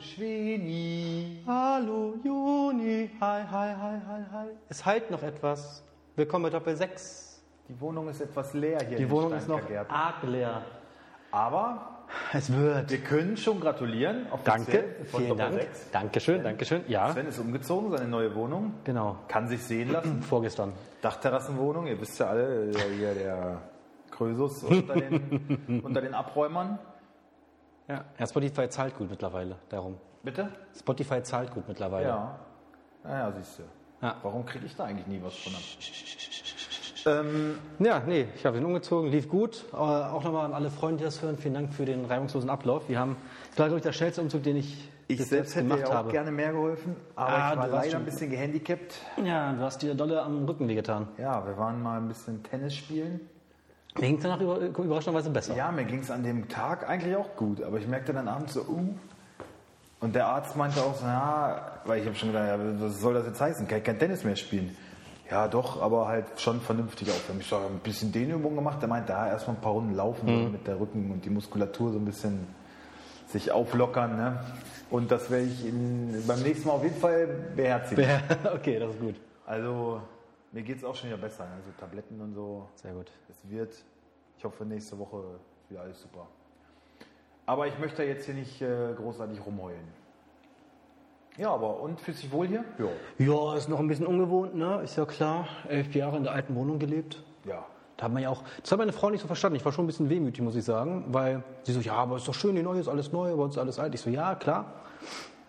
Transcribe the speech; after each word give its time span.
Schweni. 0.00 1.42
Hallo 1.46 2.14
Juni, 2.24 3.10
hi, 3.20 3.42
hi, 3.50 3.74
hi, 3.74 3.96
hi, 4.06 4.22
hi. 4.32 4.46
Es 4.68 4.84
halt 4.86 5.10
noch 5.10 5.22
etwas. 5.22 5.82
Willkommen 6.16 6.44
bei 6.44 6.50
Doppel 6.50 6.76
6. 6.76 7.42
Die 7.68 7.80
Wohnung 7.80 8.08
ist 8.08 8.20
etwas 8.20 8.54
leer 8.54 8.78
hier. 8.86 8.96
Die 8.96 9.02
in 9.04 9.10
Wohnung 9.10 9.32
ist 9.34 9.48
noch 9.48 9.60
arg 9.88 10.22
leer. 10.22 10.62
Aber 11.30 12.04
Es 12.32 12.52
wird. 12.52 12.90
wir 12.90 12.98
können 12.98 13.36
schon 13.36 13.60
gratulieren. 13.60 14.26
Danke, 14.44 14.84
vielen 15.04 15.28
Doppel 15.28 15.36
Dank. 15.36 15.54
sechs. 15.54 15.90
Dankeschön, 15.90 16.42
Dankeschön. 16.42 16.84
Ja, 16.88 17.12
Sven 17.12 17.26
ist 17.26 17.38
umgezogen, 17.38 17.90
seine 17.90 18.08
neue 18.08 18.34
Wohnung. 18.34 18.74
genau. 18.84 19.16
Kann 19.28 19.48
sich 19.48 19.62
sehen 19.62 19.90
lassen. 19.92 20.22
Vorgestern. 20.28 20.72
Dachterrassenwohnung, 21.02 21.86
ihr 21.86 22.00
wisst 22.00 22.18
ja 22.20 22.26
alle, 22.28 22.70
hier 22.96 23.14
der 23.14 23.58
Krösus 24.10 24.62
unter 24.64 24.94
den, 24.94 25.82
unter 25.84 26.00
den 26.00 26.14
Abräumern. 26.14 26.78
Ja. 27.88 28.04
ja, 28.18 28.26
Spotify 28.26 28.68
zahlt 28.68 28.96
gut 28.96 29.10
mittlerweile, 29.10 29.56
darum. 29.70 29.96
Bitte? 30.22 30.48
Spotify 30.78 31.22
zahlt 31.22 31.50
gut 31.52 31.66
mittlerweile. 31.68 32.08
Ja. 32.08 32.38
Naja, 33.04 33.32
siehst 33.36 33.58
du. 33.60 33.62
Ja. 34.02 34.16
Warum 34.22 34.44
kriege 34.44 34.66
ich 34.66 34.76
da 34.76 34.84
eigentlich 34.84 35.06
nie 35.06 35.20
was 35.22 35.34
von 35.36 35.52
ab? 35.54 35.60
Ähm, 37.06 37.58
Ja, 37.78 38.02
nee, 38.06 38.26
ich 38.34 38.44
habe 38.44 38.58
ihn 38.58 38.64
umgezogen, 38.64 39.10
lief 39.10 39.28
gut. 39.28 39.64
Äh, 39.72 39.76
auch 39.76 40.22
nochmal 40.22 40.44
an 40.44 40.52
alle 40.52 40.70
Freunde, 40.70 40.98
die 40.98 41.04
das 41.04 41.22
hören, 41.22 41.38
vielen 41.38 41.54
Dank 41.54 41.72
für 41.72 41.84
den 41.84 42.04
reibungslosen 42.04 42.50
Ablauf. 42.50 42.88
Wir 42.88 42.98
haben, 42.98 43.16
das 43.50 43.58
war, 43.60 43.66
glaube 43.66 43.78
ich, 43.78 43.82
der 43.84 43.92
schnellste 43.92 44.20
Umzug, 44.20 44.42
den 44.42 44.56
ich, 44.56 44.90
ich 45.06 45.24
selbst 45.24 45.54
hätte 45.54 45.64
gemacht 45.64 45.80
ja 45.80 45.86
auch 45.88 45.94
habe. 45.94 46.10
gerne 46.10 46.30
mehr 46.30 46.52
geholfen, 46.52 46.96
aber 47.16 47.28
Ah, 47.30 47.52
ich 47.52 47.58
war 47.58 47.68
leider 47.68 47.90
schon- 47.92 48.00
ein 48.00 48.04
bisschen 48.04 48.30
gehandicapt. 48.30 49.00
Ja, 49.24 49.52
du 49.52 49.60
hast 49.62 49.80
dir 49.80 49.94
dolle 49.94 50.20
am 50.22 50.44
Rücken 50.44 50.68
wehgetan. 50.68 51.08
Ja, 51.16 51.46
wir 51.46 51.56
waren 51.56 51.82
mal 51.82 51.98
ein 51.98 52.08
bisschen 52.08 52.42
Tennis 52.42 52.74
spielen. 52.74 53.20
Mir 54.00 54.06
ging 54.06 54.16
es 54.16 54.22
danach 54.22 54.40
über, 54.40 54.58
überraschenderweise 54.58 55.30
besser. 55.30 55.56
Ja, 55.56 55.72
mir 55.72 55.84
ging 55.84 56.00
es 56.00 56.10
an 56.10 56.22
dem 56.22 56.48
Tag 56.48 56.88
eigentlich 56.88 57.16
auch 57.16 57.34
gut, 57.36 57.62
aber 57.62 57.78
ich 57.78 57.86
merkte 57.86 58.12
dann 58.12 58.28
abends 58.28 58.54
so, 58.54 58.60
uh. 58.62 58.94
Und 60.00 60.14
der 60.14 60.28
Arzt 60.28 60.54
meinte 60.56 60.80
auch 60.80 60.94
so, 60.94 61.04
ja, 61.04 61.80
weil 61.84 62.00
ich 62.00 62.06
habe 62.06 62.14
schon 62.14 62.28
gedacht, 62.28 62.46
ja, 62.46 62.58
was 62.80 63.00
soll 63.00 63.14
das 63.14 63.26
jetzt 63.26 63.40
heißen? 63.40 63.66
Kann 63.66 63.78
ich 63.78 63.84
kein 63.84 63.98
Tennis 63.98 64.22
mehr 64.22 64.36
spielen? 64.36 64.76
Ja, 65.28 65.48
doch, 65.48 65.82
aber 65.82 66.06
halt 66.06 66.40
schon 66.40 66.60
vernünftig 66.60 67.08
haben 67.08 67.40
ich 67.40 67.46
so 67.46 67.56
ein 67.56 67.80
bisschen 67.82 68.12
Dehnübungen 68.12 68.56
gemacht. 68.56 68.80
Der 68.80 68.88
meinte, 68.88 69.12
ja, 69.12 69.26
erstmal 69.26 69.56
ein 69.56 69.60
paar 69.60 69.72
Runden 69.72 69.94
laufen, 69.94 70.26
so 70.26 70.50
mit 70.50 70.66
der 70.66 70.78
Rücken 70.78 71.10
und 71.10 71.24
die 71.24 71.30
Muskulatur 71.30 71.92
so 71.92 71.98
ein 71.98 72.04
bisschen 72.04 72.46
sich 73.26 73.50
auflockern. 73.50 74.16
Ne? 74.16 74.40
Und 74.90 75.10
das 75.10 75.30
werde 75.30 75.46
ich 75.46 75.66
in, 75.66 76.24
beim 76.26 76.40
nächsten 76.40 76.68
Mal 76.68 76.74
auf 76.74 76.82
jeden 76.82 76.98
Fall 76.98 77.26
beherzigen. 77.54 78.06
okay, 78.54 78.78
das 78.78 78.90
ist 78.90 79.00
gut. 79.00 79.16
Also, 79.44 80.00
mir 80.52 80.62
geht 80.62 80.78
es 80.78 80.84
auch 80.84 80.94
schon 80.94 81.10
wieder 81.10 81.18
besser. 81.18 81.44
Ne? 81.44 81.60
So 81.64 81.72
Tabletten 81.80 82.20
und 82.20 82.34
so. 82.34 82.68
Sehr 82.74 82.92
gut. 82.92 83.10
Es 83.28 83.48
wird, 83.48 83.74
ich 84.36 84.44
hoffe, 84.44 84.64
nächste 84.64 84.98
Woche 84.98 85.22
wieder 85.68 85.82
alles 85.82 86.00
super. 86.00 86.26
Aber 87.46 87.66
ich 87.66 87.78
möchte 87.78 88.02
jetzt 88.02 88.26
hier 88.26 88.34
nicht 88.34 88.60
äh, 88.60 88.92
großartig 88.94 89.44
rumheulen. 89.44 89.88
Ja, 91.38 91.50
aber 91.50 91.80
und 91.80 92.00
fühlt 92.00 92.16
sich 92.16 92.30
wohl 92.32 92.48
hier? 92.48 92.64
Ja. 92.78 93.24
Ja, 93.24 93.56
ist 93.56 93.68
noch 93.68 93.78
ein 93.78 93.86
bisschen 93.86 94.06
ungewohnt, 94.06 94.56
ne? 94.56 94.80
Ist 94.82 94.96
ja 94.96 95.06
klar. 95.06 95.46
Elf 95.68 95.94
Jahre 95.94 96.16
in 96.16 96.24
der 96.24 96.32
alten 96.32 96.54
Wohnung 96.56 96.78
gelebt. 96.78 97.22
Ja. 97.44 97.64
Da 97.96 98.04
hat 98.04 98.12
man 98.12 98.22
ja 98.22 98.30
auch, 98.30 98.42
das 98.60 98.70
hat 98.70 98.78
meine 98.78 98.92
Frau 98.92 99.10
nicht 99.10 99.20
so 99.20 99.26
verstanden. 99.26 99.56
Ich 99.56 99.64
war 99.64 99.72
schon 99.72 99.84
ein 99.84 99.86
bisschen 99.86 100.08
wehmütig, 100.08 100.42
muss 100.42 100.56
ich 100.56 100.64
sagen, 100.64 101.06
weil 101.08 101.42
sie 101.62 101.72
so, 101.72 101.80
ja, 101.80 101.94
aber 101.94 102.16
ist 102.16 102.28
doch 102.28 102.34
schön, 102.34 102.54
die 102.54 102.62
neue 102.62 102.80
ist 102.80 102.88
alles 102.88 103.12
neu, 103.12 103.34
bei 103.34 103.42
uns 103.42 103.54
ist 103.54 103.58
alles 103.58 103.78
alt. 103.78 103.94
Ich 103.94 104.00
so, 104.00 104.10
ja, 104.10 104.34
klar. 104.34 104.72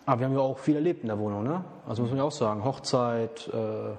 Aber 0.06 0.19
wir 0.19 0.28
haben 0.28 0.34
ja 0.34 0.39
auch 0.39 0.58
viel 0.58 0.75
erlebt 0.75 1.02
in 1.02 1.08
der 1.08 1.19
Wohnung, 1.19 1.44
ne? 1.44 1.63
Also 1.88 2.02
muss 2.02 2.11
man 2.11 2.17
ja 2.17 2.23
auch 2.23 2.31
sagen, 2.31 2.63
Hochzeit, 2.63 3.47
äh, 3.50 3.95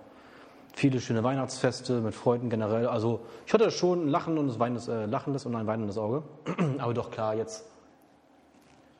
viele 0.74 1.00
schöne 1.00 1.22
Weihnachtsfeste 1.24 2.00
mit 2.00 2.14
Freunden 2.14 2.50
generell. 2.50 2.86
Also 2.86 3.20
ich 3.46 3.52
hatte 3.54 3.70
schon 3.70 4.06
ein 4.06 4.08
Lachen 4.08 4.38
und 4.38 4.48
ein 4.50 4.58
weinendes, 4.58 4.88
äh, 4.88 5.06
lachendes 5.06 5.46
und 5.46 5.54
ein 5.56 5.66
weinendes 5.66 5.98
Auge. 5.98 6.22
aber 6.78 6.94
doch 6.94 7.10
klar, 7.10 7.34
jetzt, 7.34 7.64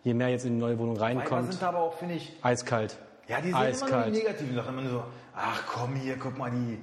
je 0.02 0.14
mehr 0.14 0.28
jetzt 0.28 0.44
in 0.44 0.54
die 0.54 0.60
neue 0.60 0.78
Wohnung 0.78 0.96
reinkommt, 0.96 1.52
sind 1.52 1.62
aber 1.62 1.78
auch, 1.78 1.94
finde 1.94 2.14
ich, 2.16 2.32
eiskalt. 2.42 2.96
ja, 3.28 3.40
die 3.40 3.44
sehen 3.44 3.48
immer 3.52 3.60
nur 3.60 3.68
Eiskalt. 3.68 4.06
die 4.14 4.18
negativen 4.18 4.54
Sachen. 4.54 4.78
Immer 4.78 4.90
so, 4.90 5.02
ach 5.34 5.62
komm 5.66 5.94
hier, 5.94 6.16
guck 6.18 6.36
mal, 6.38 6.50
die, 6.50 6.78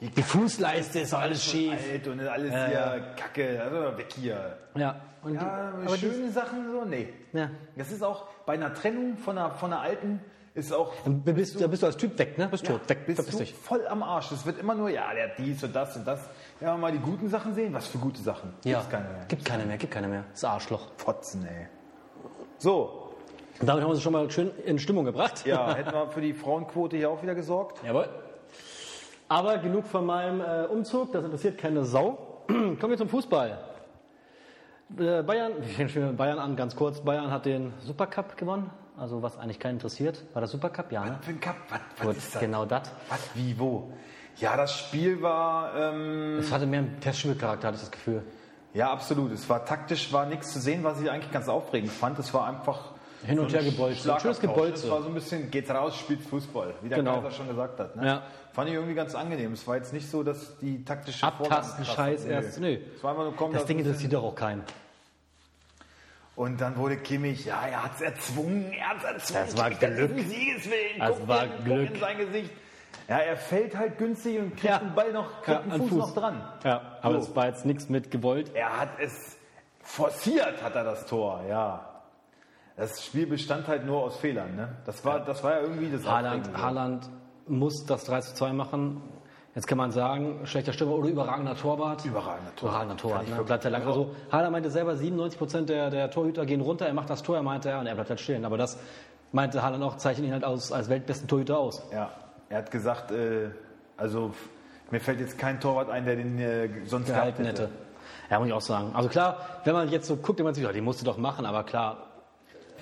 die 0.00 0.10
Die 0.10 0.22
Fußleiste 0.22 1.00
ist 1.00 1.14
alles 1.14 1.44
schief. 1.44 1.72
alt 1.72 2.08
und 2.08 2.20
alles 2.20 2.52
Ja, 2.52 2.66
hier 2.66 3.04
Kacke, 3.16 3.62
also 3.62 3.98
weg 3.98 4.08
hier. 4.14 4.56
Ja, 4.74 4.96
und 5.22 5.34
Ja, 5.34 5.72
die, 5.92 5.98
schöne 5.98 6.30
Sachen 6.30 6.70
so, 6.70 6.84
nee. 6.84 7.08
ja. 7.32 7.50
Das 7.76 7.90
ist 7.92 8.02
auch 8.02 8.24
bei 8.46 8.54
einer 8.54 8.72
Trennung 8.74 9.16
von 9.16 9.36
einer, 9.38 9.52
von 9.52 9.72
einer 9.72 9.82
alten, 9.82 10.20
ist 10.56 10.72
auch 10.72 10.92
Dann 11.04 11.20
bist, 11.20 11.60
da 11.60 11.66
bist 11.66 11.82
du 11.82 11.86
als 11.86 11.96
Typ 11.96 12.18
weg, 12.18 12.38
ne? 12.38 12.48
Bist 12.48 12.66
tot, 12.66 12.88
weg, 12.88 13.06
bist 13.06 13.22
verpiss 13.22 13.50
du 13.50 13.54
voll 13.56 13.86
am 13.86 14.02
Arsch. 14.02 14.32
Es 14.32 14.44
wird 14.46 14.58
immer 14.58 14.74
nur, 14.74 14.88
ja, 14.88 15.12
der 15.14 15.30
hat 15.30 15.38
dies 15.38 15.62
und 15.62 15.76
das 15.76 15.96
und 15.96 16.06
das. 16.06 16.20
Ja, 16.60 16.76
mal 16.76 16.90
die 16.90 16.98
guten 16.98 17.28
Sachen 17.28 17.54
sehen. 17.54 17.74
Was 17.74 17.86
für 17.86 17.98
gute 17.98 18.20
Sachen? 18.22 18.54
Ja, 18.64 18.78
Gibt's 18.78 18.90
keine 18.90 19.08
mehr. 19.08 19.24
gibt 19.28 19.44
keine 19.44 19.64
mehr, 19.66 19.76
gibt 19.76 19.92
keine 19.92 20.08
mehr. 20.08 20.24
Das 20.32 20.44
Arschloch. 20.44 20.88
Fotzen, 20.96 21.46
ey. 21.46 21.66
So, 22.58 23.12
Und 23.60 23.66
damit 23.66 23.82
haben 23.82 23.90
wir 23.90 23.94
uns 23.94 24.02
schon 24.02 24.12
mal 24.14 24.30
schön 24.30 24.50
in 24.64 24.78
Stimmung 24.78 25.04
gebracht. 25.04 25.46
ja, 25.46 25.74
hätten 25.76 25.92
wir 25.92 26.10
für 26.10 26.20
die 26.22 26.32
Frauenquote 26.32 26.96
hier 26.96 27.10
auch 27.10 27.22
wieder 27.22 27.34
gesorgt. 27.34 27.82
Jawohl. 27.84 28.08
Aber 29.28 29.58
genug 29.58 29.86
von 29.86 30.06
meinem 30.06 30.40
äh, 30.40 30.66
Umzug, 30.66 31.12
das 31.12 31.24
interessiert 31.24 31.58
keine 31.58 31.84
Sau. 31.84 32.42
Kommen 32.46 32.90
wir 32.90 32.96
zum 32.96 33.08
Fußball. 33.08 33.58
Äh, 34.98 35.22
Bayern, 35.22 35.52
wir 35.60 35.68
fangen 35.68 35.88
schon 35.88 36.06
mit 36.06 36.16
Bayern 36.16 36.38
an, 36.38 36.56
ganz 36.56 36.76
kurz. 36.76 37.00
Bayern 37.00 37.30
hat 37.30 37.44
den 37.44 37.74
Supercup 37.80 38.36
gewonnen, 38.36 38.70
also 38.98 39.22
was 39.22 39.38
eigentlich 39.38 39.58
keinen 39.58 39.74
interessiert. 39.74 40.22
War 40.32 40.40
das 40.42 40.50
Supercup? 40.50 40.90
Ja, 40.92 41.04
ne? 41.04 41.18
Für 41.20 41.30
ein 41.30 41.40
Cup, 41.40 41.56
was, 41.68 41.80
was 41.98 42.06
Gut, 42.06 42.16
ist 42.16 42.34
das? 42.34 42.40
genau 42.40 42.64
das. 42.64 42.90
Was, 43.08 43.20
wie, 43.34 43.58
wo? 43.58 43.92
Ja, 44.36 44.56
das 44.56 44.78
Spiel 44.78 45.22
war, 45.22 45.74
ähm, 45.74 46.38
Es 46.40 46.52
hatte 46.52 46.66
mehr 46.66 46.80
einen 46.80 47.00
Testspielcharakter, 47.00 47.68
hatte 47.68 47.76
ich 47.76 47.82
das 47.82 47.90
Gefühl. 47.90 48.22
ja, 48.74 48.90
absolut. 48.92 49.32
Es 49.32 49.48
war 49.48 49.64
taktisch, 49.64 50.12
war 50.12 50.26
nichts 50.26 50.52
zu 50.52 50.60
sehen, 50.60 50.84
was 50.84 51.00
ich 51.00 51.10
eigentlich 51.10 51.32
ganz 51.32 51.48
aufregend 51.48 51.90
fand. 51.90 52.18
Es 52.18 52.34
war 52.34 52.46
einfach 52.46 52.92
Hin 53.24 53.38
und 53.38 53.50
so 53.50 53.56
her 53.56 53.64
gebolzt. 53.64 54.02
Schlagabtausch. 54.02 54.22
Schönes 54.22 54.40
Gebolze. 54.40 54.86
Es 54.86 54.90
war 54.90 55.00
so 55.02 55.08
ein 55.08 55.14
bisschen, 55.14 55.50
geht 55.50 55.70
raus, 55.70 55.96
spielt 55.96 56.20
Fußball, 56.22 56.74
wie 56.82 56.88
der 56.90 56.98
Genau. 56.98 57.14
Kaiser 57.22 57.30
schon 57.30 57.48
gesagt 57.48 57.80
hat. 57.80 57.96
Ne? 57.96 58.06
Ja. 58.06 58.22
Fand 58.52 58.68
ich 58.68 58.74
irgendwie 58.74 58.94
ganz 58.94 59.14
angenehm. 59.14 59.52
Es 59.54 59.66
war 59.66 59.76
jetzt 59.76 59.92
nicht 59.94 60.10
so, 60.10 60.22
dass 60.22 60.58
die 60.58 60.84
taktische 60.84 61.26
Abtasten, 61.26 61.84
Scheiß 61.84 62.24
erst. 62.26 62.60
Nö. 62.60 62.78
Komm, 63.36 63.52
Das 63.52 63.62
das 63.62 63.66
Ding 63.66 63.78
interessiert 63.78 64.12
doch 64.12 64.22
auch 64.24 64.34
keinen. 64.34 64.62
Und 66.36 66.60
dann 66.60 66.76
wurde 66.76 66.98
Kimmich, 66.98 67.46
ja, 67.46 67.62
er 67.66 67.84
hat 67.84 67.94
es 67.96 68.02
erzwungen, 68.02 68.70
er 68.72 68.88
hat 68.90 68.96
es 68.98 69.30
erzwungen. 69.30 69.46
Das 69.46 69.56
war 69.58 69.70
er 69.70 69.90
Glück. 69.90 70.14
diesen 70.16 70.30
Siegeswillen. 70.30 70.98
Das 70.98 71.18
guck 71.18 71.28
war 71.28 71.44
in, 71.44 71.64
Glück. 71.64 71.94
in 71.94 72.00
sein 72.00 72.18
Gesicht. 72.18 72.50
Ja, 73.08 73.18
er 73.18 73.36
fällt 73.36 73.76
halt 73.76 73.98
günstig 73.98 74.38
und 74.38 74.50
kriegt 74.50 74.64
Ja. 74.64 74.78
den 74.78 74.94
Ball 74.94 75.12
noch, 75.12 75.42
kriegt 75.42 75.64
den 75.64 75.72
an 75.72 75.80
Fuß, 75.88 75.92
noch 75.98 76.14
dran. 76.14 76.42
Ja, 76.64 76.98
aber 77.02 77.14
So. 77.20 77.26
das 77.28 77.36
war 77.36 77.46
jetzt 77.46 77.64
nichts 77.64 77.88
mit 77.88 78.10
gewollt. 78.10 78.50
Er 78.54 78.78
hat 78.80 78.90
es 79.00 79.36
forciert, 79.80 80.62
hat 80.62 80.74
er 80.74 80.84
das 80.84 81.06
Tor, 81.06 81.42
ja. 81.48 81.88
Das 82.76 83.02
Spiel 83.04 83.26
bestand 83.26 83.66
halt 83.68 83.86
nur 83.86 84.02
aus 84.02 84.18
Fehlern, 84.18 84.54
ne? 84.56 84.76
Das 84.84 85.04
war, 85.04 85.20
das 85.24 85.42
war 85.42 85.52
ja 85.54 85.60
irgendwie 85.60 85.90
das 85.90 86.04
Haaland. 86.06 86.50
Haaland 86.54 87.08
muss 87.48 87.86
das 87.86 88.04
3 88.04 88.20
zu 88.20 88.34
2 88.34 88.52
machen. 88.52 89.00
Jetzt 89.56 89.66
kann 89.66 89.78
man 89.78 89.90
sagen, 89.90 90.40
schlechter 90.44 90.72
Stürmer 90.74 90.96
oder 90.96 91.08
überragender 91.08 91.56
Torwart. 91.56 92.04
Überragender 92.04 92.54
Torwart. 92.54 92.60
Überragender 92.84 92.96
Torwart, 92.98 93.28
ne? 93.28 93.42
bleibt 93.42 93.64
er 93.64 93.70
lang. 93.70 93.86
Also 93.86 94.14
Haaland 94.30 94.52
meinte 94.52 94.70
selber, 94.70 94.94
97 94.96 95.38
Prozent 95.38 95.68
der, 95.70 95.88
der 95.88 96.10
Torhüter 96.10 96.44
gehen 96.44 96.60
runter, 96.60 96.86
er 96.86 96.92
macht 96.92 97.08
das 97.08 97.22
Tor, 97.22 97.36
er 97.36 97.42
meinte 97.42 97.70
er, 97.70 97.80
und 97.80 97.86
er 97.86 97.94
bleibt 97.94 98.10
halt 98.10 98.20
stehen. 98.20 98.44
Aber 98.44 98.58
das 98.58 98.78
meinte 99.32 99.62
Haaland 99.62 99.82
auch, 99.82 99.96
zeichnet 99.96 100.26
ihn 100.26 100.32
halt 100.34 100.44
aus, 100.44 100.72
als 100.72 100.90
weltbesten 100.90 101.26
Torhüter 101.26 101.58
aus. 101.58 101.82
Ja, 101.90 102.10
er 102.50 102.58
hat 102.58 102.70
gesagt, 102.70 103.10
äh, 103.12 103.48
also 103.96 104.32
mir 104.90 105.00
fällt 105.00 105.20
jetzt 105.20 105.38
kein 105.38 105.58
Torwart 105.58 105.88
ein, 105.88 106.04
der 106.04 106.16
den 106.16 106.38
äh, 106.38 106.68
sonst 106.84 107.06
Gehalten 107.06 107.42
gehabt 107.42 107.58
hätte. 107.60 107.70
Ja, 108.30 108.38
muss 108.38 108.48
ich 108.48 108.52
auch 108.54 108.60
sagen. 108.60 108.90
Also 108.94 109.08
klar, 109.08 109.38
wenn 109.64 109.72
man 109.72 109.88
jetzt 109.88 110.06
so 110.06 110.16
guckt, 110.16 110.38
man 110.40 110.52
sich, 110.52 110.64
ja, 110.64 110.70
die 110.72 110.82
musste 110.82 111.06
doch 111.06 111.16
machen, 111.16 111.46
aber 111.46 111.64
klar, 111.64 111.96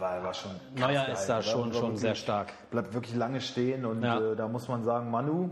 War, 0.00 0.24
war 0.24 0.34
schon 0.34 0.50
Neuer 0.74 1.06
ist 1.08 1.26
da 1.26 1.41
schon, 1.41 1.72
schon 1.72 1.82
wirklich- 1.82 2.00
sehr 2.00 2.14
stark. 2.16 2.52
Bleibt 2.72 2.92
wirklich 2.94 3.14
lange 3.14 3.41
stehen 3.41 3.84
und 3.86 4.02
Ja. 4.02 4.18
äh, 4.18 4.34
da 4.34 4.48
muss 4.48 4.66
man 4.66 4.82
sagen, 4.82 5.09
Manu, 5.12 5.50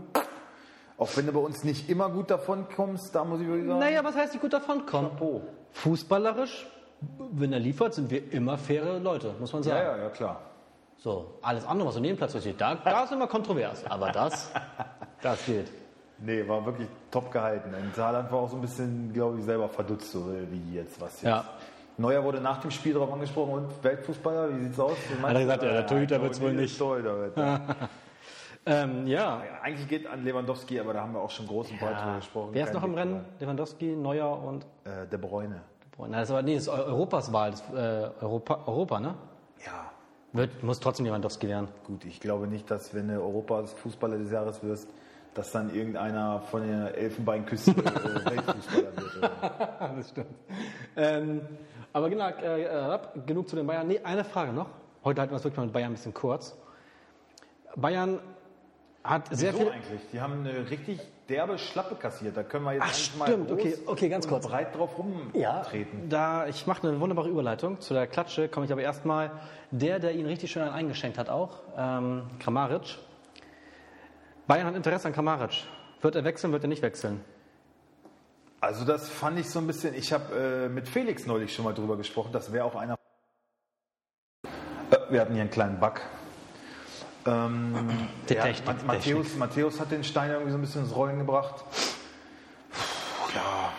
auch 1.03 1.17
wenn 1.17 1.25
du 1.25 1.33
bei 1.33 1.39
uns 1.39 1.63
nicht 1.63 1.89
immer 1.89 2.09
gut 2.09 2.31
davon 2.31 2.65
kommst, 2.73 3.13
da 3.13 3.23
muss 3.23 3.41
ich 3.41 3.47
wirklich 3.47 3.67
sagen, 3.67 3.79
Naja, 3.79 4.03
was 4.03 4.15
heißt 4.15 4.33
nicht 4.33 4.41
gut 4.41 4.53
davon 4.53 4.85
kommen? 4.85 5.09
Chapeau. 5.09 5.41
Fußballerisch, 5.73 6.65
wenn 7.31 7.51
er 7.51 7.59
liefert, 7.59 7.93
sind 7.93 8.09
wir 8.09 8.31
immer 8.31 8.57
faire 8.57 8.99
Leute, 8.99 9.33
muss 9.39 9.51
man 9.51 9.63
sagen. 9.63 9.77
Ja, 9.77 9.97
ja, 9.97 10.03
ja, 10.03 10.09
klar. 10.09 10.39
So, 10.97 11.33
alles 11.41 11.65
andere, 11.65 11.89
was 11.89 11.95
so 11.95 11.99
neben 11.99 12.17
Platz 12.17 12.39
steht, 12.39 12.61
da, 12.61 12.75
da 12.75 13.03
ist 13.03 13.11
immer 13.11 13.27
kontrovers. 13.27 13.85
Aber 13.87 14.11
das, 14.11 14.49
das 15.21 15.45
geht. 15.45 15.67
Nee, 16.19 16.47
war 16.47 16.65
wirklich 16.65 16.87
top 17.11 17.29
gehalten. 17.31 17.73
Und 17.73 17.93
Saarland 17.95 18.31
war 18.31 18.39
auch 18.39 18.49
so 18.49 18.55
ein 18.55 18.61
bisschen, 18.61 19.11
glaube 19.11 19.39
ich, 19.39 19.43
selber 19.43 19.67
verdutzt, 19.67 20.11
so 20.11 20.31
äh, 20.31 20.49
wie 20.49 20.75
jetzt, 20.75 21.01
was 21.01 21.21
jetzt. 21.21 21.23
Ja. 21.23 21.43
Neuer 21.97 22.23
wurde 22.23 22.39
nach 22.39 22.61
dem 22.61 22.71
Spiel 22.71 22.93
darauf 22.93 23.11
angesprochen 23.11 23.53
und 23.53 23.83
Weltfußballer, 23.83 24.55
wie 24.55 24.63
sieht's 24.63 24.79
aus? 24.79 24.95
Hat 25.21 25.33
er 25.33 25.41
gesagt, 25.41 25.63
ja, 25.63 25.71
der 25.73 25.85
Torhüter 25.85 26.21
wird's 26.21 26.39
wohl 26.39 26.53
nicht. 26.53 26.77
Torhüter 26.77 27.17
wird, 27.17 27.37
ja. 27.37 27.61
Ähm, 28.65 29.07
ja. 29.07 29.41
Eigentlich 29.61 29.87
geht 29.89 30.07
an 30.07 30.23
Lewandowski, 30.23 30.79
aber 30.79 30.93
da 30.93 31.01
haben 31.01 31.13
wir 31.13 31.19
auch 31.21 31.29
schon 31.29 31.47
groß 31.47 31.71
und 31.71 31.79
breit 31.79 31.99
drüber 32.01 32.15
gesprochen. 32.15 32.49
Wer 32.53 32.63
ist 32.63 32.71
Kein 32.71 32.81
noch 32.81 32.87
im 32.87 32.93
Rennen? 32.95 33.25
Lewandowski, 33.39 33.95
Neuer 33.95 34.41
und. 34.41 34.65
Äh, 34.85 35.07
De 35.11 35.19
Bruyne. 35.19 35.61
Boah, 35.97 36.07
Na, 36.09 36.19
das 36.19 36.29
ist 36.29 36.31
aber, 36.31 36.41
nee, 36.43 36.55
das 36.55 36.63
ist 36.63 36.69
Europas 36.69 37.33
Wahl. 37.33 37.51
Das, 37.51 37.61
äh, 37.73 38.09
Europa, 38.21 38.59
Europa, 38.65 38.99
ne? 38.99 39.15
Ja, 39.65 39.91
Wird, 40.31 40.63
muss 40.63 40.79
trotzdem 40.79 41.05
Lewandowski 41.05 41.47
werden. 41.47 41.67
gut. 41.85 42.05
Ich 42.05 42.19
glaube 42.19 42.47
nicht, 42.47 42.71
dass 42.71 42.93
wenn 42.93 43.09
du 43.09 43.21
Europas 43.21 43.73
Fußballer 43.73 44.17
des 44.17 44.31
Jahres 44.31 44.63
wirst, 44.63 44.89
dass 45.33 45.51
dann 45.51 45.73
irgendeiner 45.73 46.41
von 46.41 46.65
der 46.65 46.97
Elfenbeinküste 46.97 47.71
äh, 47.71 47.75
Weltfußballer 48.25 48.95
wird. 48.95 49.31
Das 49.97 50.09
stimmt. 50.09 50.27
Ähm, 50.95 51.41
aber 51.91 52.09
genau, 52.09 52.29
äh, 52.29 52.97
genug 53.25 53.49
zu 53.49 53.55
den 53.55 53.67
Bayern. 53.67 53.87
Nee, 53.87 53.99
eine 54.03 54.23
Frage 54.23 54.53
noch. 54.53 54.69
Heute 55.03 55.21
halten 55.21 55.33
wir 55.33 55.37
es 55.37 55.43
wirklich 55.43 55.57
mal 55.57 55.65
mit 55.65 55.73
Bayern 55.73 55.91
ein 55.91 55.95
bisschen 55.95 56.13
kurz. 56.13 56.57
Bayern 57.75 58.19
hat 59.03 59.27
sehr 59.35 59.53
Wieso 59.53 59.63
viel. 59.65 59.71
eigentlich? 59.73 60.01
Die 60.11 60.21
haben 60.21 60.39
eine 60.47 60.69
richtig 60.69 60.99
derbe 61.27 61.57
Schlappe 61.57 61.95
kassiert. 61.95 62.37
Da 62.37 62.43
können 62.43 62.63
wir 62.65 62.73
jetzt 62.73 63.11
Ach, 63.13 63.17
mal 63.19 63.25
stimmt. 63.27 63.47
groß 63.49 63.57
Okay, 63.59 63.77
okay, 63.85 64.09
ganz 64.09 64.27
kurz. 64.27 64.47
breit 64.47 64.75
drauf 64.75 64.97
rumtreten. 64.97 66.09
Da, 66.09 66.47
ich 66.47 66.67
mache 66.67 66.87
eine 66.87 66.99
wunderbare 66.99 67.29
Überleitung. 67.29 67.79
Zu 67.81 67.93
der 67.93 68.07
Klatsche 68.07 68.47
komme 68.47 68.65
ich 68.65 68.71
aber 68.71 68.81
erstmal. 68.81 69.31
Der, 69.71 69.99
der 69.99 70.13
ihn 70.13 70.25
richtig 70.25 70.51
schön 70.51 70.63
eingeschenkt 70.63 71.17
hat, 71.17 71.29
auch, 71.29 71.57
ähm, 71.77 72.23
Kramaric. 72.39 72.97
Bayern 74.47 74.67
hat 74.67 74.75
Interesse 74.75 75.07
an 75.07 75.13
Kramaric. 75.13 75.63
Wird 76.01 76.15
er 76.15 76.23
wechseln, 76.23 76.51
wird 76.53 76.63
er 76.63 76.67
nicht 76.69 76.81
wechseln? 76.81 77.21
Also 78.61 78.85
das 78.85 79.09
fand 79.09 79.39
ich 79.39 79.49
so 79.49 79.59
ein 79.59 79.67
bisschen, 79.67 79.93
ich 79.93 80.13
habe 80.13 80.65
äh, 80.67 80.69
mit 80.69 80.87
Felix 80.87 81.25
neulich 81.25 81.53
schon 81.53 81.65
mal 81.65 81.73
drüber 81.73 81.97
gesprochen, 81.97 82.31
das 82.31 82.53
wäre 82.53 82.63
auch 82.63 82.75
einer. 82.75 82.97
Äh, 84.43 84.97
wir 85.09 85.19
hatten 85.21 85.33
hier 85.33 85.41
einen 85.41 85.51
kleinen 85.51 85.79
Bug. 85.79 85.99
Ähm, 87.25 87.73
der, 88.29 88.41
Technik, 88.41 88.65
Ma- 88.65 88.93
Matthäus, 88.93 89.35
Matthäus 89.37 89.79
hat 89.79 89.91
den 89.91 90.03
Stein 90.03 90.29
irgendwie 90.31 90.51
so 90.51 90.57
ein 90.57 90.61
bisschen 90.61 90.83
ins 90.83 90.95
Rollen 90.95 91.17
gebracht. 91.19 91.63
Ja, 93.35 93.71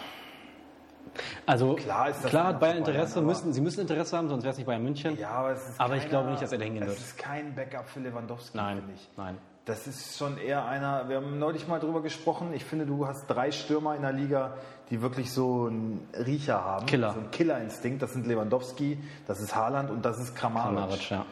Also 1.47 1.75
Klar 1.75 2.09
ist 2.09 2.23
das 2.25 2.31
klar 2.31 2.47
hat 2.49 2.61
Bayern 2.61 2.79
Bayern, 2.83 2.89
Interesse, 2.89 3.19
aber- 3.19 3.27
müssen, 3.29 3.53
sie 3.53 3.61
müssen 3.61 3.81
Interesse 3.83 4.17
haben, 4.17 4.29
sonst 4.29 4.43
wäre 4.43 4.53
es 4.53 4.57
nicht 4.59 4.67
Bayern 4.67 4.83
München. 4.83 5.17
ja 5.19 5.31
aber, 5.31 5.57
Aber 5.79 5.95
ich 5.95 6.01
keiner- 6.01 6.11
glaube 6.11 6.31
nicht, 6.31 6.43
dass 6.43 6.53
er 6.53 6.59
da 6.59 6.65
hingehen 6.65 6.87
wird. 6.87 6.97
ist 6.99 7.19
kein 7.19 7.55
Backup 7.55 7.89
für 7.89 8.01
Lewandowski, 8.01 8.57
Nein, 8.57 8.79
finde 8.79 8.93
ich. 8.95 9.09
nein. 9.17 9.37
Das 9.67 9.87
ist 9.87 10.19
schon 10.19 10.37
eher 10.37 10.65
einer, 10.67 11.09
wir 11.09 11.17
haben 11.17 11.39
neulich 11.39 11.67
mal 11.69 11.81
drüber 11.81 12.03
gesprochen, 12.03 12.53
ich 12.53 12.65
finde, 12.65 12.85
du 12.85 13.07
hast 13.07 13.27
drei 13.29 13.51
Stürmer 13.51 13.95
in 13.97 14.03
der 14.03 14.13
Liga, 14.13 14.55
die 14.91 15.01
wirklich 15.01 15.33
so 15.33 15.67
einen 15.69 16.07
Riecher 16.27 16.63
haben. 16.63 16.85
Killer. 16.85 17.13
So 17.13 17.21
einen 17.21 17.31
Killerinstinkt. 17.31 18.03
Das 18.03 18.13
sind 18.13 18.27
Lewandowski, 18.27 18.99
das 19.27 19.41
ist 19.41 19.55
Haaland 19.57 19.91
und 19.91 20.05
das 20.05 20.19
ist 20.19 20.35
Kramaric. 20.37 20.77
Kramaric, 20.77 21.11
ja. 21.11 21.25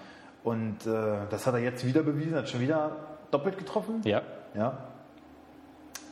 Und 0.44 0.87
äh, 0.87 1.19
das 1.31 1.47
hat 1.47 1.55
er 1.55 1.61
jetzt 1.61 1.85
wieder 1.85 2.03
bewiesen, 2.03 2.35
hat 2.35 2.49
schon 2.49 2.61
wieder 2.61 2.97
doppelt 3.31 3.59
getroffen. 3.59 4.00
Ja. 4.05 4.23
Ja. 4.55 4.77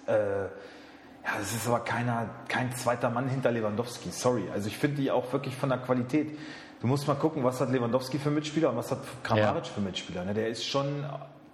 Äh, 0.06 0.42
ja, 0.42 1.30
es 1.40 1.54
ist 1.54 1.66
aber 1.68 1.80
keiner, 1.80 2.30
kein 2.48 2.72
zweiter 2.74 3.10
Mann 3.10 3.28
hinter 3.28 3.50
Lewandowski. 3.50 4.10
Sorry. 4.10 4.44
Also 4.52 4.68
ich 4.68 4.78
finde 4.78 5.02
die 5.02 5.10
auch 5.10 5.32
wirklich 5.32 5.54
von 5.56 5.68
der 5.68 5.78
Qualität. 5.78 6.38
Du 6.80 6.86
musst 6.86 7.06
mal 7.06 7.14
gucken, 7.14 7.44
was 7.44 7.60
hat 7.60 7.70
Lewandowski 7.70 8.18
für 8.18 8.30
Mitspieler 8.30 8.70
und 8.70 8.76
was 8.76 8.90
hat 8.90 9.00
Kramaric 9.22 9.66
für 9.66 9.80
Mitspieler. 9.80 10.24
Ne? 10.24 10.32
Der 10.32 10.48
ist 10.48 10.64
schon 10.64 11.04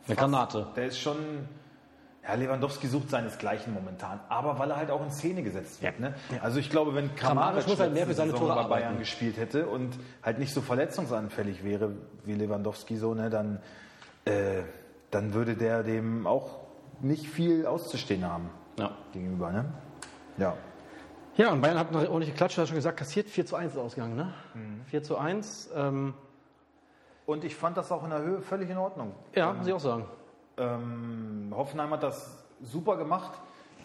fast- 0.07 0.19
Granate. 0.19 0.67
Der 0.77 0.87
ist 0.87 1.01
schon. 1.01 1.17
Ja, 2.27 2.35
Lewandowski 2.35 2.89
sucht 2.89 3.11
seinesgleichen 3.11 3.73
momentan, 3.73 4.19
aber 4.29 4.59
weil 4.59 4.71
er 4.71 4.77
halt 4.77 4.91
auch 4.91 5.01
in 5.03 5.11
Szene 5.13 5.43
gesetzt 5.43 5.81
wird. 5.83 5.95
Ja. 6.01 6.09
Ne? 6.09 6.15
Also 6.43 6.59
ich 6.59 6.71
glaube, 6.71 6.95
wenn 6.95 7.15
Kramaric 7.15 7.67
muss 7.69 7.79
halt 7.79 7.93
mehr 7.95 8.07
für 8.07 8.15
seine 8.15 8.33
Saison 8.33 8.49
Tore 8.49 8.63
bei 8.63 8.69
Bayern 8.69 8.83
arbeiten. 8.85 8.99
gespielt 8.99 9.37
hätte 9.37 9.67
und 9.69 9.97
halt 10.23 10.39
nicht 10.39 10.53
so 10.53 10.61
verletzungsanfällig 10.61 11.63
wäre 11.63 11.93
wie 12.25 12.35
Lewandowski 12.35 12.97
so, 12.97 13.15
ne, 13.15 13.31
dann, 13.31 13.61
äh, 14.25 14.63
dann 15.13 15.35
würde 15.35 15.55
der 15.57 15.83
dem 15.85 16.27
auch 16.27 16.59
nicht 17.01 17.29
viel 17.29 17.65
auszustehen 17.67 18.25
haben 18.25 18.51
Ja. 18.79 18.91
gegenüber. 19.13 19.53
Ne? 19.53 19.67
Ja. 20.39 20.55
Ja, 21.37 21.53
und 21.53 21.61
Bayern 21.61 21.79
hat 21.79 21.93
noch 21.93 22.01
ordentliche 22.01 22.33
Klatsche, 22.33 22.61
hast 22.63 22.69
schon 22.69 22.77
gesagt, 22.77 22.97
kassiert 22.97 23.29
4 23.29 23.45
zu 23.47 23.57
1 23.57 23.75
ist 23.75 23.79
ausgegangen, 23.79 24.17
ne? 24.17 24.33
Mhm. 24.55 24.81
4 24.87 25.03
zu 25.03 25.19
1. 25.19 25.71
Ähm, 25.77 26.15
Und 27.27 27.45
ich 27.45 27.55
fand 27.55 27.77
das 27.77 27.93
auch 27.93 28.03
in 28.05 28.11
der 28.11 28.23
Höhe 28.23 28.41
völlig 28.41 28.71
in 28.71 28.79
Ordnung. 28.79 29.13
ja, 29.35 29.53
muss 29.53 29.67
ich 29.67 29.73
auch 29.73 29.81
sagen. 29.81 30.07
Ähm, 30.59 31.53
Hoffenheim 31.55 31.91
hat 31.91 32.03
das 32.03 32.45
super 32.63 32.97
gemacht. 32.97 33.33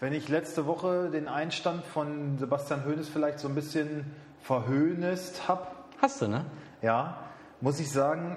Wenn 0.00 0.12
ich 0.12 0.28
letzte 0.28 0.66
Woche 0.66 1.10
den 1.10 1.28
Einstand 1.28 1.84
von 1.84 2.38
Sebastian 2.38 2.84
Hoeneß 2.84 3.08
vielleicht 3.08 3.38
so 3.38 3.48
ein 3.48 3.54
bisschen 3.54 4.10
verhöhnest 4.40 5.46
habe, 5.48 5.66
Hast 6.00 6.20
du, 6.22 6.28
ne? 6.28 6.44
ja, 6.80 7.18
muss 7.60 7.78
ich 7.78 7.90
sagen, 7.92 8.36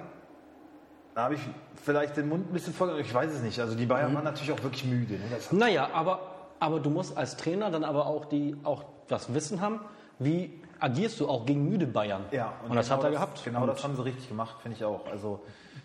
da 1.16 1.24
habe 1.24 1.34
ich 1.34 1.40
vielleicht 1.82 2.16
den 2.16 2.28
Mund 2.28 2.48
ein 2.48 2.52
bisschen 2.52 2.72
voll. 2.74 3.00
Ich 3.00 3.12
weiß 3.12 3.32
es 3.32 3.42
nicht. 3.42 3.58
Also 3.58 3.74
die 3.74 3.84
Mhm. 3.84 3.88
Bayern 3.88 4.14
waren 4.14 4.22
natürlich 4.24 4.52
auch 4.52 4.62
wirklich 4.62 4.84
müde. 4.84 5.14
Ne? 5.14 5.20
Das 5.30 5.50
Naja, 5.50 5.88
aber, 5.92 6.20
aber 6.60 6.78
du 6.78 6.90
musst 6.90 7.16
als 7.16 7.36
Trainer 7.36 7.70
dann 7.70 7.82
aber 7.82 8.06
auch, 8.06 8.26
die, 8.26 8.56
auch 8.62 8.84
das 9.08 9.34
Wissen 9.34 9.60
haben, 9.60 9.80
wie 10.20 10.62
agierst 10.78 11.18
du 11.18 11.28
auch 11.28 11.46
gegen 11.46 11.68
müde 11.68 11.86
Bayern. 11.86 12.26
ja, 12.30 12.52
und, 12.68 12.76
das 12.76 12.86
genau 12.86 12.98
hat 12.98 13.04
er 13.04 13.10
gehabt. 13.10 13.42
Genau 13.44 13.62
und 13.62 13.66
das 13.68 13.82
haben 13.82 13.96
sie 13.96 14.04
richtig 14.04 14.28
gemacht, 14.28 14.56
finde 14.62 14.76
ich 14.76 14.84
auch. 14.84 15.06
Also 15.10 15.40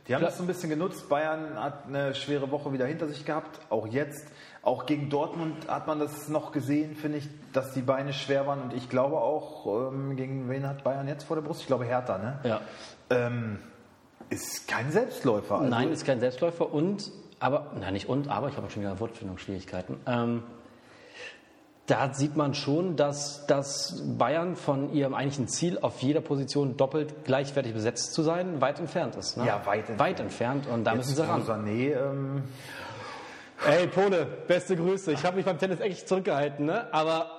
die 0.08 0.16
haben 0.16 0.22
das 0.22 0.38
so 0.38 0.44
ein 0.44 0.48
bisschen 0.48 0.70
genutzt. 0.70 1.08
Bayern 1.10 1.62
hat 1.62 1.88
eine 1.88 2.16
schwere 2.16 2.50
Woche 2.52 2.74
wieder 2.74 2.86
hinter 2.86 3.08
sich 3.08 3.26
gehabt. 3.26 3.60
Auch 3.70 3.88
jetzt. 3.88 4.28
Auch 4.64 4.86
gegen 4.86 5.10
Dortmund 5.10 5.68
hat 5.68 5.88
man 5.88 6.00
das 6.00 6.30
noch 6.30 6.52
gesehen, 6.52 6.96
finde 6.96 7.18
ich, 7.20 7.28
dass 7.52 7.74
die 7.74 7.82
Beine 7.82 8.14
schwer 8.14 8.46
waren. 8.46 8.62
Und 8.62 8.74
ich 8.74 8.90
glaube 8.90 9.18
auch, 9.18 9.92
ähm, 9.92 10.16
gegen 10.16 10.50
wen 10.50 10.68
hat 10.68 10.84
Bayern 10.84 11.08
jetzt 11.08 11.24
vor 11.24 11.36
der 11.36 11.42
Brust? 11.42 11.62
Ich 11.62 11.68
glaube 11.68 11.86
Hertha, 11.86 12.18
ne? 12.18 12.40
ja. 12.44 12.62
Ähm, 13.10 13.60
ist 14.30 14.68
kein 14.68 14.92
Selbstläufer. 14.92 15.56
Also, 15.56 15.70
Nein, 15.70 15.92
ist 15.92 16.06
kein 16.06 16.20
Selbstläufer 16.20 16.72
und, 16.74 17.12
aber, 17.40 17.72
nein, 17.80 17.94
nicht 17.94 18.08
und, 18.08 18.30
aber 18.30 18.50
ich 18.50 18.58
habe 18.58 18.70
schon 18.70 18.82
wieder 18.82 19.00
Wortfindungsschwierigkeiten. 19.00 19.98
Ähm, 20.06 20.44
da 21.92 22.14
sieht 22.14 22.38
man 22.38 22.54
schon, 22.54 22.96
dass, 22.96 23.46
dass 23.48 24.02
Bayern 24.18 24.56
von 24.56 24.94
ihrem 24.94 25.14
eigentlichen 25.14 25.50
Ziel, 25.50 25.78
auf 25.82 26.02
jeder 26.02 26.22
Position 26.22 26.78
doppelt 26.78 27.26
gleichwertig 27.26 27.74
besetzt 27.74 28.14
zu 28.14 28.24
sein, 28.24 28.62
weit 28.62 28.80
entfernt 28.80 29.18
ist. 29.18 29.36
Ne? 29.36 29.46
Ja, 29.46 29.66
weit 29.66 29.90
entfernt. 29.90 30.00
Weit 30.00 30.20
entfernt 30.22 30.68
und 30.68 30.86
da 30.86 30.96
müssen 30.96 31.10
Jetzt, 31.10 31.18
sie 31.18 31.28
ran. 31.28 31.44
Sané, 31.44 31.94
ähm, 31.94 32.44
Ey, 33.68 33.88
Pole, 33.88 34.26
beste 34.48 34.78
Grüße. 34.78 35.12
Ich 35.12 35.26
habe 35.26 35.36
mich 35.36 35.46
beim 35.46 35.60
Tennis 35.60 35.82
echt 35.82 36.08
zurückgehalten, 36.08 36.66
ne? 36.66 36.92
aber 36.94 37.30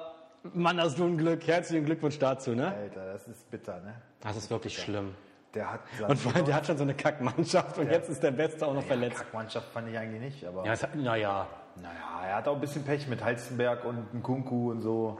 Mann, 0.53 0.79
hast 0.79 0.99
du 0.99 1.05
ein 1.05 1.17
Glück. 1.17 1.47
Herzlichen 1.47 1.87
Glückwunsch 1.87 2.19
dazu. 2.19 2.55
Ne? 2.55 2.75
Alter, 2.75 3.13
das 3.13 3.27
ist 3.29 3.51
bitter, 3.51 3.81
ne? 3.81 3.95
Das 4.21 4.37
ist 4.37 4.51
wirklich 4.51 4.79
schlimm. 4.79 5.15
Der 5.55 5.73
hat 5.73 5.81
Und 6.09 6.19
vor 6.19 6.35
allem, 6.35 6.45
der 6.45 6.57
hat 6.57 6.67
schon 6.67 6.77
so 6.77 6.83
eine 6.83 6.95
Kackmannschaft 6.95 7.79
und 7.79 7.91
jetzt 7.91 8.09
ist 8.09 8.23
der 8.23 8.31
Beste 8.31 8.67
auch 8.67 8.75
noch 8.75 8.85
verletzt. 8.85 9.19
Kackmannschaft 9.19 9.69
fand 9.73 9.89
ich 9.89 9.99
eigentlich 9.99 10.21
nicht, 10.21 10.45
aber 10.45 10.65
Ja, 10.65 10.75
naja, 10.95 11.47
naja, 11.77 12.29
er 12.29 12.37
hat 12.37 12.49
auch 12.49 12.55
ein 12.55 12.61
bisschen 12.61 12.85
Pech 12.85 13.09
mit 13.09 13.23
Halstenberg 13.25 13.85
und 13.85 14.23
Kunku 14.23 14.71
und 14.71 14.81
so. 14.81 15.19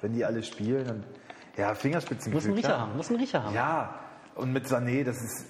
Wenn 0.00 0.12
die 0.12 0.24
alle 0.24 0.42
spielen, 0.42 0.86
dann 0.86 1.04
ja, 1.56 1.74
Fingerspitzengefühl. 1.74 2.34
muss 2.34 2.44
einen 2.46 2.54
Riecher 2.54 2.68
klar. 2.68 2.80
haben. 2.80 2.96
Muss 2.96 3.08
einen 3.10 3.20
Riecher 3.20 3.44
haben. 3.44 3.54
Ja, 3.54 3.94
und 4.34 4.52
mit 4.52 4.66
Sané, 4.66 5.04
das 5.04 5.22
ist 5.22 5.46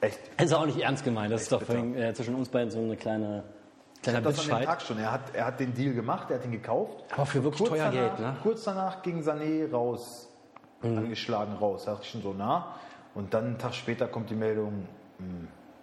echt. 0.00 0.18
Ist 0.40 0.54
auch 0.54 0.66
nicht 0.66 0.78
ernst 0.80 1.04
gemeint. 1.04 1.32
Das 1.32 1.42
ist 1.42 1.52
doch 1.52 1.62
vorhin, 1.62 1.94
äh, 1.96 2.14
zwischen 2.14 2.34
uns 2.34 2.48
beiden 2.48 2.70
so 2.70 2.78
eine 2.78 2.96
kleine, 2.96 3.44
kleiner 4.02 4.22
Das 4.22 4.50
an 4.50 4.58
dem. 4.58 4.66
Tag 4.66 4.80
schon. 4.82 4.98
Er 4.98 5.12
hat, 5.12 5.34
er 5.34 5.44
hat 5.46 5.60
den 5.60 5.74
Deal 5.74 5.92
gemacht, 5.94 6.30
er 6.30 6.38
hat 6.38 6.44
ihn 6.44 6.52
gekauft. 6.52 7.04
Aber 7.12 7.26
für 7.26 7.44
wirklich 7.44 7.68
teuer 7.68 7.90
danach, 7.90 7.92
Geld, 7.92 8.18
ne? 8.18 8.32
Mhm. 8.32 8.42
Kurz 8.42 8.64
danach 8.64 9.02
ging 9.02 9.20
Sané 9.22 9.70
raus, 9.70 10.28
angeschlagen 10.82 11.54
raus. 11.54 11.84
Da 11.84 11.92
dachte 11.92 12.04
ich 12.04 12.10
schon 12.10 12.22
so, 12.22 12.34
na. 12.36 12.74
Und 13.14 13.34
dann 13.34 13.44
einen 13.44 13.58
Tag 13.58 13.74
später 13.74 14.06
kommt 14.08 14.30
die 14.30 14.34
Meldung, 14.36 14.86
mh, 15.18 15.26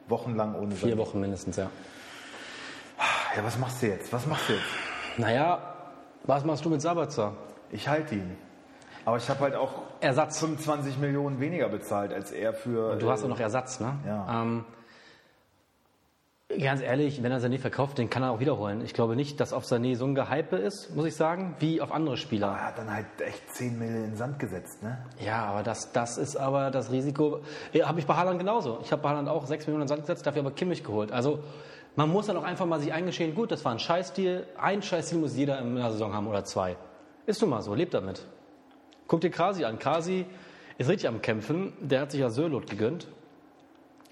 wochenlang 0.08 0.56
ohne 0.56 0.74
Vier 0.74 0.96
Sané. 0.96 0.98
Wochen 0.98 1.20
mindestens, 1.22 1.58
ja. 1.58 1.70
Ja, 3.38 3.44
was 3.44 3.60
machst 3.60 3.84
du 3.84 3.86
jetzt? 3.86 4.12
Was 4.12 4.25
machst 4.25 4.50
du 4.50 4.53
jetzt? 4.53 4.65
Naja, 5.17 5.60
was 6.24 6.44
machst 6.44 6.65
du 6.65 6.72
mit 6.72 6.82
Sabitzer? 6.82 7.34
Ich 7.70 7.88
halte 7.88 8.15
ihn. 8.15 8.36
Aber 9.06 9.17
ich 9.17 9.29
habe 9.29 9.41
halt 9.41 9.53
auch 9.53 9.84
Ersatz. 10.00 10.39
25 10.39 10.98
Millionen 10.98 11.39
weniger 11.39 11.70
bezahlt 11.70 12.12
als 12.12 12.32
er 12.32 12.53
für. 12.53 12.96
Du 12.96 13.12
hast 13.12 13.20
äh, 13.20 13.24
doch 13.24 13.29
noch 13.29 13.39
Ersatz, 13.39 13.79
ne? 13.79 13.94
Ja. 14.08 14.41
Ähm, 14.41 14.65
ganz 16.60 16.82
ehrlich, 16.82 17.22
wenn 17.22 17.32
er 17.32 17.39
Sané 17.39 17.60
verkauft, 17.60 18.00
den 18.00 18.10
kann 18.10 18.24
er 18.24 18.32
auch 18.32 18.39
wiederholen. 18.39 18.82
Ich 18.82 18.96
glaube 18.96 19.15
nicht, 19.15 19.39
dass 19.39 19.53
auf 19.53 19.65
Sané 19.65 19.96
so 19.96 20.06
ein 20.06 20.15
Gehype 20.15 20.56
ist, 20.56 20.96
muss 20.96 21.06
ich 21.06 21.15
sagen, 21.15 21.56
wie 21.60 21.79
auf 21.79 21.91
andere 21.91 22.17
Spieler. 22.17 22.48
Er 22.48 22.65
hat 22.65 22.79
dann 22.79 22.91
halt 22.91 23.06
echt 23.24 23.53
10 23.53 23.77
Millionen 23.77 24.03
in 24.03 24.10
den 24.12 24.17
Sand 24.17 24.39
gesetzt, 24.39 24.82
ne? 24.82 24.98
Ja, 25.20 25.46
aber 25.46 25.62
das, 25.62 25.91
das 25.91 26.17
ist 26.17 26.38
aber 26.38 26.72
das 26.72 26.91
Risiko. 26.91 27.41
Ja, 27.72 27.88
habe 27.88 28.00
ich 28.00 28.08
bei 28.08 28.15
Haaland 28.15 28.39
genauso. 28.39 28.79
Ich 28.82 28.91
habe 28.91 29.03
bei 29.03 29.10
Haaland 29.10 29.29
auch 29.29 29.46
6 29.46 29.67
Millionen 29.67 29.84
in 29.84 29.86
den 29.86 29.89
Sand 29.89 30.01
gesetzt, 30.01 30.25
dafür 30.25 30.41
aber 30.41 30.51
Kimmich 30.51 30.84
geholt. 30.84 31.12
Also 31.12 31.44
man 31.98 32.12
muss 32.12 32.27
dann 32.27 32.38
auch 32.38 32.44
einfach 32.44 32.68
mal 32.68 32.80
sich 32.80 32.94
eingestehen, 32.94 33.34
gut, 33.34 33.51
das 33.51 33.66
war 33.66 33.72
ein 33.72 33.80
Scheißdeal. 33.80 34.46
Ein 34.58 34.84
Scheißdeal 34.84 35.20
muss 35.20 35.36
jeder 35.36 35.60
in 35.60 35.75
einer 35.75 35.92
Saison 35.92 36.13
haben 36.13 36.27
oder 36.27 36.46
zwei. 36.46 36.77
Ist 37.25 37.42
nun 37.42 37.50
mal 37.50 37.63
so, 37.63 37.74
lebt 37.74 37.96
damit. 37.96 38.24
Guck 39.08 39.22
dir 39.22 39.32
Krasi 39.32 39.66
an. 39.66 39.80
Krasi 39.80 40.27
ist 40.77 40.89
richtig 40.89 41.08
am 41.08 41.24
Kämpfen. 41.24 41.74
Der 41.82 42.01
hat 42.01 42.12
sich 42.12 42.22
ja 42.22 42.30
Sörlot 42.30 42.70
gegönnt. 42.70 43.08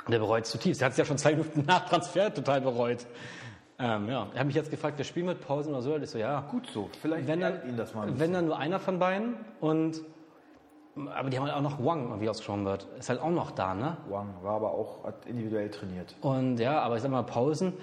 Und 0.03 0.11
der 0.11 0.17
bereut 0.17 0.45
es 0.45 0.49
zutiefst. 0.49 0.81
Der 0.81 0.87
hat 0.87 0.93
es 0.93 0.97
ja 0.97 1.05
schon 1.05 1.19
zwei 1.19 1.31
Minuten 1.31 1.63
nach 1.67 1.87
Transfer 1.87 2.33
total 2.33 2.59
bereut. 2.61 3.05
Ähm, 3.77 4.09
ja. 4.09 4.29
Er 4.33 4.39
hat 4.39 4.47
mich 4.47 4.55
jetzt 4.55 4.71
gefragt, 4.71 4.95
wer 4.97 5.05
spielt 5.05 5.27
mit 5.27 5.41
Pausen 5.41 5.71
oder 5.71 5.83
Sörlot? 5.83 6.03
Ich 6.03 6.09
so, 6.09 6.17
ja, 6.17 6.41
Gut 6.49 6.67
so. 6.73 6.89
Vielleicht 7.03 7.27
wenn 7.27 7.41
dann, 7.41 7.69
ihn 7.69 7.77
das 7.77 7.93
mal. 7.93 8.07
wenn 8.17 8.33
dann 8.33 8.47
nur 8.47 8.57
einer 8.57 8.79
von 8.79 8.97
beiden 8.97 9.35
und 9.59 10.01
aber 10.95 11.29
die 11.29 11.37
haben 11.37 11.45
halt 11.45 11.55
auch 11.55 11.61
noch 11.61 11.83
Wang, 11.83 12.21
wie 12.21 12.29
ausgesprochen 12.29 12.65
wird. 12.65 12.87
Ist 12.97 13.09
halt 13.09 13.21
auch 13.21 13.29
noch 13.29 13.51
da, 13.51 13.73
ne? 13.73 13.97
Wang 14.09 14.33
war 14.43 14.55
aber 14.55 14.71
auch 14.71 15.03
hat 15.03 15.25
individuell 15.25 15.69
trainiert. 15.69 16.15
Und 16.21 16.57
ja, 16.57 16.81
aber 16.81 16.95
ich 16.95 17.01
sag 17.01 17.11
mal, 17.11 17.23
Pausen. 17.23 17.73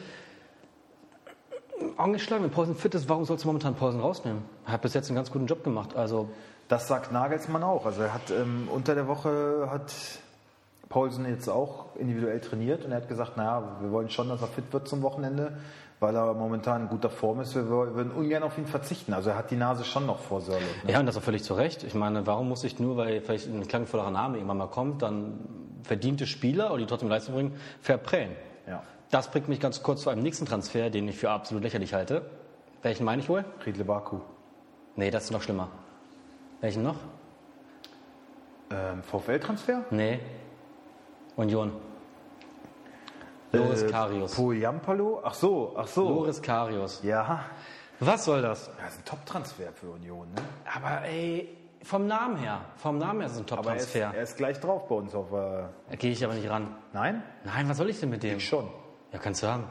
Angeschlagen, 1.96 2.44
wenn 2.44 2.50
Pausen 2.50 2.76
fit 2.76 2.94
ist, 2.94 3.08
warum 3.08 3.24
sollst 3.24 3.44
du 3.44 3.48
momentan 3.48 3.74
Pausen 3.74 4.00
rausnehmen? 4.00 4.42
Er 4.66 4.72
hat 4.74 4.82
bis 4.82 4.94
jetzt 4.94 5.08
einen 5.08 5.16
ganz 5.16 5.30
guten 5.30 5.46
Job 5.46 5.64
gemacht. 5.64 5.96
Also, 5.96 6.28
Das 6.68 6.88
sagt 6.88 7.12
Nagelsmann 7.12 7.62
auch. 7.62 7.84
Also 7.84 8.02
er 8.02 8.14
hat 8.14 8.30
ähm, 8.30 8.68
unter 8.72 8.94
der 8.94 9.06
Woche 9.06 9.68
hat 9.70 9.92
Paulsen 10.88 11.28
jetzt 11.28 11.48
auch 11.48 11.96
individuell 11.96 12.40
trainiert 12.40 12.84
und 12.84 12.92
er 12.92 12.98
hat 12.98 13.08
gesagt, 13.08 13.36
naja, 13.36 13.76
wir 13.80 13.90
wollen 13.90 14.08
schon, 14.08 14.28
dass 14.28 14.40
er 14.40 14.48
fit 14.48 14.72
wird 14.72 14.88
zum 14.88 15.02
Wochenende, 15.02 15.58
weil 16.02 16.16
er 16.16 16.34
momentan 16.34 16.82
in 16.82 16.88
guter 16.88 17.08
Form 17.08 17.40
ist. 17.40 17.54
Wir 17.54 17.68
würden 17.68 18.10
ungern 18.10 18.42
auf 18.42 18.58
ihn 18.58 18.66
verzichten. 18.66 19.14
Also 19.14 19.30
er 19.30 19.36
hat 19.36 19.50
die 19.50 19.56
Nase 19.56 19.84
schon 19.84 20.04
noch 20.04 20.18
vor 20.18 20.40
Sörlot. 20.40 20.62
Ne? 20.84 20.92
ja, 20.92 21.00
und 21.00 21.06
das 21.06 21.16
auch 21.16 21.22
völlig 21.22 21.44
zu 21.44 21.54
Recht. 21.54 21.84
Ich 21.84 21.94
meine, 21.94 22.26
warum 22.26 22.48
muss 22.48 22.64
ich 22.64 22.78
nur, 22.78 22.96
weil 22.96 23.20
vielleicht 23.20 23.48
ein 23.48 23.66
klangvollerer 23.66 24.10
Name 24.10 24.36
irgendwann 24.36 24.58
mal 24.58 24.66
kommt, 24.66 25.00
dann 25.00 25.38
verdiente 25.84 26.26
Spieler, 26.26 26.70
oder 26.70 26.78
die 26.78 26.86
trotzdem 26.86 27.08
Leistung 27.08 27.34
bringen, 27.34 27.54
verprellen. 27.80 28.36
Ja. 28.66 28.82
Das 29.10 29.30
bringt 29.30 29.48
mich 29.48 29.60
ganz 29.60 29.82
kurz 29.82 30.02
zu 30.02 30.10
einem 30.10 30.22
nächsten 30.22 30.44
Transfer, 30.44 30.90
den 30.90 31.06
ich 31.08 31.16
für 31.16 31.30
absolut 31.30 31.62
lächerlich 31.62 31.94
halte. 31.94 32.26
Welchen 32.82 33.04
meine 33.04 33.22
ich 33.22 33.28
wohl? 33.28 33.44
Riedle 33.64 33.84
Baku. 33.84 34.18
Nee, 34.96 35.10
das 35.10 35.24
ist 35.24 35.30
noch 35.30 35.42
schlimmer. 35.42 35.68
Welchen 36.60 36.82
noch? 36.82 36.96
Ähm, 38.70 39.02
VfL-Transfer? 39.02 39.84
Nee. 39.90 40.20
Union. 41.36 41.72
Loris 43.52 43.82
Äh, 43.82 43.90
Karius. 43.90 44.34
Pujampalo? 44.34 45.20
Ach 45.24 45.34
so, 45.34 45.74
ach 45.76 45.86
so. 45.86 46.08
Loris 46.08 46.40
Karius. 46.40 47.02
Ja. 47.02 47.44
Was 48.00 48.24
soll 48.24 48.42
das? 48.42 48.70
Das 48.80 48.92
ist 48.94 49.00
ein 49.00 49.04
Top-Transfer 49.04 49.72
für 49.72 49.90
Union, 49.90 50.26
ne? 50.34 50.42
Aber 50.74 51.02
ey, 51.04 51.48
vom 51.82 52.06
Namen 52.06 52.36
her, 52.36 52.60
vom 52.76 52.98
Namen 52.98 53.20
her 53.20 53.26
ist 53.26 53.34
es 53.34 53.38
ein 53.40 53.58
Aber 53.58 53.70
er 53.70 53.76
ist, 53.76 53.84
Top-Transfer. 53.92 54.16
er 54.16 54.22
ist 54.22 54.36
gleich 54.36 54.58
drauf 54.60 54.88
bei 54.88 54.94
uns 54.96 55.14
auf. 55.14 55.30
Äh, 55.32 55.64
Da 55.90 55.96
gehe 55.96 56.10
ich 56.12 56.24
aber 56.24 56.34
nicht 56.34 56.48
ran. 56.48 56.74
nein? 56.92 57.22
Nein, 57.44 57.68
was 57.68 57.76
soll 57.76 57.90
ich 57.90 58.00
denn 58.00 58.10
mit 58.10 58.22
dem? 58.22 58.40
Schon. 58.40 58.68
Ja, 59.12 59.18
kannst 59.18 59.42
du 59.42 59.46
haben. 59.48 59.64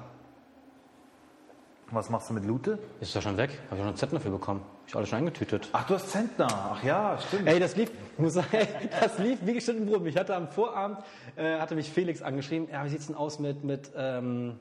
Was 1.94 2.10
machst 2.10 2.30
du 2.30 2.34
mit 2.34 2.46
Lute? 2.46 2.80
Ist 3.02 3.14
doch 3.16 3.22
schon 3.22 3.36
weg. 3.36 3.50
Habe 3.66 3.76
ich 3.76 3.80
noch 3.82 3.88
einen 3.88 3.98
Zettel 3.98 4.18
dafür 4.18 4.32
bekommen. 4.32 4.62
Ich 4.92 4.98
alles 4.98 5.08
schon 5.08 5.20
eingetütet. 5.20 5.70
Ach, 5.72 5.88
du 5.88 5.94
hast 5.94 6.10
Zentner. 6.10 6.50
Ach 6.50 6.84
ja, 6.84 7.18
stimmt. 7.26 7.48
Ey, 7.48 7.62
das 7.62 7.78
lief, 7.78 7.90
muss 8.18 8.34
sagen, 8.34 8.50
das 9.00 9.18
lief 9.20 9.40
wie 9.44 9.54
geschnitten 9.54 9.86
Brot. 9.86 10.06
Ich 10.06 10.18
hatte 10.18 10.36
am 10.36 10.50
Vorabend, 10.50 11.00
äh, 11.38 11.60
hatte 11.60 11.76
mich 11.76 11.90
Felix 11.90 12.22
angeschrieben, 12.22 12.68
ja, 12.70 12.84
wie 12.84 12.90
sieht's 12.90 13.08
denn 13.08 13.16
aus 13.16 13.40
mit, 13.40 13.64
mit, 13.64 13.90
ähm, 13.96 14.60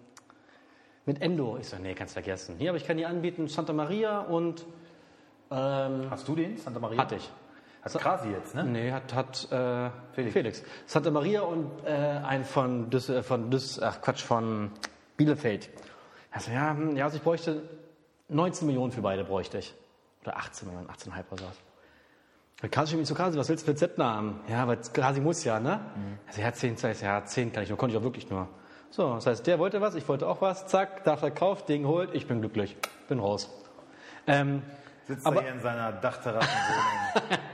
mit 1.05 1.21
Endo? 1.21 1.59
Ich 1.61 1.67
so, 1.67 1.79
nee, 1.79 1.95
kannst 1.95 2.13
vergessen. 2.13 2.55
Hier, 2.59 2.71
aber 2.71 2.77
ich 2.77 2.87
kann 2.87 2.97
dir 2.97 3.09
anbieten 3.09 3.49
Santa 3.49 3.73
Maria 3.73 4.21
und, 4.21 4.67
ähm, 5.51 6.09
Hast 6.09 6.29
du 6.29 6.37
den, 6.37 6.57
Santa 6.59 6.79
Maria? 6.79 6.99
hatte 6.99 7.17
ich. 7.17 7.29
Hat 7.83 7.93
Krasi 7.95 8.29
jetzt, 8.29 8.55
ne? 8.55 8.63
Nee, 8.63 8.93
hat, 8.93 9.13
hat 9.13 9.51
äh, 9.51 9.91
Felix. 10.13 10.33
Felix. 10.33 10.63
Santa 10.87 11.11
Maria 11.11 11.41
und 11.41 11.73
äh, 11.85 11.91
ein 11.91 12.45
von 12.45 12.89
Düs, 12.89 13.09
äh, 13.09 13.25
von 13.25 13.51
Düs, 13.51 13.83
ach 13.83 14.01
Quatsch, 14.01 14.23
von 14.23 14.71
Bielefeld. 15.17 15.71
Also 16.31 16.53
ja, 16.53 16.71
hm, 16.71 16.97
ja, 16.97 17.07
also 17.07 17.17
ich 17.17 17.23
bräuchte 17.25 17.63
19 18.29 18.69
Millionen 18.69 18.93
für 18.93 19.03
beide 19.03 19.25
bräuchte 19.25 19.59
ich. 19.59 19.75
Oder 20.23 20.37
18 20.37 20.69
Millionen, 20.69 20.89
18,5 20.89 21.25
oder 21.31 21.43
sowas. 21.43 21.57
Dann 22.61 22.71
Kasi 22.71 22.97
mich 22.97 23.09
so 23.09 23.15
Kasi, 23.15 23.39
was 23.39 23.49
willst 23.49 23.67
du 23.67 23.71
für 23.73 23.77
Zettner 23.77 24.05
haben? 24.05 24.41
Ja, 24.49 24.67
weil 24.69 24.77
Kasi 24.93 25.21
muss 25.21 25.45
ja, 25.45 25.59
ne? 25.61 25.81
Also 26.29 26.41
ja, 26.43 26.53
10, 26.53 26.75
das 26.75 26.85
heißt, 26.85 27.03
ja, 27.03 27.25
10 27.25 27.53
kann 27.53 27.63
ich 27.63 27.69
nur, 27.71 27.79
konnte 27.79 27.95
ich 27.95 27.99
auch 28.01 28.05
wirklich 28.05 28.29
nur. 28.29 28.49
So, 28.91 29.15
das 29.15 29.27
heißt, 29.27 29.47
der 29.47 29.59
wollte 29.59 29.81
was, 29.81 29.95
ich 29.95 30.07
wollte 30.09 30.27
auch 30.27 30.41
was, 30.43 30.67
zack, 30.67 31.05
da 31.05 31.17
verkauft, 31.17 31.69
Ding 31.69 31.87
holt, 31.87 32.15
ich 32.15 32.27
bin 32.27 32.41
glücklich, 32.41 32.77
bin 33.09 33.19
raus. 33.21 33.49
Ähm, 34.27 34.63
Sitzt 35.07 35.25
Aber- 35.27 35.37
er 35.37 35.43
hier 35.43 35.53
in 35.53 35.61
seiner 35.61 35.93
Dachterrassenwohnung. 35.93 37.39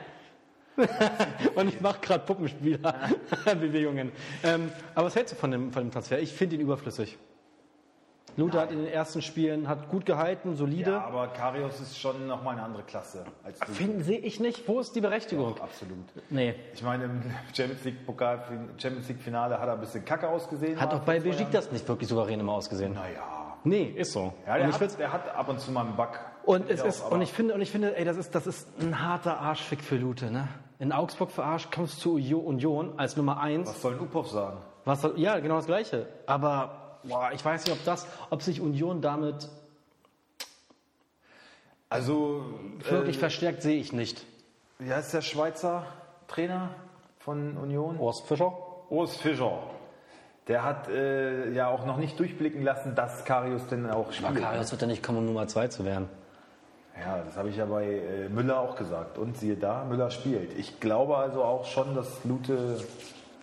Und 1.54 1.68
ich 1.68 1.80
mache 1.80 2.00
gerade 2.00 2.24
Puppenspieler-Bewegungen. 2.24 4.12
Ähm, 4.42 4.70
aber 4.94 5.06
was 5.06 5.16
hältst 5.16 5.32
du 5.34 5.38
von 5.38 5.50
dem, 5.50 5.72
von 5.72 5.82
dem 5.84 5.90
Transfer? 5.90 6.18
Ich 6.18 6.32
finde 6.32 6.56
ihn 6.56 6.60
überflüssig. 6.60 7.16
Luther 8.36 8.60
hat 8.60 8.70
in 8.70 8.78
den 8.78 8.88
ersten 8.88 9.22
Spielen 9.22 9.68
hat 9.68 9.88
gut 9.88 10.04
gehalten, 10.04 10.56
solide. 10.56 10.92
ja, 10.92 11.04
aber 11.04 11.28
Karius 11.28 11.80
ist 11.80 11.98
schon 11.98 12.26
nochmal 12.26 12.54
eine 12.54 12.62
andere 12.64 12.82
Klasse 12.82 13.24
als. 13.42 13.58
Finden 13.72 14.02
sehe 14.02 14.18
ich 14.18 14.40
nicht. 14.40 14.68
Wo 14.68 14.78
ist 14.80 14.94
die 14.94 15.00
Berechtigung? 15.00 15.54
Doch, 15.54 15.62
absolut. 15.62 15.96
Nee. 16.28 16.54
Ich 16.74 16.82
meine, 16.82 17.04
im 17.04 17.22
Champions 17.56 17.84
League 17.84 18.04
Pokal, 18.04 18.42
Champions 18.76 19.08
League 19.08 19.20
Finale 19.20 19.58
hat 19.58 19.68
er 19.68 19.74
ein 19.74 19.80
bisschen 19.80 20.04
kacke 20.04 20.28
ausgesehen. 20.28 20.80
Hat 20.80 20.92
auch 20.92 21.00
bei 21.00 21.20
Besiktas 21.20 21.64
das 21.66 21.72
nicht 21.72 21.88
wirklich 21.88 22.08
souverän 22.08 22.40
immer 22.40 22.52
ausgesehen. 22.52 22.92
Naja. 22.94 23.20
Nee, 23.64 23.94
ist 23.96 24.12
so. 24.12 24.32
Ja, 24.46 24.58
der 24.58 24.72
hat, 24.72 24.98
der 24.98 25.12
hat 25.12 25.34
ab 25.34 25.48
und 25.48 25.58
zu 25.58 25.72
mal 25.72 25.86
einen 25.86 25.96
Bug. 25.96 26.10
und 26.44 26.70
es 26.70 26.82
ist, 26.82 27.00
und 27.00 27.20
ich 27.22 27.32
finde, 27.32 27.54
und 27.54 27.60
ich 27.60 27.70
finde, 27.70 27.96
ey, 27.96 28.04
das 28.04 28.16
ist, 28.16 28.34
das 28.34 28.46
ist 28.46 28.68
ein 28.80 29.02
harter 29.02 29.40
Arschfick 29.40 29.80
für 29.82 29.96
Lute, 29.96 30.30
ne? 30.30 30.46
In 30.78 30.92
Augsburg 30.92 31.30
verarscht, 31.30 31.72
kommst 31.74 32.04
du 32.04 32.18
zu 32.18 32.36
Union 32.38 32.92
als 32.98 33.16
Nummer 33.16 33.40
eins. 33.40 33.68
Was 33.70 33.82
soll 33.82 33.94
ein 33.94 34.00
Upov 34.00 34.28
sagen? 34.28 34.58
Was 34.84 35.00
soll, 35.00 35.18
ja, 35.18 35.40
genau 35.40 35.56
das 35.56 35.66
Gleiche. 35.66 36.06
Aber 36.26 36.85
boah, 37.08 37.30
ich 37.32 37.44
weiß 37.44 37.64
nicht, 37.64 37.72
ob 37.76 37.84
das, 37.84 38.06
ob 38.30 38.42
sich 38.42 38.60
Union 38.60 39.00
damit 39.00 39.48
Also, 41.88 42.44
wirklich 42.88 43.18
verstärkt, 43.18 43.62
sehe 43.62 43.78
ich 43.78 43.92
nicht. 43.92 44.24
wie 44.78 44.92
heißt 44.92 45.14
der 45.14 45.22
Schweizer 45.22 45.86
Trainer 46.28 46.70
von 47.18 47.56
Union? 47.56 47.98
Horst 47.98 48.26
Fischer? 48.26 48.52
Urs 48.90 49.16
Fischer. 49.16 49.58
Der 50.48 50.62
hat 50.62 50.88
äh, 50.88 51.50
ja 51.52 51.68
auch 51.68 51.86
noch 51.86 51.96
nicht 51.96 52.18
durchblicken 52.20 52.62
lassen, 52.62 52.94
dass 52.94 53.24
Karius 53.24 53.66
denn 53.66 53.90
auch 53.90 54.12
spielt. 54.12 54.36
Karius 54.36 54.70
wird 54.70 54.82
ja 54.82 54.86
nicht 54.86 55.02
kommen, 55.02 55.18
um 55.18 55.26
Nummer 55.26 55.48
zwei 55.48 55.66
zu 55.68 55.84
werden. 55.84 56.08
Ja, 57.00 57.22
das 57.24 57.36
habe 57.36 57.48
ich 57.50 57.56
ja 57.56 57.66
bei 57.66 57.84
äh, 57.84 58.28
Müller 58.28 58.60
auch 58.60 58.76
gesagt. 58.76 59.18
Und 59.18 59.36
siehe 59.36 59.56
da, 59.56 59.84
Müller 59.84 60.10
spielt. 60.10 60.56
Ich 60.56 60.78
glaube 60.80 61.16
also 61.16 61.42
auch 61.42 61.64
schon, 61.64 61.94
dass 61.94 62.24
Lute 62.24 62.78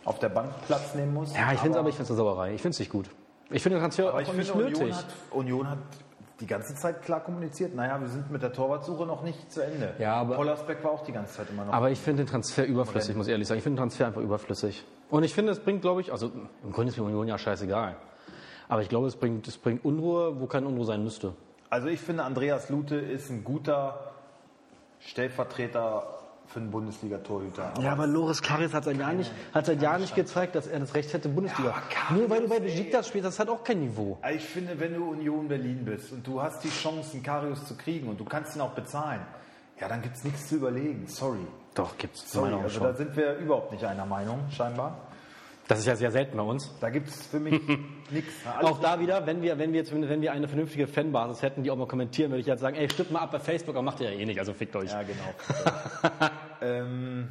auf 0.05 0.19
der 0.19 0.29
Bank 0.29 0.49
Platz 0.65 0.95
nehmen 0.95 1.13
muss. 1.13 1.35
Ja, 1.35 1.51
ich 1.51 1.59
finde 1.59 1.77
es 1.77 1.79
aber, 1.79 1.89
ich 1.89 1.95
finde 1.95 2.05
es 2.05 2.09
eine 2.11 2.17
Sauerei. 2.17 2.53
Ich 2.53 2.61
finde 2.61 2.73
es 2.75 2.79
nicht 2.79 2.91
gut. 2.91 3.09
Ich 3.49 3.61
finde 3.61 3.77
den 3.77 3.81
Transfer 3.81 4.09
aber 4.09 4.17
auch 4.17 4.21
ich 4.21 4.33
nicht 4.33 4.49
finde, 4.49 4.65
nötig. 4.65 4.81
Union 4.81 4.95
hat, 4.95 5.05
Union 5.31 5.69
hat 5.69 5.77
die 6.39 6.47
ganze 6.47 6.75
Zeit 6.75 7.01
klar 7.03 7.19
kommuniziert. 7.21 7.75
Naja, 7.75 7.99
wir 8.01 8.07
sind 8.09 8.31
mit 8.31 8.41
der 8.41 8.51
Torwartsuche 8.51 9.05
noch 9.05 9.21
nicht 9.23 9.51
zu 9.51 9.61
Ende. 9.63 9.93
Ja, 9.99 10.15
aber- 10.15 10.35
Pollersbeck 10.35 10.83
war 10.83 10.91
auch 10.91 11.03
die 11.03 11.11
ganze 11.11 11.35
Zeit 11.35 11.49
immer 11.49 11.65
noch. 11.65 11.73
Aber 11.73 11.91
ich 11.91 11.99
finde 11.99 12.23
den 12.23 12.29
Transfer 12.29 12.65
überflüssig, 12.65 13.15
muss 13.15 13.27
ich 13.27 13.31
ehrlich 13.31 13.47
sagen. 13.47 13.59
Ich 13.59 13.63
finde 13.63 13.75
den 13.77 13.81
Transfer 13.83 14.07
einfach 14.07 14.21
überflüssig. 14.21 14.83
Und 15.09 15.23
ich 15.23 15.33
finde, 15.33 15.51
es 15.51 15.59
bringt, 15.59 15.81
glaube 15.81 16.01
ich, 16.01 16.11
also 16.11 16.31
im 16.63 16.71
Grunde 16.71 16.91
ist 16.91 16.97
mir 16.97 17.03
Union 17.03 17.27
ja 17.27 17.37
scheißegal. 17.37 17.95
Aber 18.67 18.81
ich 18.81 18.89
glaube, 18.89 19.07
es 19.07 19.15
bringt, 19.15 19.47
es 19.47 19.57
bringt 19.57 19.85
Unruhe, 19.85 20.39
wo 20.39 20.47
keine 20.47 20.67
Unruhe 20.67 20.85
sein 20.85 21.03
müsste. 21.03 21.33
Also 21.69 21.87
ich 21.87 21.99
finde, 21.99 22.23
Andreas 22.23 22.69
Lute 22.69 22.95
ist 22.95 23.29
ein 23.29 23.43
guter 23.43 24.11
Stellvertreter 24.99 26.22
für 26.53 26.59
einen 26.59 26.69
Bundesliga-Torhüter. 26.69 27.73
Ja, 27.81 27.91
aber 27.91 28.05
Loris 28.05 28.41
Karius 28.41 28.73
hat 28.73 28.83
seit 28.83 28.97
Jahren 28.97 29.17
nicht, 29.17 29.31
hat 29.53 29.65
seit 29.65 29.81
Jahren 29.81 30.01
nicht 30.01 30.13
gezeigt, 30.13 30.55
dass 30.55 30.67
er 30.67 30.79
das 30.79 30.93
Recht 30.93 31.11
hätte, 31.11 31.27
Bundesliga. 31.27 31.71
Ja, 31.71 31.81
Karius, 31.89 32.19
Nur 32.19 32.29
weil 32.29 32.41
du 32.43 32.47
bei 32.47 32.59
Besiktas 32.59 33.07
spielst, 33.07 33.25
das 33.25 33.39
hat 33.39 33.49
auch 33.49 33.63
kein 33.63 33.79
Niveau. 33.79 34.19
Ich 34.31 34.43
finde, 34.43 34.79
wenn 34.79 34.93
du 34.93 35.09
Union 35.09 35.47
Berlin 35.47 35.83
bist 35.83 36.11
und 36.11 36.25
du 36.25 36.41
hast 36.41 36.63
die 36.63 36.69
Chance, 36.69 37.13
einen 37.13 37.23
Karius 37.23 37.65
zu 37.65 37.75
kriegen 37.75 38.07
und 38.07 38.19
du 38.19 38.25
kannst 38.25 38.55
ihn 38.55 38.61
auch 38.61 38.73
bezahlen, 38.73 39.21
ja, 39.79 39.87
dann 39.87 40.01
gibt 40.03 40.15
es 40.15 40.23
nichts 40.23 40.47
zu 40.47 40.55
überlegen. 40.55 41.07
Sorry. 41.07 41.45
Doch, 41.73 41.97
gibt's. 41.97 42.31
Sorry, 42.31 42.51
Meine 42.51 42.55
Meinung 42.57 42.71
also 42.71 42.79
da 42.85 42.93
sind 42.93 43.15
wir 43.17 43.35
überhaupt 43.37 43.71
nicht 43.71 43.83
einer 43.83 44.05
Meinung, 44.05 44.39
scheinbar. 44.51 45.07
Das 45.73 45.79
ist 45.79 45.87
ja 45.87 45.95
sehr 45.95 46.11
selten 46.11 46.37
bei 46.37 46.43
uns. 46.43 46.71
Da 46.79 46.91
gibt 46.91 47.07
es 47.07 47.25
für 47.25 47.39
mich 47.39 47.59
nichts. 48.11 48.31
Auch 48.61 48.79
da 48.79 48.99
wieder, 48.99 49.25
wenn 49.25 49.41
wir, 49.41 49.57
wenn 49.57 49.73
wir 49.73 49.79
jetzt, 49.79 49.91
wenn 49.91 50.21
wir 50.21 50.31
eine 50.31 50.47
vernünftige 50.47 50.85
Fanbasis 50.85 51.41
hätten, 51.41 51.63
die 51.63 51.71
auch 51.71 51.75
mal 51.75 51.87
kommentieren, 51.87 52.29
würde 52.29 52.41
ich 52.41 52.45
jetzt 52.45 52.59
sagen, 52.59 52.75
ey, 52.75 52.87
stimmt 52.91 53.09
mal 53.09 53.21
ab 53.21 53.31
bei 53.31 53.39
Facebook, 53.39 53.75
aber 53.75 53.81
macht 53.81 53.99
ihr 53.99 54.11
ja 54.11 54.19
eh 54.19 54.23
nicht, 54.23 54.37
also 54.37 54.53
fickt 54.53 54.75
euch. 54.75 54.91
Ja, 54.91 55.01
genau. 55.01 56.29
ähm, 56.61 57.27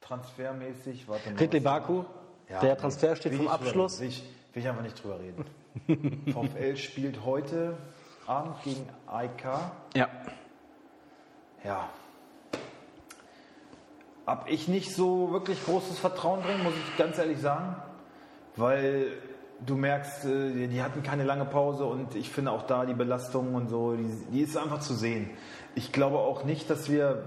transfermäßig, 0.00 1.06
warte 1.06 1.30
mal. 1.30 1.38
Ridley 1.38 1.60
Baku, 1.60 2.02
Ja, 2.48 2.58
der 2.58 2.76
Transfer 2.76 3.14
steht 3.14 3.34
vom 3.34 3.46
Abschluss. 3.46 4.00
Will 4.00 4.08
ich, 4.08 4.24
will 4.54 4.62
ich 4.62 4.68
einfach 4.68 4.82
nicht 4.82 5.00
drüber 5.00 5.20
reden. 5.20 5.44
VfL 6.32 6.76
spielt 6.78 7.24
heute 7.24 7.76
Abend 8.26 8.60
gegen 8.64 8.88
AIK. 9.06 9.44
Ja. 9.94 10.08
Ja. 11.62 11.90
Hab 14.26 14.48
ich 14.48 14.68
nicht 14.68 14.94
so 14.94 15.32
wirklich 15.32 15.64
großes 15.64 15.98
Vertrauen 15.98 16.42
drin, 16.42 16.62
muss 16.62 16.74
ich 16.74 16.96
ganz 16.96 17.18
ehrlich 17.18 17.40
sagen. 17.40 17.76
Weil 18.56 19.12
du 19.64 19.76
merkst, 19.76 20.24
äh, 20.24 20.52
die 20.52 20.68
die 20.68 20.82
hatten 20.82 21.02
keine 21.02 21.24
lange 21.24 21.44
Pause 21.44 21.84
und 21.84 22.14
ich 22.14 22.30
finde 22.30 22.52
auch 22.52 22.62
da 22.62 22.84
die 22.84 22.94
Belastung 22.94 23.54
und 23.54 23.68
so, 23.68 23.94
die, 23.94 24.10
die 24.30 24.40
ist 24.40 24.56
einfach 24.56 24.80
zu 24.80 24.94
sehen. 24.94 25.30
Ich 25.74 25.92
glaube 25.92 26.18
auch 26.18 26.44
nicht, 26.44 26.70
dass 26.70 26.90
wir, 26.90 27.22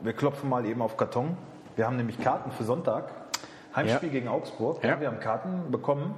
wir 0.00 0.12
klopfen 0.12 0.48
mal 0.48 0.64
eben 0.66 0.82
auf 0.82 0.96
Karton. 0.96 1.36
Wir 1.76 1.86
haben 1.86 1.96
nämlich 1.96 2.20
Karten 2.20 2.52
für 2.52 2.64
Sonntag. 2.64 3.10
Heimspiel 3.74 4.08
Ja. 4.08 4.12
gegen 4.12 4.28
Augsburg. 4.28 4.84
Ja. 4.84 5.00
Wir 5.00 5.08
haben 5.08 5.18
Karten 5.18 5.70
bekommen. 5.72 6.14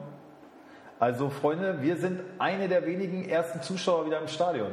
Also 0.98 1.30
Freunde, 1.30 1.82
wir 1.82 1.96
sind 1.96 2.20
eine 2.38 2.68
der 2.68 2.84
wenigen 2.86 3.28
ersten 3.28 3.62
Zuschauer 3.62 4.06
wieder 4.06 4.20
im 4.20 4.28
Stadion. 4.28 4.72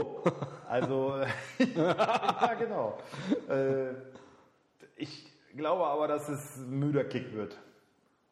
Also, 0.68 1.14
ja, 1.76 2.54
genau. 2.58 2.98
Äh, 3.48 3.94
ich 4.96 5.32
glaube 5.56 5.86
aber, 5.86 6.06
dass 6.06 6.28
es 6.28 6.58
ein 6.58 6.78
müder 6.78 7.04
Kick 7.04 7.34
wird. 7.34 7.56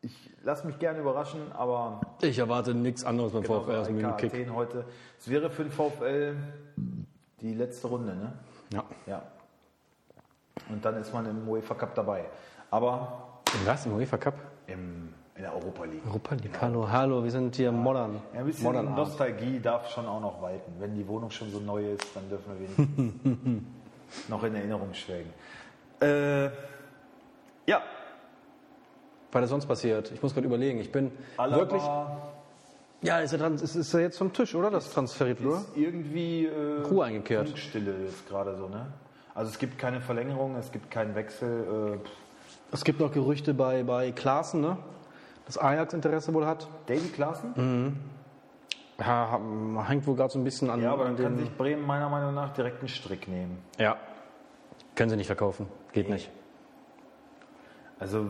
Ich 0.03 0.31
lasse 0.43 0.67
mich 0.67 0.79
gerne 0.79 0.99
überraschen, 1.01 1.51
aber 1.53 2.01
Ich 2.21 2.39
erwarte 2.39 2.75
nichts 2.75 3.05
anderes 3.05 3.33
beim 3.33 3.43
genau, 3.43 3.63
VfL 3.63 3.71
als 3.73 3.89
einen 3.89 4.05
AEK 4.05 4.19
Kick. 4.19 4.51
Heute. 4.53 4.85
Es 5.19 5.31
wäre 5.31 5.49
für 5.51 5.63
den 5.63 5.73
VfL 5.73 6.37
die 7.41 7.55
letzte 7.55 7.89
Runde, 7.89 8.15
ne? 8.15 8.33
Ja. 8.73 8.85
Ja. 9.07 9.23
Und 10.69 10.85
dann 10.85 10.97
ist 10.97 11.13
man 11.15 11.25
im 11.27 11.49
UEFA 11.49 11.75
Cup 11.75 11.95
dabei. 11.95 12.27
Aber 12.71 13.41
Was? 13.65 13.87
Im 13.87 13.95
UEFA 13.95 14.19
Cup? 14.19 14.35
im, 14.67 15.15
in 15.37 15.43
der 15.43 15.55
Europa 15.55 15.85
League. 15.85 16.02
Europa 16.07 16.35
League. 16.37 16.59
Hallo, 16.61 16.90
hallo, 16.90 17.23
wir 17.23 17.31
sind 17.31 17.57
hier 17.57 17.71
modern. 17.73 18.21
Ja, 18.33 18.40
ein 18.40 18.47
bisschen 18.47 18.64
modern. 18.64 18.95
Nostalgie 18.95 19.61
darf 19.61 19.90
schon 19.90 20.07
auch 20.07 20.21
noch 20.21 20.40
walten. 20.40 20.73
Wenn 20.78 20.95
die 20.95 21.07
Wohnung 21.07 21.31
schon 21.31 21.50
so 21.50 21.61
neu 21.61 21.93
ist, 21.93 22.05
dann 22.14 22.28
dürfen 22.28 22.52
wir 22.59 22.69
wenigstens 22.69 23.62
noch 24.28 24.43
in 24.45 24.55
Erinnerung 24.55 24.93
schwelgen. 24.95 25.31
Äh, 26.00 26.47
ja, 27.66 27.83
Was 29.33 29.45
ist 29.45 29.50
sonst 29.50 29.66
passiert? 29.66 30.11
Ich 30.12 30.23
muss 30.23 30.33
gerade 30.33 30.47
überlegen. 30.47 30.78
Ich 30.81 30.90
bin 30.93 31.11
wirklich. 31.37 31.83
Alaba, 31.83 32.33
Ja, 33.02 33.19
ist 33.21 33.33
er, 33.33 33.38
dran, 33.38 33.55
ist, 33.57 33.75
ist 33.76 33.93
er 33.93 34.00
jetzt 34.00 34.16
vom 34.19 34.33
Tisch, 34.33 34.55
oder? 34.55 34.71
Das 34.71 34.90
transferiert, 34.90 35.40
oder? 35.43 35.59
Ist 35.59 35.76
irgendwie 35.76 36.47
äh, 36.47 36.83
Ruhe 36.88 37.05
eingekehrt. 37.05 37.49
Funkstille 37.49 37.95
jetzt 38.05 38.26
gerade 38.28 38.57
so, 38.57 38.69
ne? 38.69 38.87
Also 39.35 39.50
es 39.50 39.59
gibt 39.59 39.78
keine 39.78 40.00
Verlängerung, 40.00 40.57
es 40.57 40.73
gibt 40.73 40.90
keinen 40.90 41.14
Wechsel. 41.14 41.99
Äh, 42.02 42.09
Es 42.73 42.85
gibt 42.85 43.00
noch 43.00 43.12
Gerüchte 43.12 43.52
bei, 43.52 43.83
bei 43.83 44.12
Klaassen, 44.12 44.62
ne? 44.62 44.78
Dass 45.47 45.59
Ajax 45.59 45.95
Interesse 45.95 46.35
wohl 46.35 46.47
hat. 46.47 46.69
Davy 46.87 47.09
Klaassen? 47.09 47.53
Mhm. 47.57 47.97
Ja, 48.99 49.38
hängt 49.87 50.07
wohl 50.07 50.17
gerade 50.17 50.33
so 50.33 50.38
ein 50.38 50.45
bisschen 50.45 50.71
an, 50.71 50.81
Ja, 50.83 50.93
aber 50.93 51.07
an 51.07 51.17
dann 51.17 51.25
kann 51.25 51.38
sich 51.38 51.50
Bremen 51.57 51.87
meiner 51.87 52.09
Meinung 52.09 52.35
nach 52.35 52.53
direkt 52.55 52.81
einen 52.81 52.88
Strick 52.88 53.29
nehmen. 53.29 53.59
Ja. 53.79 53.97
Können 54.95 55.11
sie 55.11 55.17
nicht 55.17 55.26
verkaufen. 55.26 55.69
Geht 55.93 56.09
nicht. 56.09 56.31
Also 57.99 58.26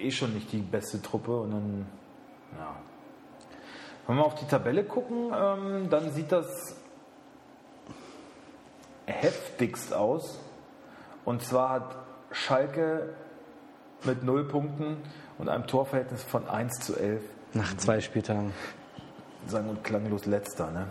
eh 0.00 0.10
schon 0.10 0.34
nicht 0.34 0.52
die 0.52 0.60
beste 0.60 1.02
Truppe 1.02 1.40
und 1.40 1.50
dann, 1.50 1.86
ja. 2.58 2.76
Wenn 4.06 4.16
wir 4.16 4.24
auf 4.24 4.36
die 4.36 4.46
Tabelle 4.46 4.84
gucken, 4.84 5.32
ähm, 5.34 5.90
dann 5.90 6.10
sieht 6.12 6.32
das 6.32 6.80
heftigst 9.04 9.92
aus. 9.92 10.40
Und 11.26 11.42
zwar 11.42 11.68
hat 11.70 11.96
Schalke 12.30 13.14
mit 14.04 14.22
0 14.22 14.44
Punkten 14.48 14.96
und 15.38 15.48
einem 15.48 15.66
Torverhältnis 15.66 16.22
von 16.22 16.48
1 16.48 16.80
zu 16.80 16.96
11 16.96 17.22
Nach 17.54 17.76
zwei 17.76 18.00
Spieltagen. 18.00 18.52
sagen 19.46 19.68
und 19.68 19.82
klanglos 19.84 20.26
letzter. 20.26 20.70
Ne? 20.70 20.88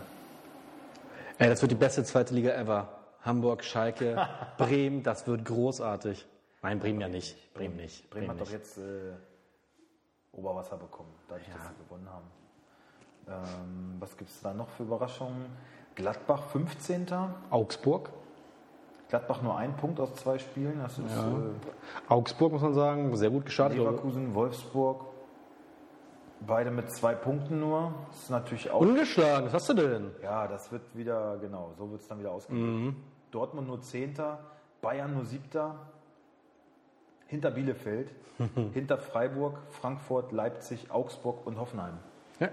Ey, 1.38 1.48
das 1.48 1.60
wird 1.62 1.70
die 1.72 1.76
beste 1.76 2.02
zweite 2.04 2.34
Liga 2.34 2.50
ever. 2.50 2.88
Hamburg, 3.22 3.62
Schalke, 3.64 4.26
Bremen, 4.58 5.02
das 5.02 5.26
wird 5.26 5.44
großartig. 5.44 6.26
Nein, 6.62 6.80
Bremen 6.80 7.00
ja 7.00 7.08
nicht. 7.08 7.54
Bremen 7.54 7.76
nicht. 7.76 8.08
Bremen 8.10 8.30
hat 8.30 8.40
doch 8.40 8.50
jetzt 8.50 8.78
äh, 8.78 9.12
Oberwasser 10.32 10.76
bekommen, 10.76 11.14
dadurch, 11.28 11.46
dass 11.46 11.68
sie 11.68 11.84
gewonnen 11.84 12.08
haben. 12.10 12.26
Ähm, 13.28 13.96
was 14.00 14.16
gibt 14.16 14.30
es 14.30 14.40
da 14.40 14.54
noch 14.54 14.68
für 14.70 14.84
Überraschungen? 14.84 15.46
Gladbach 15.94 16.44
15. 16.50 17.06
Augsburg. 17.50 18.10
Gladbach 19.08 19.40
nur 19.42 19.56
ein 19.56 19.74
Punkt 19.76 20.00
aus 20.00 20.14
zwei 20.14 20.38
Spielen. 20.38 20.80
Das 20.82 20.98
ist 20.98 21.06
Augsburg 22.08 22.52
muss 22.52 22.62
man 22.62 22.74
sagen, 22.74 23.16
sehr 23.16 23.30
gut 23.30 23.42
äh, 23.42 23.46
gestartet. 23.46 23.78
Leverkusen, 23.78 24.34
Wolfsburg. 24.34 25.06
Beide 26.46 26.70
mit 26.70 26.90
zwei 26.90 27.14
Punkten 27.14 27.58
nur. 27.58 27.94
Das 28.08 28.22
ist 28.24 28.30
natürlich 28.30 28.70
auch. 28.70 28.80
Ungeschlagen, 28.80 29.46
was 29.46 29.54
hast 29.54 29.70
du 29.70 29.74
denn? 29.74 30.10
Ja, 30.22 30.46
das 30.46 30.70
wird 30.70 30.82
wieder, 30.94 31.38
genau, 31.38 31.72
so 31.76 31.90
wird 31.90 32.02
es 32.02 32.08
dann 32.08 32.18
wieder 32.20 32.30
ausgehen. 32.30 32.96
Dortmund 33.30 33.66
nur 33.66 33.80
Zehnter, 33.80 34.38
Bayern 34.80 35.14
nur 35.14 35.24
Siebter, 35.24 35.74
hinter 37.26 37.50
Bielefeld, 37.50 38.12
hinter 38.72 38.98
Freiburg, 38.98 39.58
Frankfurt, 39.70 40.32
Leipzig, 40.32 40.90
Augsburg 40.90 41.46
und 41.46 41.58
Hoffenheim. 41.58 41.98
Ja. 42.40 42.48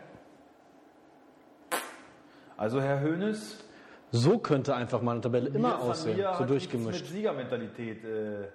Also 2.57 2.81
Herr 2.81 3.01
Hoeneß, 3.01 3.63
So 4.12 4.39
könnte 4.39 4.75
einfach 4.75 5.01
mal 5.01 5.13
eine 5.13 5.21
Tabelle 5.21 5.50
immer 5.50 5.71
Familie 5.71 5.91
aussehen. 5.91 6.17
So 6.17 6.24
hat 6.24 6.39
nichts 6.39 6.47
durchgemischt. 6.47 7.01
mit 7.01 7.09
Siegermentalität 7.09 8.03
äh, 8.03 8.47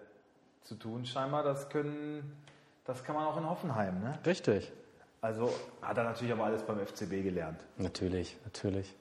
zu 0.62 0.74
tun. 0.76 1.04
Scheinbar, 1.04 1.42
das 1.42 1.68
können, 1.68 2.36
das 2.84 3.04
kann 3.04 3.14
man 3.14 3.26
auch 3.26 3.36
in 3.36 3.48
Hoffenheim. 3.48 4.00
Ne? 4.00 4.18
Richtig. 4.24 4.72
Also 5.20 5.52
hat 5.82 5.98
er 5.98 6.04
natürlich 6.04 6.32
aber 6.32 6.44
alles 6.44 6.62
beim 6.62 6.78
FCB 6.78 7.22
gelernt. 7.22 7.60
Natürlich, 7.76 8.36
natürlich. 8.44 8.94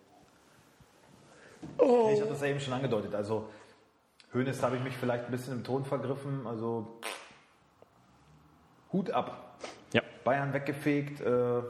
Ich 1.77 2.21
habe 2.21 2.29
das 2.29 2.41
ja 2.41 2.47
eben 2.47 2.59
schon 2.59 2.73
angedeutet. 2.73 3.13
Also 3.15 3.49
Hoeneß 4.33 4.61
habe 4.63 4.77
ich 4.77 4.83
mich 4.83 4.95
vielleicht 4.95 5.25
ein 5.25 5.31
bisschen 5.31 5.53
im 5.53 5.63
Ton 5.63 5.85
vergriffen. 5.85 6.45
Also 6.45 6.99
Hut 8.91 9.11
ab. 9.11 9.57
Ja. 9.93 10.01
Bayern 10.23 10.53
weggefegt, 10.53 11.21
äh, 11.21 11.61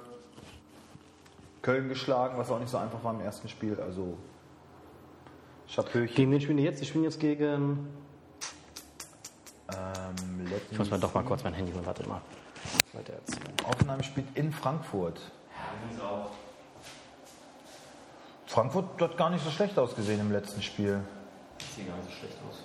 Köln 1.62 1.90
geschlagen, 1.90 2.38
was 2.38 2.50
auch 2.50 2.60
nicht 2.60 2.70
so 2.70 2.78
einfach 2.78 3.04
war 3.04 3.14
im 3.14 3.22
ersten 3.22 3.50
Spiel. 3.50 3.80
Also 3.80 4.18
Chapeauchen. 5.74 6.08
Gegen 6.16 6.32
wen 6.32 6.42
spielen 6.42 6.58
die 6.58 6.64
jetzt? 6.64 6.82
Die 6.82 6.86
spielen 6.86 7.04
jetzt 7.04 7.20
gegen. 7.20 7.88
Ähm, 9.72 10.52
Ich 10.72 10.78
muss 10.78 10.90
mal 10.90 11.00
doch 11.00 11.14
mal 11.14 11.24
kurz 11.24 11.44
mein 11.44 11.54
Handy 11.54 11.72
holen, 11.72 11.86
warte 11.86 12.08
mal. 12.08 12.22
Weiter 12.94 13.14
erzählen. 13.14 13.54
Hoffenheim 13.66 14.04
spielt 14.04 14.28
in 14.36 14.52
Frankfurt. 14.52 15.20
Frankfurt 18.48 19.02
hat 19.02 19.16
gar 19.18 19.30
nicht 19.30 19.44
so 19.44 19.52
schlecht 19.52 19.78
ausgesehen 19.78 20.20
im 20.20 20.32
letzten 20.32 20.62
Spiel. 20.62 21.02
Sieht 21.76 21.88
gar 21.88 21.96
nicht 21.98 22.10
so 22.10 22.16
schlecht 22.16 22.36
aus. 22.50 22.64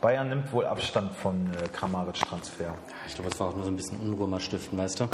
Bayern 0.00 0.28
nimmt 0.28 0.50
wohl 0.52 0.64
Abstand 0.64 1.12
von 1.12 1.52
äh, 1.54 1.68
Kramaric-Transfer. 1.68 2.74
Ich 3.06 3.14
glaube, 3.14 3.30
das 3.30 3.40
war 3.40 3.48
auch 3.48 3.54
nur 3.54 3.64
so 3.64 3.70
ein 3.70 3.76
bisschen 3.76 3.98
Unruhe 4.00 4.28
mal 4.28 4.40
stiften, 4.40 4.78
weißt 4.78 5.00
du? 5.00 5.08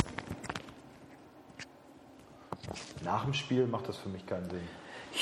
Nach 3.03 3.25
dem 3.25 3.35
Spiel 3.35 3.67
macht 3.67 3.89
das 3.89 3.97
für 3.97 4.09
mich 4.11 4.25
keinen 4.27 4.49
Sinn. 4.51 4.61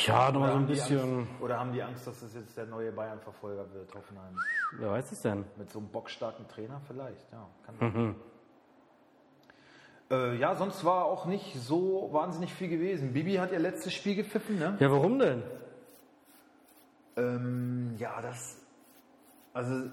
Ja, 0.06 0.32
nochmal 0.32 0.52
so 0.52 0.56
ein 0.58 0.66
bisschen. 0.66 1.18
Angst, 1.18 1.40
oder 1.40 1.58
haben 1.58 1.72
die 1.72 1.82
Angst, 1.82 2.06
dass 2.06 2.20
das 2.20 2.34
jetzt 2.34 2.56
der 2.56 2.66
neue 2.66 2.92
Bayern-Verfolger 2.92 3.72
wird, 3.74 3.94
Hoffenheim? 3.94 4.36
Wer 4.78 4.90
weiß 4.90 5.12
es 5.12 5.20
denn? 5.20 5.44
Mit 5.56 5.70
so 5.70 5.78
einem 5.80 5.88
bockstarken 5.88 6.48
Trainer 6.48 6.80
vielleicht, 6.86 7.30
ja. 7.30 7.46
Kann 7.66 7.74
sein. 7.78 8.16
Äh, 10.10 10.36
ja, 10.36 10.54
sonst 10.54 10.84
war 10.84 11.04
auch 11.04 11.26
nicht 11.26 11.54
so 11.54 12.08
wahnsinnig 12.12 12.52
viel 12.54 12.68
gewesen. 12.68 13.12
Bibi 13.12 13.34
hat 13.34 13.52
ihr 13.52 13.58
letztes 13.58 13.92
Spiel 13.92 14.14
gepfiffen, 14.14 14.58
ne? 14.58 14.76
Ja, 14.78 14.90
warum 14.90 15.18
denn? 15.18 15.42
Ähm, 17.16 17.94
ja, 17.98 18.20
das. 18.22 18.58
Also, 19.52 19.90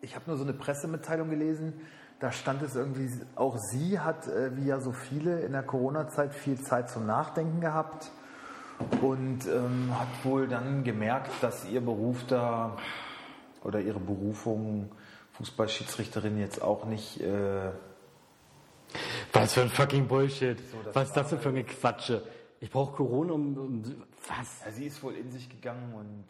ich 0.00 0.14
habe 0.14 0.24
nur 0.28 0.36
so 0.36 0.44
eine 0.44 0.54
Pressemitteilung 0.54 1.28
gelesen. 1.28 1.74
Da 2.20 2.32
stand 2.32 2.62
es 2.62 2.74
irgendwie, 2.74 3.10
auch 3.34 3.58
sie 3.58 4.00
hat, 4.00 4.26
äh, 4.28 4.56
wie 4.56 4.66
ja 4.66 4.80
so 4.80 4.92
viele 4.92 5.40
in 5.40 5.52
der 5.52 5.62
Corona-Zeit, 5.62 6.32
viel 6.32 6.58
Zeit 6.58 6.88
zum 6.88 7.06
Nachdenken 7.06 7.60
gehabt 7.60 8.10
und 9.00 9.46
ähm, 9.46 9.90
hat 9.98 10.08
wohl 10.24 10.48
dann 10.48 10.84
gemerkt, 10.84 11.30
dass 11.42 11.68
ihr 11.68 11.80
Beruf 11.80 12.24
da 12.28 12.76
oder 13.64 13.80
ihre 13.80 14.00
Berufung 14.00 14.90
Fußballschiedsrichterin 15.32 16.38
jetzt 16.38 16.62
auch 16.62 16.84
nicht. 16.86 17.20
Äh, 17.20 17.70
Was 19.32 19.54
für 19.54 19.62
ein 19.62 19.68
fucking 19.68 20.06
Bullshit. 20.06 20.58
das 20.84 20.94
Was 20.94 21.08
ist 21.08 21.16
das 21.16 21.28
denn 21.30 21.38
für 21.40 21.48
eine 21.50 21.64
Quatsche? 21.64 22.22
Ich 22.60 22.70
brauche 22.70 22.94
Corona 22.96 23.32
um, 23.32 23.56
um. 23.58 23.82
Was? 24.28 24.62
ja, 24.64 24.72
sie 24.72 24.86
ist 24.86 25.02
wohl 25.02 25.14
in 25.14 25.30
sich 25.30 25.48
gegangen 25.48 25.92
und 25.94 26.24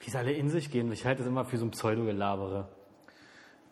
Wie 0.00 0.10
soll 0.10 0.26
er 0.26 0.36
in 0.36 0.48
sich 0.50 0.70
gehen? 0.70 0.90
Ich 0.92 1.04
halte 1.04 1.18
das 1.22 1.28
immer 1.28 1.44
für 1.44 1.58
so 1.58 1.66
ein 1.66 1.70
Pseudo-Gelabere. 1.72 2.68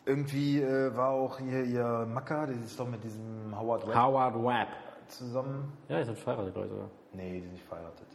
irgendwie 0.05 0.61
äh, 0.61 0.95
war 0.95 1.09
auch 1.09 1.39
ihr, 1.39 1.63
ihr 1.63 2.07
Macker, 2.13 2.47
die 2.47 2.63
ist 2.63 2.79
doch 2.79 2.87
mit 2.87 3.03
diesem 3.03 3.57
Howard 3.59 3.87
Webb 3.87 3.95
Howard 3.95 4.35
Webb. 4.35 4.67
zusammen. 5.07 5.73
Ja, 5.89 5.99
ihr 5.99 6.05
seid 6.05 6.19
verheiratet, 6.19 6.53
glaube 6.53 6.67
ich 6.67 6.73
sogar. 6.73 6.89
Nee, 7.17 7.31
die 7.31 7.45
ist 7.45 7.51
nicht 7.51 7.65
verheiratet. 7.65 8.07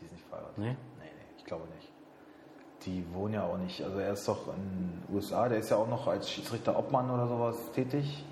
Die 0.00 0.04
ist 0.04 0.12
nicht 0.12 0.24
verheiratet. 0.26 0.58
Nee? 0.58 0.70
Nee, 0.70 0.76
nee, 1.04 1.34
ich 1.38 1.44
glaube 1.44 1.64
nicht. 1.74 1.92
Die 2.84 3.04
wohnen 3.14 3.34
ja 3.34 3.44
auch 3.44 3.56
nicht. 3.56 3.82
Also 3.82 3.98
er 3.98 4.12
ist 4.12 4.28
doch 4.28 4.48
in 4.48 5.02
den 5.08 5.14
USA, 5.14 5.48
der 5.48 5.58
ist 5.58 5.70
ja 5.70 5.76
auch 5.76 5.88
noch 5.88 6.06
als 6.06 6.28
Schiedsrichter 6.30 6.76
Obmann 6.78 7.10
oder 7.10 7.26
sowas 7.26 7.56
tätig. 7.72 8.24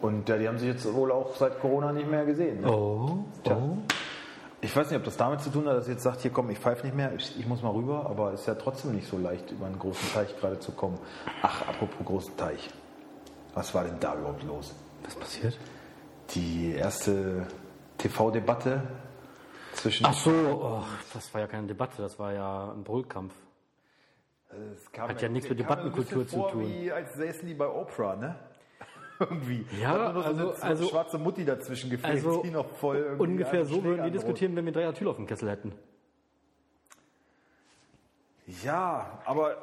Und 0.00 0.28
ja, 0.28 0.38
die 0.38 0.48
haben 0.48 0.58
sich 0.58 0.68
jetzt 0.68 0.92
wohl 0.92 1.12
auch 1.12 1.36
seit 1.36 1.60
Corona 1.60 1.92
nicht 1.92 2.08
mehr 2.08 2.24
gesehen. 2.24 2.60
Ne? 2.60 2.70
Oh, 2.70 3.24
Tja. 3.44 3.56
Ich 4.60 4.76
weiß 4.76 4.90
nicht, 4.90 4.98
ob 4.98 5.04
das 5.04 5.16
damit 5.16 5.40
zu 5.40 5.50
tun 5.50 5.66
hat, 5.66 5.76
dass 5.76 5.88
er 5.88 5.94
jetzt 5.94 6.04
sagt, 6.04 6.20
hier 6.20 6.30
komm, 6.30 6.48
ich 6.50 6.58
pfeife 6.58 6.86
nicht 6.86 6.94
mehr, 6.94 7.12
ich, 7.16 7.36
ich 7.36 7.46
muss 7.48 7.62
mal 7.62 7.72
rüber, 7.72 8.06
aber 8.08 8.32
es 8.32 8.42
ist 8.42 8.46
ja 8.46 8.54
trotzdem 8.54 8.94
nicht 8.94 9.08
so 9.08 9.18
leicht, 9.18 9.50
über 9.50 9.66
einen 9.66 9.78
großen 9.78 10.12
Teich 10.12 10.38
gerade 10.38 10.60
zu 10.60 10.70
kommen. 10.70 10.98
Ach, 11.42 11.68
apropos 11.68 12.06
großen 12.06 12.36
Teich. 12.36 12.70
Was 13.54 13.74
war 13.74 13.82
denn 13.82 13.98
da 13.98 14.14
überhaupt 14.14 14.44
los? 14.44 14.72
Was 15.04 15.16
passiert? 15.16 15.58
Die 16.30 16.74
erste 16.74 17.46
TV-Debatte 18.02 18.82
zwischen 19.74 20.06
Ach 20.06 20.14
so, 20.14 20.30
oh, 20.30 20.82
das 21.14 21.32
war 21.32 21.40
ja 21.40 21.46
keine 21.46 21.66
Debatte, 21.66 22.02
das 22.02 22.18
war 22.18 22.32
ja 22.32 22.72
ein 22.72 22.82
Brüllkampf. 22.84 23.34
Kam 24.92 25.08
Hat 25.08 25.22
ja 25.22 25.28
nichts 25.28 25.48
mit 25.48 25.58
Debattenkultur 25.58 26.24
bisschen 26.24 26.40
vor, 26.40 26.50
zu 26.50 26.58
tun. 26.58 26.68
Wie 26.68 26.92
als 26.92 27.14
säßen 27.14 27.46
die 27.46 27.54
bei 27.54 27.66
Oprah, 27.66 28.16
ne? 28.16 28.36
irgendwie. 29.20 29.64
Ja, 29.80 30.12
so 30.12 30.20
also- 30.20 30.40
eine 30.40 30.56
so 30.56 30.62
also- 30.62 30.88
schwarze 30.88 31.18
Mutti 31.18 31.44
dazwischen 31.44 31.90
gefehlt, 31.90 32.12
Also 32.14 32.42
die 32.42 32.50
noch 32.50 32.68
voll 32.68 33.16
ungefähr 33.18 33.64
so 33.64 33.82
würden 33.82 34.04
wir 34.04 34.10
diskutieren, 34.10 34.54
wenn 34.56 34.64
wir 34.66 34.72
drei 34.72 34.86
Atyl 34.86 35.08
auf 35.08 35.16
dem 35.16 35.26
Kessel 35.26 35.48
hätten. 35.48 35.72
Ja, 38.62 39.20
aber 39.24 39.56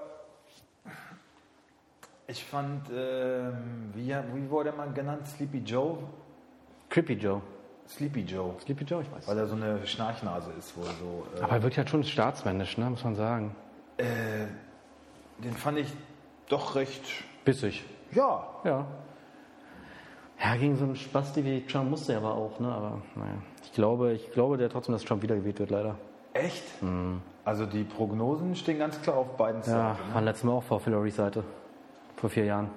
ich 2.28 2.43
fand, 2.45 2.89
ähm, 2.91 3.91
wie, 3.93 4.15
wie 4.34 4.49
wurde 4.49 4.69
er 4.69 4.75
mal 4.75 4.91
genannt? 4.93 5.28
Sleepy 5.28 5.60
Joe? 5.60 5.97
Creepy 6.89 7.13
Joe. 7.13 7.41
Sleepy 7.89 8.21
Joe. 8.21 8.54
Sleepy 8.62 8.84
Joe, 8.86 9.02
ich 9.02 9.12
weiß. 9.12 9.28
Weil 9.28 9.38
er 9.39 9.47
so 9.47 9.56
eine 9.56 9.86
Schnarchnase 9.88 10.52
ist 10.58 10.78
wohl 10.78 10.86
so. 10.86 11.25
Äh, 11.39 11.41
Aber 11.43 11.54
er 11.54 11.63
wirkt 11.63 11.78
halt 11.78 11.89
schon 11.89 12.04
staatsmännisch, 12.04 12.78
ne, 12.78 12.89
muss 12.89 13.04
man 13.04 13.15
sagen. 13.15 13.56
den 15.39 15.54
fand 15.54 15.80
ich 15.80 15.91
doch 16.47 16.75
recht. 16.75 17.02
Bissig. 17.45 17.84
Ja, 18.13 18.47
Ja. 18.63 18.86
Ja, 20.41 20.56
gegen 20.56 20.78
so 20.78 20.86
einen 20.86 20.95
Spasti 20.95 21.43
wie 21.43 21.65
Trump 21.65 21.89
musste 21.89 22.13
er 22.13 22.19
aber 22.19 22.34
auch, 22.34 22.62
ne? 22.62 22.71
Aber 22.71 23.02
naja. 23.15 23.34
Ich 23.65 23.73
glaube, 23.73 24.13
ich 24.13 24.32
glaube 24.32 24.56
der 24.58 24.69
trotzdem, 24.69 24.93
dass 24.93 25.04
Trump 25.04 25.21
wiedergewählt 25.21 25.60
wird, 25.60 25.69
leider. 25.69 25.95
echt? 26.34 26.63
Also 27.43 27.65
die 27.65 27.84
Prognosen 27.84 28.56
stehen 28.56 28.80
ganz 28.80 29.02
klar 29.02 29.17
auf 29.17 29.36
beiden 29.36 29.60
Mhm. 29.62 29.67
Ja, 29.67 29.95
Seiten. 29.97 30.13
waren 30.13 30.23
letztes 30.23 30.43
Mal 30.45 30.54
auch 30.54 30.63
vor 30.63 30.82
Hillarys 30.82 31.17
Seite. 31.17 31.43
Vor 32.15 32.30
vier 32.30 32.45
Jahren. 32.45 32.69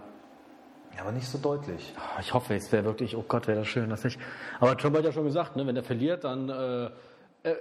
Ja, 0.94 1.02
aber 1.02 1.12
nicht 1.12 1.26
so 1.28 1.38
deutlich. 1.38 1.94
Ah, 1.96 2.20
Ich 2.20 2.34
hoffe, 2.34 2.54
es 2.54 2.70
wäre 2.70 2.84
wirklich, 2.84 3.16
oh 3.16 3.24
Gott, 3.26 3.46
wäre 3.46 3.60
das 3.60 3.68
schön, 3.68 3.88
dass 3.90 4.04
nicht. 4.04 4.20
Aber 4.60 4.76
Trump 4.76 4.96
hat 4.96 5.04
ja 5.04 5.12
schon 5.12 5.24
gesagt, 5.24 5.56
ne, 5.56 5.66
wenn 5.66 5.76
er 5.76 5.82
verliert, 5.82 6.24
dann 6.24 6.48
äh, 6.48 6.90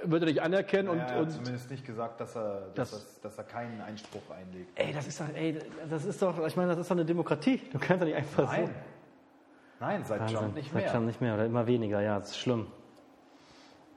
wird 0.03 0.23
er 0.23 0.25
dich 0.27 0.41
anerkennen 0.41 0.89
und, 0.89 0.97
Ja, 0.97 1.05
er 1.05 1.11
hat 1.15 1.21
und 1.23 1.31
zumindest 1.31 1.71
nicht 1.71 1.85
gesagt, 1.85 2.19
dass 2.19 2.35
er, 2.35 2.67
dass, 2.75 2.91
Das- 2.91 2.91
das, 2.91 3.21
dass 3.21 3.37
er 3.37 3.43
keinen 3.45 3.81
Einspruch 3.81 4.21
einlegt. 4.29 4.71
ey, 4.77 4.93
das 4.93 5.07
ist 5.07 5.19
doch, 5.19 5.25
ey, 5.33 5.57
das 5.89 6.05
ist 6.05 6.21
doch, 6.21 6.45
ich 6.45 6.55
meine, 6.55 6.69
das 6.71 6.79
ist 6.79 6.91
doch 6.91 6.95
eine 6.95 7.05
Demokratie. 7.05 7.61
Du 7.71 7.79
kannst 7.79 8.01
doch 8.01 8.05
nicht 8.07 8.15
einfach 8.17 8.43
Nein. 8.51 8.65
so. 8.67 8.71
Nein, 9.79 10.03
seit 10.05 10.19
Wahnsinn. 10.19 10.37
Trump 10.37 10.55
nicht 10.55 10.71
Seit 10.73 10.83
mehr. 10.83 10.91
Trump 10.91 11.05
nicht 11.07 11.21
mehr 11.21 11.33
oder 11.33 11.45
immer 11.45 11.65
weniger, 11.65 12.01
ja, 12.01 12.19
das 12.19 12.31
ist 12.31 12.37
schlimm. 12.39 12.67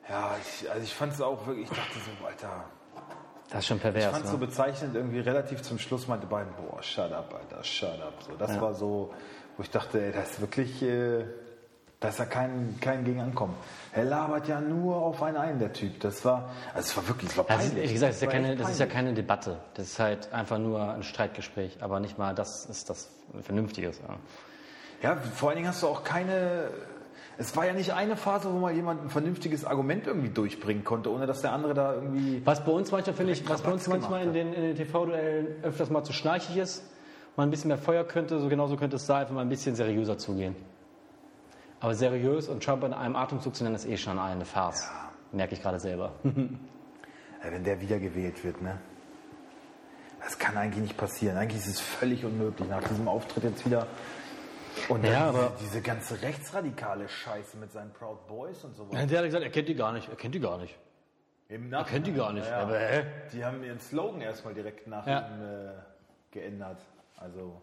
Ja, 0.09 0.37
ich, 0.41 0.71
also 0.71 0.83
ich 0.83 0.95
fand 0.95 1.13
es 1.13 1.21
auch 1.21 1.47
wirklich, 1.47 1.69
ich 1.71 1.77
dachte 1.77 1.99
so, 1.99 2.27
Alter. 2.27 2.65
Das 3.51 3.61
ist 3.61 3.67
schon 3.67 3.77
Ich 3.77 3.83
pervers. 3.83 4.07
fand 4.07 4.25
es 4.25 4.31
so 4.31 4.37
ne? 4.39 4.47
bezeichnend, 4.47 4.95
irgendwie 4.97 5.21
relativ 5.21 5.63
zum 5.63 5.79
Schluss 5.79 6.09
meinte 6.09 6.27
beiden, 6.27 6.53
boah, 6.55 6.83
shut 6.83 7.13
up, 7.13 7.35
Alter, 7.35 7.63
shut 7.63 8.01
up. 8.01 8.15
So, 8.27 8.35
das 8.37 8.55
Ja. 8.57 8.61
war 8.61 8.75
so, 8.75 9.13
wo 9.57 9.63
ich 9.63 9.71
dachte, 9.71 10.01
ey, 10.05 10.13
das 10.13 10.31
ist 10.33 10.41
wirklich, 10.41 10.83
äh, 10.83 11.25
da 12.01 12.09
ist 12.09 12.19
ja 12.19 12.25
kein, 12.27 12.77
kein 12.81 13.05
gegen 13.05 13.21
Ankommen. 13.21 13.55
Er 13.93 14.05
labert 14.05 14.49
ja 14.49 14.61
nur 14.61 14.97
auf 14.97 15.23
einen 15.23 15.37
ein, 15.37 15.59
der 15.59 15.73
Typ. 15.73 16.01
Das 16.01 16.25
war, 16.25 16.51
also 16.75 16.81
es 16.89 16.97
war 16.97 17.07
wirklich, 17.09 17.31
es 17.31 17.37
war 17.37 17.49
Also, 17.49 17.69
peinlich. 17.71 17.89
wie 17.91 17.93
gesagt, 17.95 18.11
das 18.13 18.17
ist, 18.17 18.23
ja 18.23 18.31
keine, 18.31 18.57
das 18.57 18.71
ist 18.71 18.81
ja 18.81 18.87
keine 18.87 19.15
Debatte. 19.15 19.59
Das 19.75 19.87
ist 19.87 19.99
halt 19.99 20.33
einfach 20.33 20.59
nur 20.59 20.93
ein 20.93 21.03
Streitgespräch. 21.03 21.79
Aber 21.83 22.01
nicht 22.01 22.19
mal 22.19 22.35
das 22.35 22.67
ist 22.67 22.91
das 22.91 23.11
Vernünftiges. 23.43 24.01
Ja. 24.07 24.17
Ja, 25.03 25.17
vor 25.17 25.51
allen 25.51 25.57
Dingen 25.57 25.69
hast 25.69 25.83
du 25.83 25.87
auch 25.89 26.03
keine. 26.03 26.71
Es 27.37 27.57
war 27.57 27.67
ja 27.67 27.73
nicht 27.73 27.93
eine 27.93 28.17
Phase, 28.17 28.53
wo 28.53 28.59
mal 28.59 28.73
jemand 28.73 29.03
ein 29.03 29.11
vernünftiges 29.11 29.65
Argument 29.65 30.07
irgendwie 30.07 30.29
durchbringen 30.29 30.85
konnte, 30.85 31.11
ohne 31.11 31.27
dass 31.27 31.43
der 31.43 31.53
andere 31.53 31.75
da 31.75 31.95
irgendwie. 31.95 32.43
Was 32.45 32.65
bei 32.65 32.71
uns 32.71 32.93
manchmal, 32.93 33.15
finde 33.15 33.33
ich, 33.33 33.49
was 33.49 33.63
bei 33.63 33.73
uns 33.73 33.89
manchmal 33.89 34.23
in 34.23 34.33
den, 34.33 34.53
in 34.53 34.63
den 34.63 34.77
TV-Duellen 34.77 35.65
öfters 35.65 35.91
mal 35.91 36.05
zu 36.05 36.13
schnarchig 36.13 36.57
ist, 36.57 36.85
mal 37.37 37.43
ein 37.43 37.51
bisschen 37.51 37.69
mehr 37.69 37.79
Feuer 37.79 38.05
könnte, 38.05 38.39
so 38.39 38.49
genauso 38.49 38.77
könnte 38.77 38.97
es 38.97 39.07
da 39.07 39.19
einfach 39.19 39.35
mal 39.35 39.41
ein 39.41 39.49
bisschen 39.49 39.75
seriöser 39.75 40.17
zugehen. 40.17 40.55
Aber 41.81 41.95
seriös 41.95 42.49
und 42.49 42.63
Trump 42.63 42.85
in 42.85 42.93
einem 42.93 43.17
Atemzug 43.17 43.55
zu 43.55 43.65
nennen, 43.65 43.77
ist 43.77 43.87
eh 43.87 43.97
schon 43.97 44.19
eine 44.19 44.45
Farce. 44.45 44.89
Merke 45.33 45.55
ich 45.55 45.63
gerade 45.63 45.81
selber. 45.81 46.13
Ja, 47.45 47.53
wenn 47.53 47.63
der 47.63 47.79
wiedergewählt 47.79 48.43
wird, 48.43 48.63
ne? 48.63 48.79
Das 50.23 50.39
kann 50.39 50.57
eigentlich 50.57 50.83
nicht 50.83 50.97
passieren. 50.97 51.37
Eigentlich 51.37 51.61
ist 51.61 51.69
es 51.69 51.81
völlig 51.81 52.25
unmöglich 52.25 52.67
nach 52.71 52.83
diesem 52.83 53.07
Auftritt 53.07 53.45
jetzt 53.45 53.67
wieder. 53.67 53.87
Und 54.89 55.05
Ja, 55.05 55.11
diese, 55.31 55.39
aber- 55.45 55.57
diese 55.61 55.81
ganze 55.83 56.21
rechtsradikale 56.23 57.09
Scheiße 57.09 57.57
mit 57.57 57.73
seinen 57.73 57.93
Proud 57.93 58.27
Boys 58.27 58.65
und 58.65 58.75
sowas. 58.75 58.91
Der 59.07 59.19
hat 59.19 59.25
gesagt, 59.27 59.45
er 59.45 59.51
kennt 59.51 59.69
die 59.69 59.75
gar 59.75 59.93
nicht. 59.93 60.09
Er 60.09 60.17
kennt 60.17 60.35
die 60.35 60.41
gar 60.41 60.59
nicht. 60.59 60.77
Im 61.49 61.73
Er 61.73 61.85
kennt 61.85 62.07
die 62.07 62.13
gar 62.13 62.33
nicht. 62.33 62.47
Ja. 62.49 62.59
Aber, 62.61 62.79
hä? 62.79 63.05
Die 63.33 63.45
haben 63.45 63.63
ihren 63.63 63.79
Slogan 63.79 64.21
erstmal 64.21 64.55
direkt 64.55 64.87
nach 64.87 65.07
Ja. 65.07 65.29
ihm 65.29 65.43
äh, 65.43 65.73
geändert. 66.31 66.79
Also. 67.17 67.61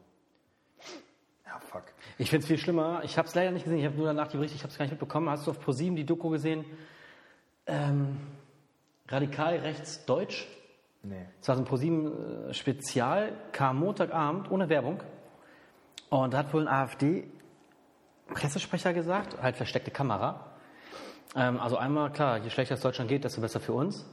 Ja, 1.45 1.59
fuck. 1.59 1.83
Ich 2.17 2.29
finde 2.29 2.43
es 2.43 2.47
viel 2.47 2.57
schlimmer. 2.57 3.01
Ich 3.03 3.17
habe 3.17 3.27
es 3.27 3.35
leider 3.35 3.51
nicht 3.51 3.63
gesehen. 3.63 3.79
Ich 3.79 3.85
habe 3.85 3.97
nur 3.97 4.05
danach 4.07 4.27
die 4.27 4.37
Berichte, 4.37 4.55
ich 4.55 4.63
habe 4.63 4.71
es 4.71 4.77
gar 4.77 4.85
nicht 4.85 4.91
mitbekommen. 4.91 5.29
Hast 5.29 5.47
du 5.47 5.51
auf 5.51 5.59
ProSieben 5.59 5.95
die 5.95 6.05
Doku 6.05 6.29
gesehen? 6.29 6.63
Ähm, 7.65 8.17
radikal 9.09 9.57
rechts 9.57 10.05
Deutsch. 10.05 10.47
Nee. 11.03 11.25
Es 11.41 11.47
war 11.47 11.55
so 11.55 11.63
ein 11.63 11.65
ProSieben 11.65 12.49
äh, 12.49 12.53
Spezial, 12.53 13.33
kam 13.51 13.79
Montagabend 13.79 14.49
ohne 14.51 14.69
Werbung. 14.69 15.01
Und 16.11 16.33
da 16.33 16.37
hat 16.39 16.53
wohl 16.53 16.67
ein 16.67 16.67
AfD-Pressesprecher 16.67 18.93
gesagt, 18.93 19.41
halt 19.41 19.55
versteckte 19.55 19.91
Kamera. 19.91 20.47
Ähm, 21.37 21.57
also 21.57 21.77
einmal, 21.77 22.11
klar, 22.11 22.37
je 22.37 22.49
schlechter 22.49 22.75
es 22.75 22.81
Deutschland 22.81 23.09
geht, 23.09 23.23
desto 23.23 23.39
besser 23.39 23.61
für 23.61 23.71
uns. 23.71 24.05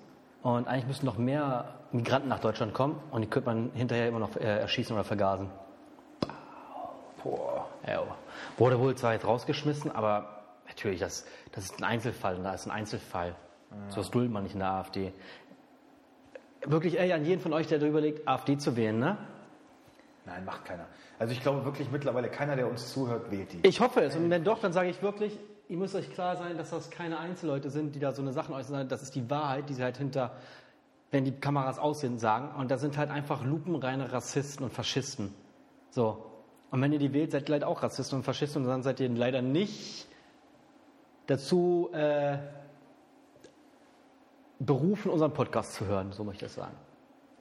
Und 0.42 0.68
eigentlich 0.68 0.86
müssen 0.86 1.06
noch 1.06 1.18
mehr 1.18 1.74
Migranten 1.90 2.28
nach 2.28 2.38
Deutschland 2.38 2.72
kommen 2.72 3.02
und 3.10 3.22
die 3.22 3.28
könnte 3.28 3.48
man 3.48 3.72
hinterher 3.74 4.06
immer 4.06 4.20
noch 4.20 4.36
äh, 4.36 4.60
erschießen 4.60 4.94
oder 4.94 5.02
vergasen. 5.02 5.50
Boah. 7.24 7.66
Ja, 7.84 8.04
wurde 8.58 8.78
wohl 8.78 8.94
zwar 8.94 9.14
jetzt 9.14 9.26
rausgeschmissen, 9.26 9.90
aber 9.90 10.44
natürlich, 10.68 11.00
das, 11.00 11.26
das 11.50 11.64
ist 11.64 11.80
ein 11.80 11.84
Einzelfall 11.84 12.36
und 12.36 12.44
da 12.44 12.54
ist 12.54 12.66
ein 12.66 12.70
Einzelfall. 12.70 13.34
So 13.88 13.96
was 13.96 14.12
duldet 14.12 14.32
man 14.32 14.44
nicht 14.44 14.52
in 14.52 14.60
der 14.60 14.70
AfD. 14.70 15.12
Wirklich, 16.64 17.00
ey, 17.00 17.12
an 17.12 17.24
jeden 17.24 17.40
von 17.40 17.52
euch, 17.52 17.66
der 17.66 17.80
darüber 17.80 17.98
überlegt, 17.98 18.28
AfD 18.28 18.56
zu 18.56 18.76
wählen, 18.76 19.00
ne? 19.00 19.18
Nein, 20.28 20.44
macht 20.44 20.66
keiner. 20.66 20.86
Also 21.18 21.32
ich 21.32 21.40
glaube 21.40 21.64
wirklich 21.64 21.90
mittlerweile 21.90 22.28
keiner, 22.28 22.54
der 22.54 22.68
uns 22.68 22.92
zuhört, 22.92 23.30
wählt 23.30 23.52
die. 23.52 23.66
Ich 23.66 23.80
hoffe 23.80 24.02
es. 24.02 24.14
Und 24.14 24.28
wenn 24.28 24.44
doch, 24.44 24.60
dann 24.60 24.74
sage 24.74 24.90
ich 24.90 25.02
wirklich, 25.02 25.38
ihr 25.68 25.78
müsst 25.78 25.94
euch 25.94 26.12
klar 26.12 26.36
sein, 26.36 26.58
dass 26.58 26.68
das 26.68 26.90
keine 26.90 27.18
Einzelleute 27.18 27.70
sind, 27.70 27.94
die 27.94 27.98
da 27.98 28.12
so 28.12 28.20
eine 28.20 28.34
Sachen 28.34 28.54
äußern. 28.54 28.88
Das 28.88 29.02
ist 29.02 29.14
die 29.14 29.30
Wahrheit, 29.30 29.70
die 29.70 29.74
sie 29.74 29.82
halt 29.82 29.96
hinter, 29.96 30.34
wenn 31.10 31.24
die 31.24 31.32
Kameras 31.32 31.78
aus 31.78 32.00
sind, 32.00 32.18
sagen. 32.18 32.54
Und 32.60 32.70
da 32.70 32.76
sind 32.76 32.98
halt 32.98 33.10
einfach 33.10 33.42
lupenreine 33.42 34.12
Rassisten 34.12 34.64
und 34.64 34.72
Faschisten. 34.72 35.34
So. 35.90 36.26
Und 36.70 36.82
wenn 36.82 36.92
ihr 36.92 36.98
die 36.98 37.14
wählt, 37.14 37.32
seid 37.32 37.48
ihr 37.48 37.54
leider 37.54 37.68
auch 37.68 37.82
Rassisten 37.82 38.18
und 38.18 38.24
Faschisten 38.24 38.62
und 38.62 38.68
dann 38.68 38.82
seid 38.82 39.00
ihr 39.00 39.08
leider 39.08 39.40
nicht 39.40 40.06
dazu 41.26 41.88
äh, 41.94 42.36
berufen, 44.58 45.10
unseren 45.10 45.32
Podcast 45.32 45.72
zu 45.72 45.86
hören, 45.86 46.12
so 46.12 46.22
möchte 46.22 46.44
ich 46.44 46.52
das 46.52 46.62
sagen. 46.62 46.76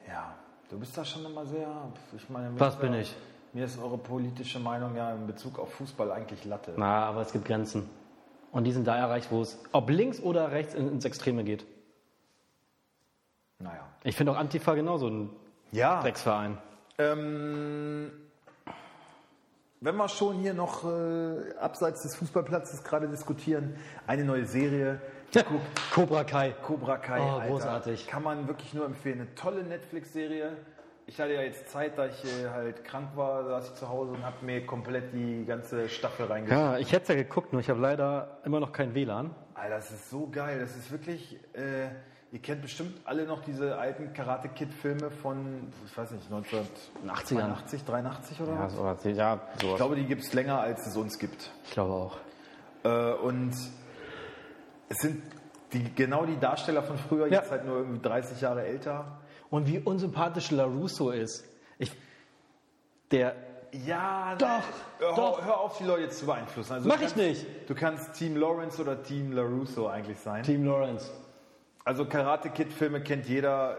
Ja, 0.08 0.36
du 0.70 0.80
bist 0.80 0.98
da 0.98 1.04
schon 1.06 1.26
immer 1.26 1.46
sehr. 1.46 1.68
Ich 2.16 2.30
meine, 2.30 2.60
Was 2.60 2.78
bin 2.78 2.92
da, 2.94 3.00
ich? 3.00 3.16
Mir 3.54 3.66
ist 3.66 3.80
eure 3.80 3.98
politische 3.98 4.60
Meinung 4.60 4.96
ja 4.96 5.14
in 5.14 5.26
Bezug 5.28 5.58
auf 5.60 5.74
Fußball 5.74 6.12
eigentlich 6.12 6.44
Latte. 6.46 6.74
Na, 6.78 7.06
aber 7.06 7.22
es 7.22 7.32
gibt 7.32 7.46
Grenzen. 7.46 7.90
Und 8.52 8.64
die 8.66 8.72
sind 8.72 8.88
da 8.88 8.96
erreicht, 8.98 9.32
wo 9.32 9.42
es, 9.42 9.60
ob 9.72 9.90
links 9.90 10.20
oder 10.22 10.52
rechts, 10.52 10.74
in, 10.74 10.90
ins 10.90 11.06
Extreme 11.06 11.44
geht. 11.44 11.66
Naja. 13.60 13.82
Ich 14.04 14.16
finde 14.16 14.32
auch 14.34 14.38
Antifa 14.38 14.74
genauso 14.76 15.08
ein 15.08 15.30
Ja, 15.72 16.02
Drecksverein. 16.02 16.58
ähm, 16.98 18.12
wenn 19.82 19.96
wir 19.96 20.10
schon 20.10 20.38
hier 20.38 20.54
noch 20.54 20.84
äh, 20.84 21.54
abseits 21.60 22.02
des 22.04 22.16
Fußballplatzes 22.16 22.84
gerade 22.84 23.08
diskutieren, 23.08 23.76
eine 24.08 24.24
neue 24.24 24.46
Serie, 24.46 25.00
Cobra 25.92 26.24
Kai. 26.24 26.52
Cobra 26.64 26.98
Kai. 26.98 27.20
Oh, 27.20 27.24
Alter, 27.24 27.48
großartig. 27.48 28.08
Kann 28.08 28.24
man 28.24 28.48
wirklich 28.48 28.74
nur 28.74 28.86
empfehlen. 28.86 29.22
Eine 29.22 29.36
tolle 29.36 29.64
Netflix-Serie. 29.64 30.52
Ich 31.06 31.20
hatte 31.22 31.34
ja 31.34 31.42
jetzt 31.42 31.70
Zeit, 31.70 31.98
da 31.98 32.08
ich 32.08 32.24
äh, 32.26 32.50
halt 32.50 32.84
krank 32.84 33.10
war, 33.16 33.46
saß 33.46 33.70
ich 33.70 33.76
zu 33.76 33.88
Hause 33.88 34.12
und 34.12 34.26
habe 34.26 34.46
mir 34.46 34.66
komplett 34.66 35.14
die 35.14 35.46
ganze 35.46 35.90
Staffel 35.90 36.26
reingeschaut. 36.26 36.58
Ja, 36.58 36.78
ich 36.78 36.92
hätte 36.92 37.04
es 37.04 37.08
ja 37.10 37.16
geguckt, 37.16 37.54
nur 37.54 37.62
ich 37.62 37.70
habe 37.70 37.80
leider 37.80 38.40
immer 38.46 38.60
noch 38.60 38.72
kein 38.72 38.94
WLAN. 38.94 39.34
Alter, 39.54 39.76
das 39.76 39.92
ist 39.92 40.10
so 40.10 40.28
geil. 40.30 40.60
Das 40.60 40.76
ist 40.76 40.92
wirklich. 40.92 41.40
Äh, 41.54 41.90
ihr 42.32 42.40
kennt 42.40 42.62
bestimmt 42.62 43.00
alle 43.06 43.26
noch 43.26 43.42
diese 43.44 43.78
alten 43.78 44.14
Karate 44.14 44.50
Kid-Filme 44.50 45.10
von, 45.12 45.72
ich 45.86 45.98
weiß 45.98 46.12
nicht, 46.12 46.26
1980, 46.32 47.84
83 47.86 48.42
oder 48.42 48.54
Ja, 48.54 48.60
was? 48.66 49.02
so, 49.04 49.10
ja 49.10 49.40
Ich 49.56 49.62
sowas. 49.62 49.78
glaube, 49.78 49.96
die 49.96 50.06
gibt 50.06 50.24
es 50.24 50.34
länger, 50.34 50.60
als 50.60 50.86
es 50.88 50.96
uns 50.98 51.18
gibt. 51.20 51.52
Ich 51.66 51.72
glaube 51.72 51.94
auch. 51.94 52.18
Äh, 52.84 53.14
und 53.14 53.54
es 54.90 54.98
sind 54.98 55.22
die, 55.74 55.94
genau 55.96 56.26
die 56.26 56.38
Darsteller 56.40 56.84
von 56.84 56.98
früher, 56.98 57.28
Ja. 57.28 57.40
jetzt 57.42 57.52
halt 57.52 57.66
nur 57.66 57.78
irgendwie 57.78 58.02
30 58.02 58.42
Jahre 58.42 58.66
älter. 58.66 59.20
Und 59.50 59.68
wie 59.68 59.80
unsympathisch 59.80 60.52
LaRusso 60.52 61.12
ist. 61.12 61.46
Ich, 61.78 61.92
der, 63.12 63.36
Ja, 63.86 64.36
Doch, 64.38 64.48
hör, 65.00 65.16
doch. 65.16 65.46
hör 65.46 65.60
auf, 65.60 65.78
die 65.78 65.84
Leute 65.84 66.04
jetzt 66.04 66.20
zu 66.20 66.26
beeinflussen. 66.26 66.72
Also 66.74 66.88
Mach 66.88 66.96
du 66.96 67.02
ich 67.04 67.14
kannst, 67.14 67.18
nicht. 67.18 67.46
Du 67.70 67.76
kannst 67.76 68.14
Team 68.14 68.38
Lawrence 68.38 68.82
oder 68.82 69.02
Team 69.04 69.34
LaRusso 69.34 69.88
eigentlich 69.88 70.18
sein. 70.20 70.44
Team 70.44 70.66
Lawrence. 70.66 71.12
Also 71.88 72.04
Karate 72.04 72.50
Kid 72.50 72.74
Filme 72.74 73.00
kennt 73.00 73.30
jeder 73.30 73.78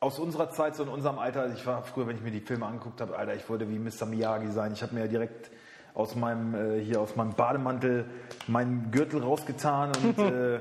aus 0.00 0.18
unserer 0.18 0.50
Zeit, 0.50 0.74
so 0.74 0.82
in 0.82 0.88
unserem 0.88 1.20
Alter. 1.20 1.42
Also 1.42 1.54
ich 1.54 1.64
war 1.64 1.84
früher, 1.84 2.08
wenn 2.08 2.16
ich 2.16 2.22
mir 2.22 2.32
die 2.32 2.40
Filme 2.40 2.66
angeguckt 2.66 3.00
habe, 3.00 3.16
Alter, 3.16 3.36
ich 3.36 3.48
wollte 3.48 3.68
wie 3.70 3.78
Mr. 3.78 4.06
Miyagi 4.06 4.50
sein. 4.50 4.72
Ich 4.72 4.82
habe 4.82 4.92
mir 4.96 5.02
ja 5.02 5.06
direkt 5.06 5.52
aus 5.94 6.16
meinem 6.16 6.56
äh, 6.56 6.82
hier 6.82 7.00
aus 7.00 7.14
meinem 7.14 7.34
Bademantel 7.34 8.06
meinen 8.48 8.90
Gürtel 8.90 9.22
rausgetan 9.22 9.92
und 10.02 10.18
äh, 10.32 10.58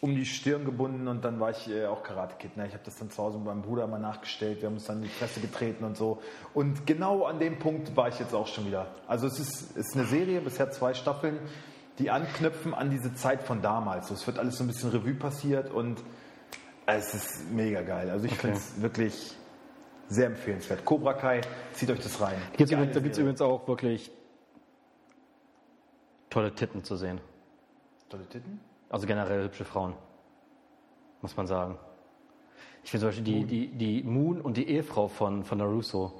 um 0.00 0.14
die 0.14 0.24
Stirn 0.24 0.64
gebunden 0.64 1.08
und 1.08 1.24
dann 1.24 1.40
war 1.40 1.50
ich 1.50 1.68
äh, 1.68 1.86
auch 1.86 2.04
Karate 2.04 2.36
Kid. 2.38 2.56
Ne? 2.56 2.68
Ich 2.68 2.72
habe 2.72 2.84
das 2.84 2.96
dann 2.98 3.10
zu 3.10 3.20
Hause 3.20 3.38
mit 3.38 3.48
meinem 3.48 3.62
Bruder 3.62 3.88
mal 3.88 3.98
nachgestellt. 3.98 4.60
Wir 4.60 4.68
haben 4.68 4.74
uns 4.74 4.84
dann 4.84 4.98
in 4.98 5.02
die 5.02 5.08
Fresse 5.08 5.40
getreten 5.40 5.82
und 5.82 5.96
so. 5.96 6.22
Und 6.54 6.86
genau 6.86 7.24
an 7.24 7.40
dem 7.40 7.58
Punkt 7.58 7.96
war 7.96 8.06
ich 8.06 8.20
jetzt 8.20 8.34
auch 8.36 8.46
schon 8.46 8.68
wieder. 8.68 8.86
Also 9.08 9.26
es 9.26 9.40
ist, 9.40 9.76
es 9.76 9.88
ist 9.88 9.96
eine 9.96 10.06
Serie, 10.06 10.40
bisher 10.42 10.70
zwei 10.70 10.94
Staffeln, 10.94 11.40
die 12.00 12.10
anknüpfen 12.10 12.74
an 12.74 12.90
diese 12.90 13.14
Zeit 13.14 13.42
von 13.42 13.62
damals. 13.62 14.08
So, 14.08 14.14
es 14.14 14.26
wird 14.26 14.38
alles 14.38 14.56
so 14.58 14.64
ein 14.64 14.66
bisschen 14.66 14.90
Revue 14.90 15.14
passiert 15.14 15.70
und 15.70 16.02
es 16.86 17.14
ist 17.14 17.50
mega 17.52 17.82
geil. 17.82 18.10
Also 18.10 18.26
ich 18.26 18.34
finde 18.34 18.56
es 18.56 18.80
wirklich 18.80 19.36
sehr 20.08 20.26
empfehlenswert. 20.26 20.84
Cobra 20.84 21.12
Kai, 21.14 21.40
zieht 21.72 21.90
euch 21.90 22.00
das 22.00 22.20
rein. 22.20 22.36
Gibt's 22.56 22.72
übrigens, 22.72 22.94
da 22.94 23.00
gibt 23.00 23.12
es 23.12 23.18
übrigens 23.18 23.40
auch 23.40 23.68
wirklich 23.68 24.10
tolle 26.30 26.52
Titten 26.54 26.82
zu 26.82 26.96
sehen. 26.96 27.20
Tolle 28.08 28.26
Titten? 28.26 28.60
Also 28.88 29.06
generell 29.06 29.44
hübsche 29.44 29.64
Frauen. 29.64 29.94
Muss 31.22 31.36
man 31.36 31.46
sagen. 31.46 31.78
Ich 32.82 32.90
finde 32.90 33.02
zum 33.02 33.08
Beispiel 33.10 33.24
die, 33.24 33.44
die, 33.44 33.68
die 33.68 34.02
Moon 34.02 34.40
und 34.40 34.56
die 34.56 34.68
Ehefrau 34.68 35.06
von, 35.06 35.44
von 35.44 35.58
Naruto. 35.58 36.12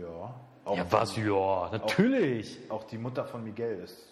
Ja. 0.00 0.34
Auch, 0.64 0.76
Ja, 0.76 0.86
was? 0.90 1.16
Ja, 1.16 1.68
natürlich. 1.70 2.58
auch 2.70 2.84
die 2.84 2.98
Mutter 2.98 3.24
von 3.24 3.44
Miguel 3.44 3.80
ist. 3.84 4.11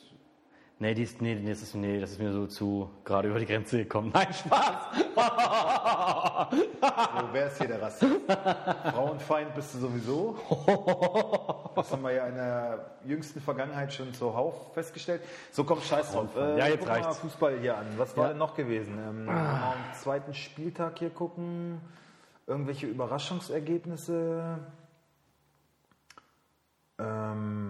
Nee, 0.83 0.95
die 0.95 1.03
ist, 1.03 1.21
nee, 1.21 1.35
das 1.47 1.61
ist, 1.61 1.75
nee, 1.75 2.01
das 2.01 2.13
ist 2.13 2.19
mir 2.19 2.33
so 2.33 2.47
zu 2.47 2.89
gerade 3.05 3.29
über 3.29 3.39
die 3.39 3.45
Grenze 3.45 3.77
gekommen. 3.77 4.11
Nein, 4.15 4.33
Spaß! 4.33 4.75
So, 6.51 7.29
wer 7.33 7.47
ist 7.49 7.59
hier 7.59 7.69
der 7.69 7.83
Rassist? 7.83 8.17
Frauenfeind 8.91 9.55
bist 9.55 9.75
du 9.75 9.79
sowieso. 9.81 10.39
Das 11.77 11.93
haben 11.93 12.03
wir 12.03 12.13
ja 12.13 12.27
in 12.29 12.35
der 12.35 12.93
jüngsten 13.05 13.43
Vergangenheit 13.43 13.93
schon 13.93 14.15
zuhauf 14.15 14.73
festgestellt. 14.73 15.21
So, 15.53 15.65
komm, 15.65 15.83
scheiß 15.83 16.13
drauf. 16.13 16.35
Äh, 16.35 16.59
Ja, 16.59 16.67
jetzt 16.69 16.81
wir 16.81 16.89
mal 16.89 17.01
reicht's. 17.03 17.19
Fußball 17.19 17.59
hier 17.61 17.77
an. 17.77 17.87
Was 17.99 18.17
war 18.17 18.25
Ja. 18.25 18.29
denn 18.31 18.39
noch 18.39 18.55
gewesen? 18.55 18.99
Ähm, 19.07 19.27
mal 19.27 19.75
am 19.75 19.95
zweiten 20.01 20.33
Spieltag 20.33 20.99
hier 20.99 21.11
gucken. 21.11 21.79
Irgendwelche 22.47 22.87
Überraschungsergebnisse. 22.87 24.59
Ähm, 26.99 27.70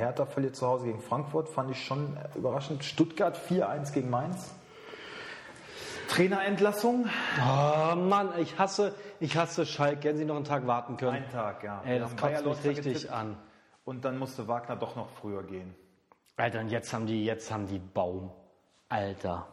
Hertha 0.00 0.26
verliert 0.26 0.56
zu 0.56 0.66
Hause 0.66 0.86
gegen 0.86 1.00
Frankfurt, 1.00 1.48
fand 1.48 1.70
ich 1.70 1.84
schon 1.84 2.16
überraschend. 2.34 2.84
Stuttgart 2.84 3.38
4-1 3.38 3.92
gegen 3.92 4.10
Mainz. 4.10 4.52
Trainerentlassung. 6.08 7.08
Oh 7.38 7.94
Mann, 7.94 8.30
ich 8.38 8.58
hasse, 8.58 8.94
ich 9.20 9.36
hasse 9.36 9.64
Schalke. 9.64 10.08
Hätten 10.08 10.18
sie 10.18 10.24
noch 10.24 10.36
einen 10.36 10.44
Tag 10.44 10.66
warten 10.66 10.96
können. 10.96 11.24
Ein 11.24 11.30
Tag, 11.30 11.62
ja. 11.62 11.82
Ey, 11.84 12.00
das 12.00 12.16
kotzt 12.16 12.44
mich 12.44 12.64
richtig 12.64 12.94
getippt. 12.94 13.12
an. 13.12 13.36
Und 13.84 14.04
dann 14.04 14.18
musste 14.18 14.48
Wagner 14.48 14.76
doch 14.76 14.96
noch 14.96 15.08
früher 15.20 15.44
gehen. 15.44 15.74
Alter, 16.36 16.60
und 16.60 16.68
jetzt 16.70 16.92
haben 16.92 17.06
die, 17.06 17.24
jetzt 17.24 17.50
haben 17.52 17.66
die 17.66 17.78
Baum. 17.78 18.30
Alter. 18.88 19.46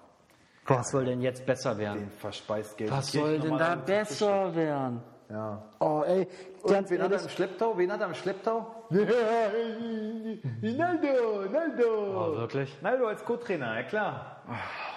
Was 0.65 0.89
soll 0.89 1.05
denn 1.05 1.21
jetzt 1.21 1.45
besser 1.45 1.77
werden? 1.77 1.99
Den 1.99 2.11
verspeist 2.11 2.77
Geld. 2.77 2.91
Was 2.91 3.11
soll 3.11 3.39
denn 3.39 3.57
da 3.57 3.75
besser 3.75 4.55
werden? 4.55 5.01
Ja. 5.29 5.61
Oh, 5.79 6.03
ey, 6.07 6.25
ganz 6.65 6.89
Wen 6.89 7.01
hat 7.01 7.11
er 7.11 7.21
im 7.21 7.29
Schlepptau? 7.29 7.77
Wen 7.77 7.91
hat 7.91 7.99
er 7.99 8.07
im 8.07 8.13
Schlepptau? 8.13 8.65
Naldo, 10.61 11.49
Naldo. 11.51 12.31
Oh, 12.33 12.37
wirklich? 12.37 12.81
Naldo 12.81 13.07
als 13.07 13.25
Co-Trainer, 13.25 13.75
ja 13.75 13.83
klar. 13.83 14.43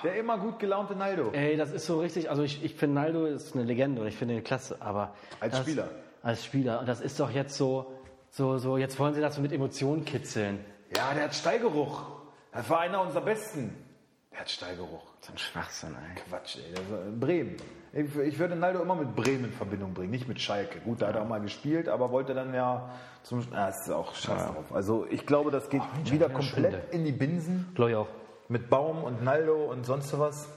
Der 0.05 0.15
immer 0.15 0.39
gut 0.39 0.61
gelaunte 0.61 0.95
Naldo. 0.95 1.31
Ey, 1.33 1.57
das 1.57 1.73
ist 1.73 1.87
so 1.87 1.99
richtig, 1.99 2.31
also 2.31 2.45
ich, 2.45 2.63
ich 2.65 2.77
finde 2.77 3.01
Naldo 3.01 3.27
ist 3.27 3.57
eine 3.57 3.65
Legende 3.65 4.03
und 4.03 4.07
ich 4.07 4.17
finde 4.17 4.35
ihn 4.35 4.45
klasse, 4.45 4.77
aber. 4.79 5.15
Als 5.41 5.53
das, 5.53 5.63
Spieler. 5.63 5.89
Als 6.23 6.45
Spieler. 6.45 6.79
Und 6.81 6.89
das 6.89 7.01
ist 7.01 7.19
doch 7.19 7.31
jetzt 7.31 7.57
so, 7.57 7.93
so, 8.31 8.59
so, 8.59 8.77
jetzt 8.77 9.01
wollen 9.01 9.15
sie 9.15 9.21
das 9.21 9.35
so 9.35 9.43
mit 9.43 9.51
Emotionen 9.53 10.05
kitzeln. 10.05 10.65
Ja, 10.97 11.13
der 11.13 11.25
hat 11.25 11.35
Stallgeruch. 11.35 12.05
Das 12.53 12.71
war 12.71 12.81
einer 12.81 13.01
unserer 13.01 13.25
Besten. 13.25 13.75
Der 14.31 14.41
hat 14.41 14.51
Stallgeruch. 14.51 15.03
So 15.21 15.33
ein 15.33 15.39
Schwachsinn, 15.39 15.97
ey. 15.97 16.23
Quatsch, 16.29 16.57
ey. 16.57 16.73
Das 16.73 16.89
war 16.89 16.99
Bremen. 17.19 17.57
Ich, 17.93 18.39
würde 18.39 18.55
Naldo 18.55 18.81
immer 18.81 18.95
mit 18.95 19.17
Bremen 19.17 19.47
in 19.47 19.53
Verbindung 19.53 19.95
bringen, 19.95 20.11
nicht 20.13 20.29
mit 20.29 20.41
Schalke. 20.41 20.79
Gut, 20.81 21.03
da 21.03 21.09
hat 21.09 21.17
er 21.17 21.23
auch 21.23 21.29
mal 21.29 21.41
gespielt, 21.41 21.89
aber 21.89 22.13
wollte 22.13 22.35
dann 22.35 22.55
ja 22.55 22.89
zum. 23.25 23.43
Ah, 23.53 23.69
ist 23.69 23.91
auch 23.91 24.15
scheiß 24.15 24.47
drauf. 24.47 24.73
Also 24.73 25.07
ich 25.11 25.27
glaube, 25.27 25.51
das 25.51 25.69
geht 25.71 25.83
wieder 26.05 26.29
ja, 26.29 26.33
komplett 26.33 26.73
Schande. 26.73 26.83
in 26.93 27.05
die 27.05 27.11
Binsen. 27.13 27.69
Glaube 27.75 27.91
ich 27.91 27.97
auch. 27.97 28.07
Mit 28.49 28.71
Baum 28.71 29.03
und 29.03 29.25
Naldo 29.25 29.65
und 29.71 29.85
sonst 29.85 30.17
was. 30.19 30.49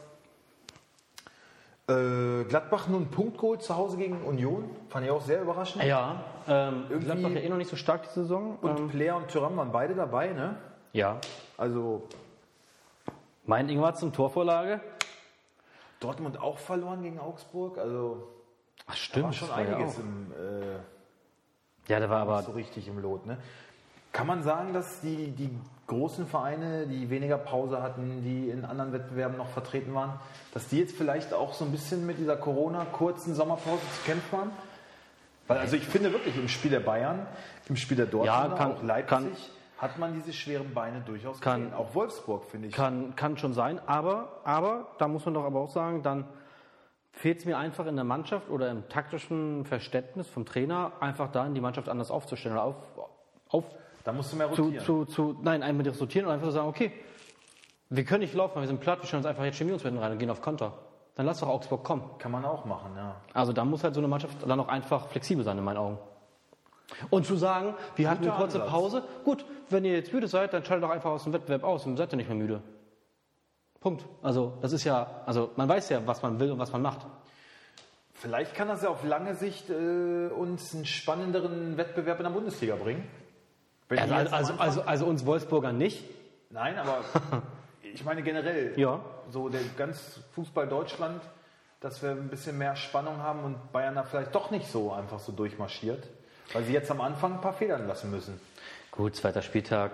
Äh, 1.87 2.45
Gladbach 2.45 2.87
nur 2.87 2.99
einen 2.99 3.09
Punkt 3.11 3.37
geholt 3.37 3.61
zu 3.61 3.75
Hause 3.75 3.97
gegen 3.97 4.21
Union. 4.23 4.69
Fand 4.89 5.05
ich 5.05 5.11
auch 5.11 5.21
sehr 5.21 5.41
überraschend. 5.41 5.83
Ja, 5.83 6.23
ähm, 6.47 6.85
Irgendwie- 6.89 7.05
Gladbach 7.05 7.29
ja 7.31 7.41
eh 7.41 7.49
noch 7.49 7.57
nicht 7.57 7.69
so 7.69 7.75
stark 7.75 8.03
die 8.03 8.13
Saison. 8.13 8.57
Und 8.61 8.79
ähm, 8.79 8.89
Player 8.89 9.17
und 9.17 9.27
Thuram 9.29 9.57
waren 9.57 9.71
beide 9.71 9.93
dabei, 9.95 10.29
ne? 10.29 10.55
ja. 10.93 11.17
Also 11.57 12.03
Mein 13.45 13.67
Ingwer 13.69 13.93
zum 13.95 14.13
Torvorlage. 14.13 14.79
Dortmund 16.03 16.39
auch 16.41 16.57
verloren 16.57 17.01
gegen 17.03 17.19
Augsburg. 17.19 17.77
Also 17.77 18.27
Ach, 18.85 18.89
war 18.89 18.95
stimmt. 18.95 19.35
schon 19.35 19.47
das 19.47 19.57
war 19.57 19.63
ja 19.65 19.75
einiges 19.77 19.95
auch. 19.95 19.99
im, 19.99 20.31
äh, 20.31 21.91
Ja, 21.91 21.99
der 21.99 22.09
war 22.09 22.21
aber. 22.21 22.41
so 22.43 22.51
richtig 22.51 22.87
im 22.87 22.99
Lot. 23.01 23.25
Ne? 23.25 23.37
Kann 24.11 24.27
man 24.27 24.43
sagen, 24.43 24.73
dass 24.73 25.01
die, 25.01 25.31
die 25.31 25.49
großen 25.87 26.27
Vereine, 26.27 26.85
die 26.87 27.09
weniger 27.09 27.37
Pause 27.37 27.81
hatten, 27.81 28.21
die 28.21 28.49
in 28.49 28.63
anderen 28.63 28.93
Wettbewerben 28.93 29.37
noch 29.37 29.49
vertreten 29.49 29.93
waren, 29.95 30.19
dass 30.53 30.67
die 30.67 30.77
jetzt 30.79 30.95
vielleicht 30.95 31.33
auch 31.33 31.53
so 31.53 31.65
ein 31.65 31.71
bisschen 31.71 32.05
mit 32.05 32.19
dieser 32.19 32.35
Corona-kurzen 32.37 33.33
Sommerpause 33.33 33.81
zu 33.81 34.05
kämpfen 34.05 34.37
haben? 34.37 34.51
Weil 35.47 35.57
also 35.57 35.75
ich 35.75 35.85
finde 35.85 36.11
wirklich 36.13 36.37
im 36.37 36.47
Spiel 36.47 36.71
der 36.71 36.79
Bayern, 36.79 37.25
im 37.67 37.75
Spiel 37.75 37.97
der 37.97 38.05
Dortmunder, 38.05 38.49
Ja, 38.49 38.55
kann- 38.55 38.71
auch 38.77 38.83
Leipzig, 38.83 39.09
kann- 39.09 39.31
hat 39.83 39.99
man 39.99 40.13
diese 40.13 40.33
schweren 40.33 40.73
Beine 40.73 41.01
durchaus 41.01 41.39
Kann- 41.39 41.63
gesehen. 41.65 41.75
Auch 41.75 41.93
Wolfsburg, 41.93 42.45
finde 42.45 42.67
ich. 42.69 42.73
Kann, 42.73 43.15
kann 43.15 43.37
schon 43.37 43.53
sein, 43.53 43.79
aber, 43.85 44.39
aber, 44.43 44.87
da 44.97 45.07
muss 45.07 45.25
man 45.25 45.33
doch 45.33 45.43
aber 45.43 45.59
auch 45.59 45.69
sagen, 45.69 46.01
dann 46.03 46.25
fehlt 47.11 47.39
es 47.39 47.45
mir 47.45 47.57
einfach 47.57 47.85
in 47.85 47.95
der 47.95 48.05
Mannschaft 48.05 48.49
oder 48.49 48.71
im 48.71 48.89
taktischen 48.89 49.65
Verständnis 49.65 50.27
vom 50.27 50.45
Trainer, 50.45 50.93
einfach 50.99 51.31
da 51.31 51.47
die 51.47 51.61
Mannschaft 51.61 51.87
anders 51.89 52.09
aufzustellen 52.09 52.55
oder 52.55 52.65
auf, 52.65 52.75
auf 53.49 53.65
Da 54.03 54.11
musst 54.13 54.33
du 54.33 54.37
mehr 54.37 54.51
zu, 54.53 54.63
rotieren. 54.63 54.85
zu, 54.85 55.05
zu, 55.05 55.39
nein, 55.43 55.61
einmal 55.61 55.87
rotieren 55.87 56.25
und 56.27 56.33
einfach 56.33 56.47
zu 56.47 56.53
sagen, 56.53 56.67
okay, 56.67 56.91
wir 57.89 58.03
können 58.05 58.21
nicht 58.21 58.33
laufen, 58.33 58.59
wir 58.59 58.67
sind 58.67 58.79
platt, 58.79 59.01
wir 59.01 59.05
stellen 59.07 59.19
uns 59.19 59.27
einfach 59.27 59.43
jetzt 59.43 59.57
Chemie 59.57 59.73
rein 59.73 60.11
und 60.13 60.17
gehen 60.17 60.31
auf 60.31 60.41
Konter. 60.41 60.73
Dann 61.15 61.27
lass 61.27 61.41
doch 61.41 61.47
Augsburg 61.49 61.83
kommen. 61.83 62.09
Kann 62.17 62.31
man 62.31 62.43
auch 62.43 62.65
machen, 62.65 62.93
ja. 62.95 63.15
Also 63.35 63.53
da 63.53 63.63
muss 63.63 63.83
halt 63.83 63.93
so 63.93 63.99
eine 63.99 64.07
Mannschaft 64.07 64.35
dann 64.47 64.59
auch 64.59 64.67
einfach 64.67 65.07
flexibel 65.09 65.43
sein 65.43 65.59
in 65.59 65.63
meinen 65.63 65.77
Augen. 65.77 65.99
Und 67.09 67.25
zu 67.25 67.35
sagen, 67.35 67.73
wir 67.95 68.09
hatten 68.09 68.23
eine 68.23 68.33
kurze 68.33 68.57
Ansatz. 68.61 68.71
Pause, 68.71 69.03
gut, 69.23 69.45
wenn 69.69 69.85
ihr 69.85 69.93
jetzt 69.93 70.13
müde 70.13 70.27
seid, 70.27 70.53
dann 70.53 70.63
schaltet 70.65 70.83
doch 70.83 70.91
einfach 70.93 71.11
aus 71.11 71.23
dem 71.23 71.33
Wettbewerb 71.33 71.63
aus 71.63 71.85
und 71.85 71.97
seid 71.97 72.13
ihr 72.13 72.17
nicht 72.17 72.27
mehr 72.29 72.37
müde. 72.37 72.61
Punkt. 73.79 74.05
Also 74.21 74.57
das 74.61 74.71
ist 74.73 74.83
ja, 74.83 75.21
also 75.25 75.51
man 75.55 75.67
weiß 75.67 75.89
ja, 75.89 76.05
was 76.05 76.21
man 76.21 76.39
will 76.39 76.51
und 76.51 76.59
was 76.59 76.71
man 76.71 76.81
macht. 76.81 77.05
Vielleicht 78.13 78.55
kann 78.55 78.69
das 78.69 78.83
ja 78.83 78.89
auf 78.89 79.03
lange 79.03 79.35
Sicht 79.35 79.69
äh, 79.69 80.27
uns 80.27 80.73
einen 80.73 80.85
spannenderen 80.85 81.75
Wettbewerb 81.77 82.19
in 82.19 82.23
der 82.23 82.31
Bundesliga 82.31 82.75
bringen. 82.75 83.05
Also, 83.89 84.13
also, 84.13 84.53
also, 84.53 84.81
also 84.83 85.05
uns 85.05 85.25
Wolfsburger 85.25 85.73
nicht. 85.73 86.03
Nein, 86.49 86.77
aber 86.77 86.99
ich 87.93 88.05
meine 88.05 88.23
generell, 88.23 88.79
Ja. 88.79 89.01
so 89.29 89.49
der 89.49 89.61
ganz 89.77 90.19
Fußball 90.33 90.67
Deutschland, 90.67 91.21
dass 91.81 92.01
wir 92.01 92.11
ein 92.11 92.29
bisschen 92.29 92.57
mehr 92.57 92.75
Spannung 92.75 93.17
haben 93.17 93.43
und 93.43 93.71
Bayern 93.73 93.95
da 93.95 94.03
vielleicht 94.03 94.33
doch 94.33 94.51
nicht 94.51 94.71
so 94.71 94.93
einfach 94.93 95.19
so 95.19 95.31
durchmarschiert, 95.33 96.07
weil 96.53 96.63
sie 96.63 96.73
jetzt 96.73 96.89
am 96.91 97.01
Anfang 97.01 97.33
ein 97.33 97.41
paar 97.41 97.53
Federn 97.53 97.87
lassen 97.87 98.11
müssen. 98.11 98.39
Gut, 98.91 99.15
zweiter 99.15 99.41
Spieltag. 99.41 99.91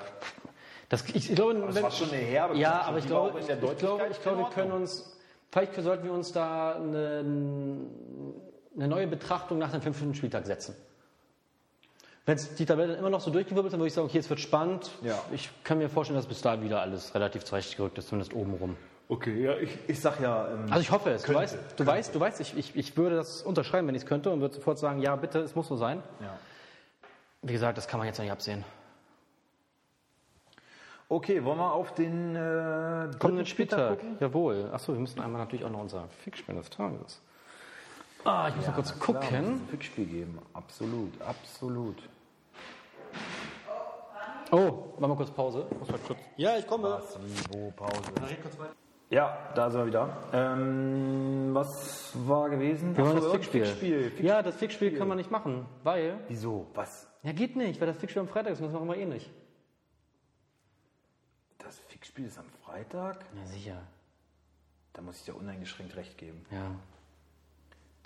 Das, 0.90 1.04
ich, 1.10 1.30
ich 1.30 1.36
glaube, 1.36 1.54
Das 1.56 1.76
wenn, 1.76 1.84
war 1.84 1.92
schon 1.92 2.10
eine 2.10 2.18
herbe 2.18 2.58
Ja, 2.58 2.82
aber 2.82 2.98
ich 2.98 3.06
glaube, 3.08 3.40
ich, 3.40 3.46
der 3.46 3.62
ich 3.62 3.78
glaube, 3.78 4.08
ich 4.12 4.22
glaube, 4.22 4.40
wir 4.40 4.50
können 4.50 4.72
uns, 4.72 5.18
vielleicht 5.52 5.76
sollten 5.76 6.04
wir 6.04 6.12
uns 6.12 6.32
da 6.32 6.76
eine, 6.76 7.24
eine 8.76 8.88
neue 8.88 9.08
Betrachtung 9.08 9.60
nach 9.60 9.72
dem 9.72 9.82
fünften 9.82 10.14
Spieltag 10.16 10.46
setzen. 10.46 10.76
Wenn 12.26 12.40
die 12.58 12.66
Tabelle 12.66 12.90
dann 12.90 13.00
immer 13.00 13.10
noch 13.10 13.22
so 13.22 13.32
durchgewirbelt 13.32 13.68
ist, 13.68 13.74
dann 13.74 13.80
würde 13.80 13.88
ich 13.88 13.94
sagen, 13.94 14.08
okay, 14.08 14.20
es 14.20 14.30
wird 14.30 14.40
spannend. 14.40 14.92
Ja. 15.02 15.18
Ich 15.32 15.50
kann 15.64 15.78
mir 15.78 15.90
vorstellen, 15.90 16.18
dass 16.18 16.28
bis 16.28 16.42
dahin 16.42 16.64
wieder 16.64 16.82
alles 16.82 17.16
relativ 17.16 17.44
zurechtgerückt 17.44 17.98
ist, 17.98 18.10
zumindest 18.10 18.34
oben 18.34 18.54
rum. 18.56 18.76
Okay, 19.08 19.44
ja, 19.44 19.58
ich, 19.58 19.72
ich 19.88 20.00
sag 20.00 20.20
ja. 20.20 20.48
Ähm, 20.52 20.66
Also 20.70 20.82
ich 20.82 20.92
hoffe 20.92 21.10
es. 21.10 21.22
Du 21.24 21.28
Könnte, 21.34 21.42
weißt, 21.42 21.58
du 21.78 21.86
weißt, 21.86 22.16
du 22.16 22.20
weißt, 22.20 22.40
ich, 22.42 22.56
ich, 22.58 22.76
ich 22.76 22.98
würde 22.98 23.16
das 23.16 23.42
unterschreiben, 23.42 23.88
wenn 23.88 23.96
ich 23.96 24.04
es 24.04 24.08
könnte 24.08 24.30
und 24.30 24.42
würde 24.42 24.54
sofort 24.54 24.78
sagen, 24.78 25.02
ja, 25.02 25.16
bitte, 25.16 25.40
es 25.40 25.56
muss 25.56 25.68
so 25.68 25.78
sein. 25.78 26.04
ja. 26.20 26.38
Wie 27.42 27.54
gesagt, 27.54 27.78
das 27.78 27.88
kann 27.88 28.00
man 28.00 28.08
jetzt 28.08 28.18
noch 28.18 28.24
nicht 28.24 28.32
absehen. 28.32 28.64
Okay, 31.12 31.44
wollen 31.44 31.58
wir 31.58 31.74
auf 31.74 31.94
den 31.96 32.36
äh, 32.36 33.10
Kommenden 33.18 33.46
Spieltag. 33.48 33.98
gucken? 34.00 34.18
Jawohl. 34.20 34.70
Achso, 34.72 34.94
wir 34.94 35.00
müssen 35.00 35.20
einmal 35.22 35.42
natürlich 35.42 35.66
auch 35.66 35.72
noch 35.72 35.80
unser 35.82 36.08
Fixspiel 36.24 36.54
des 36.56 36.70
Tages. 36.70 37.22
Ah, 38.26 38.48
ich 38.50 38.56
muss 38.58 38.68
mal 38.68 38.74
kurz 38.74 39.00
Klar, 39.00 39.22
gucken. 39.22 39.36
ein 39.38 39.68
Rückspiel 39.72 40.06
geben. 40.06 40.40
Absolut, 40.54 41.20
absolut. 41.22 41.98
Oh, 44.52 44.94
machen 45.00 45.12
wir 45.12 45.16
kurz 45.16 45.32
Pause. 45.32 45.66
Ich 45.72 45.80
muss 45.80 45.90
mal 45.90 46.00
kurz. 46.06 46.20
Ja, 46.38 46.58
ich 46.58 46.68
komme. 46.68 46.90
Was, 46.90 47.18
wo, 47.52 47.72
Pause. 47.72 48.02
Ja, 49.10 49.36
da 49.56 49.72
sind 49.72 49.80
wir 49.82 49.88
wieder. 49.88 50.10
Ähm, 50.34 51.50
was 51.54 52.12
war 52.28 52.50
gewesen? 52.50 52.96
Wir 52.96 53.06
Ach 53.06 53.14
das 53.16 53.32
Fixspiel. 53.32 53.66
Fixspiel. 53.66 54.12
Fix- 54.12 54.22
Ja, 54.28 54.44
das 54.44 54.56
Fixspiel 54.58 54.96
kann 54.98 55.08
man 55.08 55.18
nicht 55.18 55.32
machen, 55.32 55.66
weil. 55.84 56.20
Wieso? 56.28 56.68
Was? 56.76 57.09
Ja, 57.24 57.32
geht 57.34 57.56
nicht, 57.56 57.80
weil 57.82 57.88
das 57.88 57.98
Fixspiel 57.98 58.22
am 58.22 58.28
Freitag 58.30 58.54
ist 58.54 58.60
und 58.60 58.66
das 58.68 58.74
machen 58.74 58.88
wir 58.88 58.98
eh 58.98 59.06
nicht. 59.06 59.30
Das 61.58 61.78
Fixspiel 61.88 62.26
ist 62.26 62.38
am 62.38 62.46
Freitag? 62.66 63.20
Ja, 63.38 63.46
sicher. 63.46 63.78
Da 64.94 65.02
muss 65.02 65.18
ich 65.18 65.26
dir 65.26 65.36
uneingeschränkt 65.36 65.96
recht 65.96 66.18
geben. 66.18 66.46
Ja. 66.52 66.72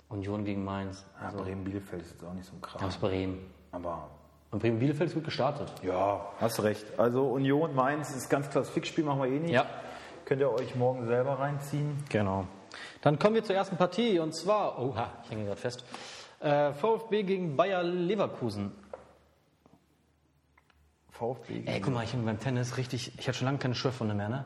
Union 0.08 0.44
gegen 0.44 0.64
Mainz. 0.64 1.04
Ah, 1.20 1.30
Bremen-Bielefeld 1.30 2.02
ist 2.02 2.12
jetzt 2.12 2.24
auch 2.24 2.34
nicht 2.34 2.44
so 2.46 2.54
ein 2.54 2.60
Kram. 2.60 2.82
Aus 2.84 2.96
Bremen. 2.96 3.38
Aber 3.72 4.10
Und 4.50 4.60
Bremen-Bielefeld 4.60 5.08
ist 5.10 5.14
gut 5.14 5.24
gestartet. 5.24 5.72
ja, 5.82 6.28
hast 6.40 6.62
recht. 6.62 6.84
Also 6.98 7.26
Union, 7.28 7.74
Mainz 7.74 8.14
ist 8.14 8.28
ganz 8.28 8.50
klar 8.50 8.62
das 8.64 8.70
Fixspiel, 8.70 9.04
machen 9.04 9.22
wir 9.22 9.28
eh 9.28 9.38
nicht. 9.40 9.52
Ja. 9.52 9.66
Könnt 10.24 10.40
ihr 10.40 10.50
euch 10.52 10.74
morgen 10.74 11.06
selber 11.06 11.38
reinziehen. 11.38 12.02
Genau. 12.08 12.46
Dann 13.02 13.18
kommen 13.18 13.34
wir 13.36 13.44
zur 13.44 13.54
ersten 13.54 13.76
Partie 13.76 14.18
und 14.18 14.34
zwar, 14.34 14.78
oha, 14.78 15.10
ich 15.24 15.30
hänge 15.30 15.44
gerade 15.46 15.60
fest, 15.60 15.84
äh, 16.40 16.72
VfB 16.72 17.22
gegen 17.22 17.56
Bayer 17.56 17.82
Leverkusen. 17.82 18.72
VfB. 21.18 21.62
Ey, 21.66 21.80
guck 21.80 21.94
mal, 21.94 22.04
ich 22.04 22.12
hänge 22.12 22.24
beim 22.24 22.38
Tennis 22.38 22.76
richtig, 22.76 23.18
ich 23.18 23.26
hatte 23.28 23.38
schon 23.38 23.46
lange 23.46 23.58
keine 23.58 23.74
Schürfwunde 23.74 24.14
mehr, 24.14 24.28
ne? 24.28 24.44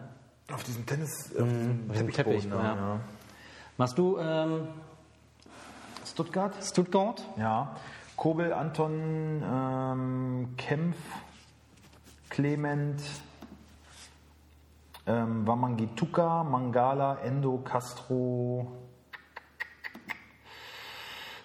Auf 0.52 0.64
diesem 0.64 0.86
Tennis, 0.86 1.10
auf 1.36 1.44
diesem 1.48 1.84
Auf 1.88 1.92
diesem 1.92 2.12
Teppich, 2.12 2.42
Teppichboden, 2.42 2.64
ja. 2.64 3.00
Machst 3.76 3.98
du 3.98 4.18
ähm, 4.18 4.68
Stuttgart? 6.06 6.52
Stuttgart? 6.62 7.22
Ja. 7.36 7.76
Kobel, 8.16 8.52
Anton, 8.52 9.42
ähm, 9.44 10.54
Kempf, 10.56 10.96
Clement, 12.30 13.00
Ähm, 15.06 15.46
Wamangituka, 15.46 16.44
Mangala, 16.44 17.16
Endo, 17.24 17.56
Castro, 17.64 18.70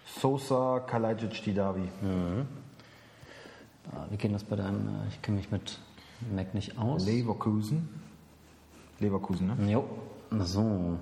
Sosa, 0.06 0.82
Kalajic, 0.86 1.42
Didavi. 1.46 1.88
Ah, 2.04 2.46
Wie 4.10 4.18
geht 4.18 4.34
das 4.34 4.44
bei 4.44 4.56
deinem? 4.56 4.88
äh, 4.88 5.08
Ich 5.10 5.22
kenne 5.22 5.38
mich 5.38 5.52
mit 5.52 5.80
Mac 6.34 6.54
nicht 6.54 6.78
aus. 6.78 7.06
Leverkusen. 7.06 7.90
Leverkusen, 9.00 9.48
ne? 9.48 9.72
Jo, 9.72 9.88
so. 10.40 10.98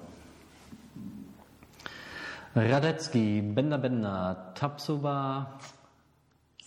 Radetzky, 2.55 3.41
Bender 3.41 3.77
Bender, 3.77 4.51
Tapsuba, 4.55 5.59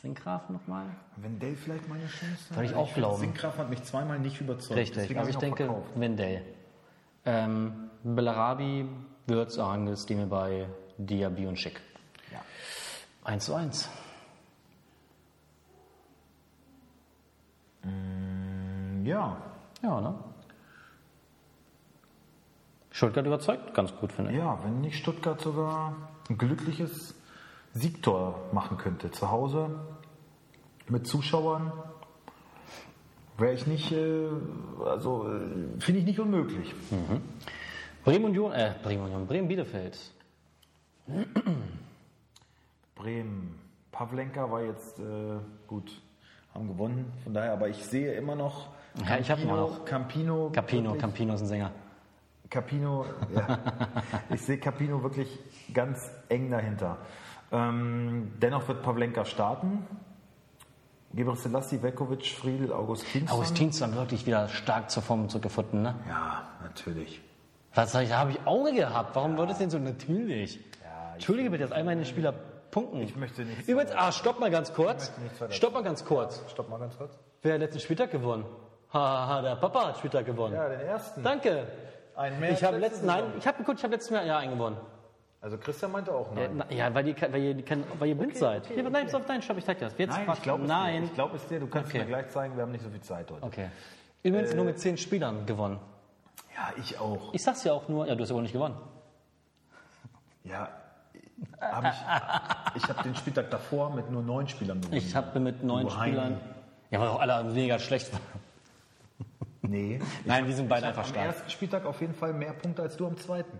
Sinkgraf 0.05 0.49
nochmal? 0.51 0.85
Wendell 1.17 1.57
vielleicht 1.57 1.89
meine 1.89 2.07
Chance? 2.07 2.51
Würde 2.51 2.67
ich 2.67 2.75
auch 2.75 2.93
glauben. 2.95 3.21
Sinkgraf 3.21 3.59
hat 3.59 3.71
mich 3.71 3.83
zweimal 3.85 4.19
nicht 4.19 4.41
überzeugt. 4.41 4.79
Richtig, 4.79 4.97
deswegen 5.03 5.19
also 5.19 5.31
ich 5.31 5.37
auch 5.37 5.41
denke 5.41 5.65
verkauft. 5.65 5.89
Wendell. 5.97 6.43
Ähm, 7.27 7.91
Bellarabi, 8.03 8.87
Würz, 9.27 9.59
Arangis, 9.59 10.07
bei 10.29 10.67
Diaby 10.99 11.47
und 11.47 11.59
Schick. 11.59 11.81
Ja. 12.33 12.41
1 13.25 13.47
zu 13.47 13.55
1. 13.55 13.89
ja, 19.07 19.37
Ja, 19.83 20.01
ne? 20.01 20.15
Stuttgart 22.91 23.27
überzeugt 23.27 23.75
ganz 23.75 23.95
gut, 23.97 24.13
finde 24.13 24.31
ich. 24.31 24.37
ja, 24.39 24.59
wenn 24.63 24.81
nicht 24.81 24.97
Stuttgart 24.99 25.41
sogar 25.41 25.97
ein 26.31 26.39
glückliches 26.39 27.15
Siegtor 27.73 28.39
machen 28.53 28.79
könnte. 28.79 29.11
Zu 29.11 29.31
Hause 29.33 29.71
mit 30.89 31.07
Zuschauern 31.07 31.73
wäre 33.37 33.55
ich 33.55 33.67
nicht, 33.67 33.91
äh, 33.91 34.29
also 34.85 35.29
äh, 35.29 35.81
finde 35.81 36.01
ich 36.01 36.07
nicht 36.07 36.21
unmöglich. 36.21 36.73
Bremen 38.05 38.27
Union, 38.27 38.53
äh, 38.53 38.75
Bremen 38.83 39.05
Union, 39.07 39.27
Bremen 39.27 39.49
Bielefeld. 39.49 39.99
Bremen. 42.95 43.59
Pavlenka 43.91 44.51
war 44.51 44.63
jetzt 44.63 44.99
äh, 45.01 45.39
gut, 45.67 46.01
haben 46.55 46.69
gewonnen. 46.69 47.13
Von 47.25 47.35
daher, 47.35 47.53
aber 47.53 47.69
ich 47.69 47.85
sehe 47.85 48.15
immer 48.15 48.35
noch. 48.37 48.69
Ja, 49.09 49.19
ich 49.19 49.31
hab 49.31 49.39
immer 49.41 49.55
Campino- 49.55 49.69
noch. 49.79 49.85
Campino. 49.85 50.51
Capino, 50.53 50.85
wirklich- 50.91 51.01
Campino 51.01 51.35
ist 51.35 51.41
ein 51.43 51.47
Sänger. 51.47 51.71
Capino, 52.51 53.05
ja. 53.35 53.59
ich 54.31 54.43
sehe 54.43 54.59
Capino 54.59 55.03
wirklich 55.03 55.39
ganz 55.73 56.11
eng 56.29 56.51
dahinter. 56.51 56.99
Ähm, 57.51 58.33
dennoch 58.41 58.69
wird 58.69 58.83
Pavlenka 58.83 59.25
starten. 59.25 59.87
Gebre 61.13 61.37
Selassie, 61.37 61.83
Vekovic, 61.83 62.27
Friedl, 62.27 62.73
Augustinsson. 62.73 63.37
Augustinsson 63.37 63.95
wirklich 63.95 64.27
wieder 64.27 64.49
stark 64.49 64.91
zur 64.91 65.03
Form 65.03 65.29
zurückgefunden, 65.29 65.83
ne? 65.83 65.95
Ja, 66.09 66.49
natürlich. 66.63 67.21
Was 67.75 67.95
habe 67.95 68.31
ich 68.31 68.47
Auge 68.47 68.73
gehabt. 68.73 69.15
Warum 69.17 69.37
wird 69.37 69.51
es 69.51 69.59
denn 69.59 69.71
so 69.71 69.79
natürlich? 69.79 70.57
Ja, 70.83 71.15
Entschuldige 71.15 71.51
bitte, 71.51 71.65
jetzt 71.65 71.73
einmal 71.73 71.97
den 71.97 72.05
Spieler 72.05 72.33
punkten. 72.71 73.01
Ich 73.03 73.17
möchte 73.17 73.43
nichts 73.45 73.69
Übrigens, 73.69 73.93
ah, 73.97 74.11
stopp 74.13 74.41
mal 74.41 74.51
ganz 74.51 74.73
kurz. 74.75 75.13
Stopp 75.51 75.75
mal 75.75 75.83
ganz 75.83 76.05
kurz. 76.05 76.43
Stopp 76.49 76.69
mal 76.69 76.79
ganz 76.79 76.97
kurz. 76.97 77.17
Wer 77.43 77.55
hat 77.55 77.61
letzten 77.61 77.81
Spieltag 77.81 78.11
gewonnen? 78.11 78.45
Haha, 78.95 79.43
der 79.43 79.57
Papa 79.57 79.89
hat 79.89 79.99
Spieltag 79.99 80.25
gewonnen. 80.25 80.55
Ja, 80.55 80.69
den 80.69 80.81
ersten. 80.81 81.23
Danke. 81.23 81.67
Ein 82.17 82.39
mehr 82.39 82.53
Ich 82.53 82.63
habe 82.63 82.77
letzten, 82.79 83.07
letzte 83.07 83.25
nein, 83.25 83.33
ich 83.39 83.47
habe 83.47 83.59
geguckt, 83.59 83.79
ich 83.79 83.85
habe 83.85 83.95
letztes 83.95 84.11
Jahr 84.15 84.25
ja 84.25 84.39
eingewonnen. 84.39 84.79
Also 85.41 85.59
Christian 85.59 85.91
meinte 85.93 86.13
auch 86.15 86.29
Ja, 86.37 86.43
nein. 86.49 86.57
na- 86.69 86.73
Ja, 86.75 86.95
weil, 86.95 87.05
die, 87.05 87.21
weil, 87.21 87.43
ihr, 87.43 87.57
weil 87.99 88.09
ihr 88.09 88.15
blind 88.17 88.37
seid. 88.37 88.67
Hier, 88.69 88.83
nein, 88.89 89.13
auf, 89.15 89.27
nein, 89.29 89.43
stopp, 89.43 89.59
ich 89.59 89.65
zeig 89.65 89.79
dir 89.79 89.87
das. 89.87 89.99
Jetzt 89.99 90.11
Nein, 90.17 90.27
ich 90.33 90.43
glaube 90.43 90.63
es 90.63 90.69
dir. 90.69 90.75
Nein. 90.75 91.05
Ich 91.05 91.15
glaube 91.15 91.37
es 91.37 91.47
dir. 91.49 91.61
Du 91.61 91.67
kannst 91.67 91.91
Okay. 91.91 91.99
mir 91.99 92.05
gleich 92.07 92.29
zeigen, 92.31 92.55
wir 92.57 92.63
haben 92.63 92.71
nicht 92.73 92.85
so 92.85 92.89
viel 92.89 93.01
Zeit 93.03 93.31
heute. 93.31 93.43
Okay. 93.45 93.69
Übrigens 94.23 94.55
nur 94.55 94.65
mit 94.65 94.79
zehn 94.79 94.97
Spielern 94.97 95.45
gewonnen. 95.45 95.81
Ja, 96.57 96.73
ich 96.79 96.99
auch. 97.01 97.35
Ich 97.35 97.43
sag's 97.43 97.65
ja 97.65 97.73
auch 97.73 97.89
nur, 97.89 98.07
ja, 98.07 98.15
du 98.15 98.23
hast 98.23 98.31
ja 98.31 98.37
wohl 98.37 98.43
nicht 98.43 98.53
gewonnen. 98.55 98.77
Ja, 100.45 100.69
hab 101.61 101.85
ich, 101.85 102.83
ich 102.83 102.89
habe 102.89 103.03
den 103.03 103.17
Spieltag 103.17 103.51
davor 103.51 103.91
mit 103.91 104.11
nur 104.11 104.23
neun 104.23 104.47
Spielern 104.49 104.81
gewonnen. 104.81 104.97
Ich 104.97 105.15
habe 105.17 105.41
mit 105.41 105.63
neun. 105.65 105.91
Spielern. 105.91 106.41
Ja, 106.91 107.01
weil 107.01 107.09
auch 107.09 107.21
alle 107.21 107.43
mega 107.45 107.79
schlecht 107.79 108.13
waren. 108.13 108.23
Nee. 109.69 110.01
Nein, 110.25 110.47
wir 110.47 110.55
sind 110.55 110.69
beide 110.69 110.87
einfach 110.87 111.03
habe 111.03 111.09
am 111.09 111.15
stark. 111.15 111.27
ersten 111.27 111.51
Spieltag 111.51 111.87
auf 111.87 112.01
jeden 112.01 112.15
Fall 112.15 112.33
mehr 112.33 112.53
Punkte 112.53 112.83
als 112.83 112.97
du 112.97 113.07
am 113.07 113.17
zweiten. 113.17 113.59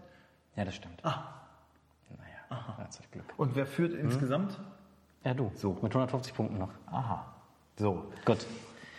Ja, 0.57 0.65
das 0.65 0.75
stimmt. 0.75 1.05
Ah. 1.05 1.25
Naja, 2.11 2.77
herzlich 2.79 3.11
Glück. 3.11 3.25
Und 3.37 3.57
wer 3.57 3.67
führt 3.67 3.95
insgesamt? 3.95 4.59
Ja, 5.25 5.35
du. 5.35 5.51
So. 5.55 5.73
Mit 5.83 5.93
150 5.93 6.35
Punkten 6.35 6.59
noch. 6.59 6.71
Aha. 6.87 7.27
So. 7.77 8.13
Gut. 8.25 8.47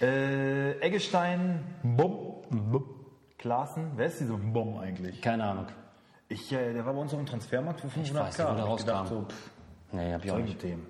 Äh, 0.02 0.80
Eggestein, 0.80 1.63
Bum, 1.84 2.41
Bum. 2.50 2.84
Klaassen. 3.38 3.91
Wer 3.96 4.08
ist 4.08 4.20
dieser 4.20 4.38
Bum 4.38 4.78
eigentlich? 4.78 5.22
Keine 5.22 5.44
Ahnung. 5.46 5.68
Ich, 6.28 6.52
äh, 6.52 6.74
der 6.74 6.86
war 6.86 6.94
bei 6.94 7.00
uns 7.00 7.13
auf 7.13 7.20
dem 7.20 7.28
Transfermarkt 7.28 7.80
für 7.82 7.88
500k. 7.88 8.02
Ich 8.04 8.13
weiß 8.15 8.38
nicht, 8.39 8.48
wo 8.48 8.65
der 8.68 8.76
gedacht. 8.78 9.08
So, 9.08 9.22
pff, 9.22 9.52
Nee, 9.91 10.13
hab 10.13 10.26
ich 10.26 10.32
auch 10.32 10.36
solche 10.36 10.50
nicht. 10.50 10.62
Themen. 10.62 10.86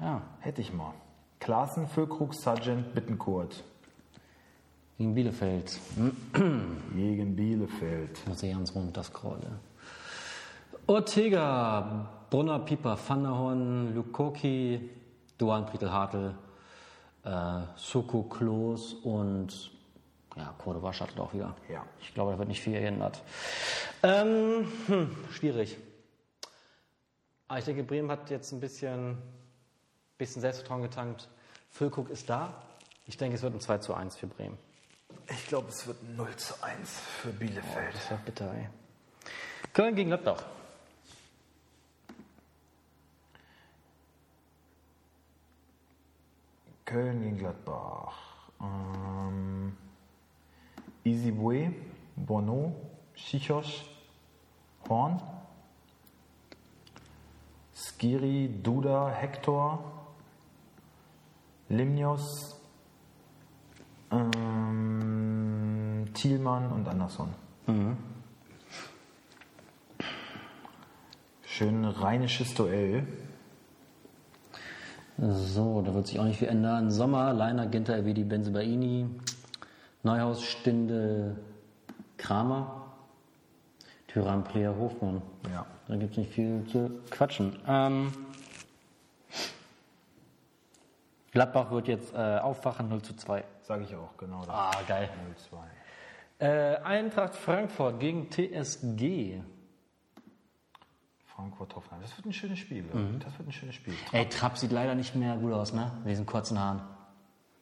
Ja. 0.00 0.22
Hätte 0.40 0.60
ich 0.60 0.72
mal. 0.72 0.94
Klaassen, 1.40 1.88
Füllkrug, 1.88 2.34
Sargent, 2.34 2.94
Bittenkurt. 2.94 3.64
Gegen 4.98 5.14
Bielefeld. 5.14 5.78
Gegen 6.92 7.36
Bielefeld. 7.36 8.26
Muss 8.26 8.42
ich 8.42 8.52
ganz 8.52 8.74
runter 8.74 9.04
scrollen. 9.04 9.60
Ortega, 10.88 12.08
Brunner, 12.28 12.58
Pieper, 12.58 12.98
Van 13.06 13.22
der 13.22 13.38
Horn, 13.38 13.94
Lukoki, 13.94 14.90
Duan, 15.38 15.66
Pritel, 15.66 15.92
Hartl, 15.92 16.34
äh, 17.22 17.60
Soko, 17.76 18.24
Klos 18.24 18.94
und 18.94 19.70
ja, 20.36 20.52
Cordova 20.58 20.92
startet 20.92 21.20
auch 21.20 21.32
wieder. 21.32 21.54
Ja. 21.72 21.84
Ich 22.00 22.12
glaube, 22.12 22.32
da 22.32 22.38
wird 22.38 22.48
nicht 22.48 22.60
viel 22.60 22.72
geändert. 22.72 23.22
Ähm, 24.02 24.66
hm, 24.88 25.16
schwierig. 25.30 25.76
Aber 27.46 27.60
ich 27.60 27.64
denke, 27.64 27.84
Bremen 27.84 28.10
hat 28.10 28.30
jetzt 28.30 28.50
ein 28.50 28.58
bisschen, 28.58 29.16
bisschen 30.16 30.42
Selbstvertrauen 30.42 30.82
getankt. 30.82 31.28
Füllkrug 31.70 32.10
ist 32.10 32.28
da. 32.28 32.52
Ich 33.06 33.16
denke, 33.16 33.36
es 33.36 33.42
wird 33.42 33.54
ein 33.54 33.60
2 33.60 33.78
zu 33.78 33.94
1 33.94 34.16
für 34.16 34.26
Bremen. 34.26 34.58
Ich 35.30 35.46
glaube, 35.46 35.68
es 35.68 35.86
wird 35.86 36.02
0 36.16 36.34
zu 36.36 36.62
1 36.62 36.90
für 37.20 37.30
Bielefeld. 37.30 37.94
Das 37.94 38.10
war 38.10 38.18
bitter, 38.18 38.54
ey. 38.54 38.68
Köln 39.72 39.94
gegen 39.94 40.08
Gladbach. 40.08 40.44
Köln 46.84 47.22
gegen 47.22 47.36
Gladbach. 47.36 48.14
Ähm, 48.60 49.76
Isibue, 51.04 51.74
Bono, 52.16 52.74
Schichosch, 53.14 53.84
Horn, 54.88 55.20
Skiri, 57.74 58.48
Duda, 58.62 59.10
Hector, 59.10 59.84
Limnios, 61.68 62.58
ähm, 64.10 65.17
Thielmann 66.18 66.72
und 66.72 66.88
Andersson. 66.88 67.28
Schön 71.44 71.84
rheinisches 71.84 72.54
Duell. 72.54 73.06
So, 75.16 75.82
da 75.82 75.94
wird 75.94 76.06
sich 76.08 76.18
auch 76.18 76.24
nicht 76.24 76.38
viel 76.38 76.48
ändern. 76.48 76.90
Sommer, 76.90 77.32
Leiner, 77.32 77.66
Ginter, 77.66 77.94
Elvedi, 77.94 78.24
Benzebaini, 78.24 79.06
Neuhaus, 80.02 80.42
Stindel, 80.44 81.36
Kramer, 82.16 82.86
Tyrann, 84.08 84.42
Player, 84.44 84.74
Hofmann. 84.76 85.22
Ja. 85.52 85.66
Da 85.86 85.96
gibt 85.96 86.12
es 86.12 86.18
nicht 86.18 86.32
viel 86.32 86.64
zu 86.70 87.00
quatschen. 87.10 87.56
Ähm, 87.66 88.12
Gladbach 91.30 91.70
wird 91.70 91.88
jetzt 91.88 92.12
äh, 92.14 92.38
aufwachen 92.38 92.88
0 92.88 93.02
zu 93.02 93.14
2. 93.14 93.44
Sage 93.62 93.84
ich 93.84 93.94
auch, 93.94 94.16
genau. 94.16 94.40
Das 94.40 94.50
Ah, 94.50 94.70
geil. 94.88 95.08
0-2. 95.52 95.56
Äh, 96.38 96.76
Eintracht 96.76 97.34
Frankfurt 97.34 97.98
gegen 97.98 98.30
TSG. 98.30 99.40
Frankfurt 101.26 101.74
Hoffenheim. 101.74 102.00
Das 102.02 102.16
wird 102.16 102.26
ein 102.26 102.32
schönes 102.32 102.58
Spiel. 102.58 102.84
Das 103.24 103.36
wird 103.38 103.48
ein 103.48 103.52
schönes 103.52 103.74
Spiel. 103.74 103.94
Ey, 104.12 104.28
Trapp 104.28 104.56
sieht 104.56 104.72
leider 104.72 104.94
nicht 104.94 105.14
mehr 105.14 105.36
gut 105.36 105.52
aus, 105.52 105.72
ne? 105.72 105.92
Mit 105.98 106.10
diesen 106.10 106.26
kurzen 106.26 106.58
Haaren. 106.58 106.82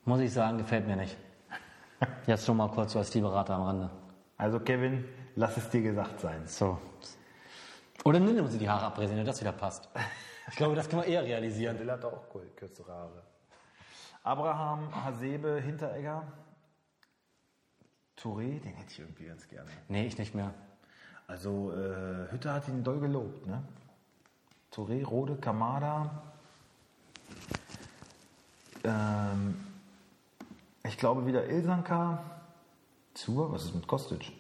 Muss 0.04 0.20
ich 0.20 0.32
sagen, 0.32 0.58
gefällt 0.58 0.86
mir 0.86 0.96
nicht. 0.96 1.16
Jetzt 2.26 2.46
schon 2.46 2.56
mal 2.56 2.68
kurz 2.70 2.92
so 2.92 2.98
als 2.98 3.10
Berater 3.10 3.54
am 3.54 3.62
Rande. 3.62 3.90
Also 4.36 4.60
Kevin, 4.60 5.04
lass 5.34 5.56
es 5.56 5.68
dir 5.70 5.82
gesagt 5.82 6.20
sein. 6.20 6.46
So. 6.46 6.78
Oder 8.04 8.20
nimm 8.20 8.46
sie 8.46 8.58
die 8.58 8.68
Haare 8.68 8.86
abrasieren, 8.86 9.18
wenn 9.18 9.26
das 9.26 9.40
wieder 9.40 9.52
passt. 9.52 9.88
Ich 10.48 10.54
glaube, 10.54 10.76
das 10.76 10.88
kann 10.88 11.00
man 11.00 11.08
eher 11.08 11.24
realisieren. 11.24 11.76
Will 11.80 11.90
hat 11.90 12.04
auch 12.04 12.22
cool, 12.32 12.48
kürzere 12.54 12.92
Haare. 12.92 13.24
Abraham, 14.22 14.94
Hasebe, 15.04 15.60
Hinteregger, 15.60 16.22
Touré, 18.16 18.60
den 18.60 18.74
hätte 18.74 18.90
ich 18.90 18.98
irgendwie 18.98 19.26
ganz 19.26 19.48
gerne. 19.48 19.68
Nee, 19.88 20.06
ich 20.06 20.18
nicht 20.18 20.34
mehr. 20.34 20.54
Also 21.26 21.72
äh, 21.72 22.30
Hütter 22.30 22.54
hat 22.54 22.68
ihn 22.68 22.82
doll 22.84 23.00
gelobt, 23.00 23.46
ne? 23.46 23.62
Touré, 24.72 25.04
Rode, 25.04 25.36
Kamada. 25.36 26.22
Ähm, 28.84 29.56
ich 30.84 30.96
glaube 30.98 31.26
wieder 31.26 31.48
Ilsanka, 31.48 32.22
Zur? 33.14 33.52
Was 33.52 33.64
ist 33.64 33.74
mit 33.74 33.86
Kostic? 33.86 34.32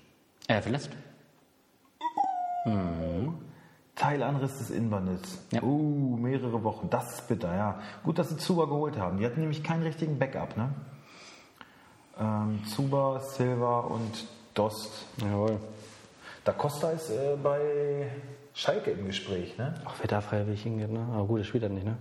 Er 0.46 0.62
verlässt. 0.62 0.90
Teilanriss 3.94 4.58
des 4.58 4.70
Innenbandes. 4.70 5.42
Ja. 5.52 5.62
Uh, 5.62 6.16
mehrere 6.16 6.62
Wochen. 6.62 6.90
Das 6.90 7.14
ist 7.14 7.28
bitter, 7.28 7.54
ja. 7.54 7.80
Gut, 8.04 8.18
dass 8.18 8.28
sie 8.28 8.36
Zuba 8.36 8.66
geholt 8.66 8.98
haben. 8.98 9.18
Die 9.18 9.26
hatten 9.26 9.40
nämlich 9.40 9.64
keinen 9.64 9.82
richtigen 9.82 10.18
Backup, 10.18 10.56
ne? 10.56 10.70
Ähm, 12.18 12.62
Zuba, 12.74 13.20
Silva 13.20 13.80
und 13.80 14.26
Dost. 14.54 15.06
Jawohl. 15.20 15.58
Da 16.44 16.52
Costa 16.52 16.90
ist 16.90 17.10
äh, 17.10 17.36
bei 17.42 18.10
Schalke 18.54 18.92
im 18.92 19.06
Gespräch, 19.06 19.58
ne? 19.58 19.74
Ach, 19.84 19.94
wer 19.98 20.08
da 20.08 20.20
freiwillig 20.20 20.62
hingeht, 20.62 20.90
ne? 20.90 21.06
Aber 21.12 21.24
gut, 21.26 21.40
er 21.40 21.44
spielt 21.44 21.64
er 21.64 21.68
nicht, 21.68 21.84
ne? 21.84 21.96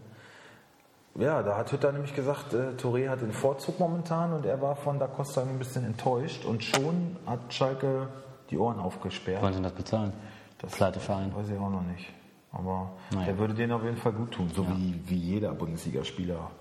Ja, 1.18 1.42
da 1.44 1.58
hat 1.58 1.72
Hütter 1.72 1.92
nämlich 1.92 2.14
gesagt, 2.14 2.54
äh, 2.54 2.72
Touré 2.78 3.10
hat 3.10 3.22
den 3.22 3.32
Vorzug 3.32 3.80
momentan 3.80 4.34
und 4.34 4.46
er 4.46 4.62
war 4.62 4.76
von 4.76 5.00
Da 5.00 5.08
Costa 5.08 5.42
ein 5.42 5.58
bisschen 5.58 5.86
enttäuscht 5.86 6.46
und 6.46 6.64
schon 6.64 7.16
hat 7.26 7.54
Schalke 7.54 8.08
die 8.52 8.58
Ohren 8.58 8.80
aufgesperrt. 8.80 9.42
Wollen 9.42 9.54
sie 9.54 9.62
das 9.62 9.72
bezahlen? 9.72 10.14
Das 10.60 10.74
pleite 10.74 11.00
Verein. 11.00 11.34
Weiß 11.36 11.50
ich 11.50 11.58
auch 11.58 11.70
noch 11.70 11.84
nicht. 11.84 12.14
Aber 12.52 12.92
Naja. 13.12 13.26
der 13.28 13.38
würde 13.38 13.54
denen 13.54 13.72
auf 13.74 13.84
jeden 13.84 13.98
Fall 13.98 14.14
gut 14.14 14.32
tun, 14.32 14.50
so 14.56 14.66
wie, 14.70 15.02
wie 15.06 15.18
jeder 15.18 15.52
Bundesligaspieler 15.54 16.52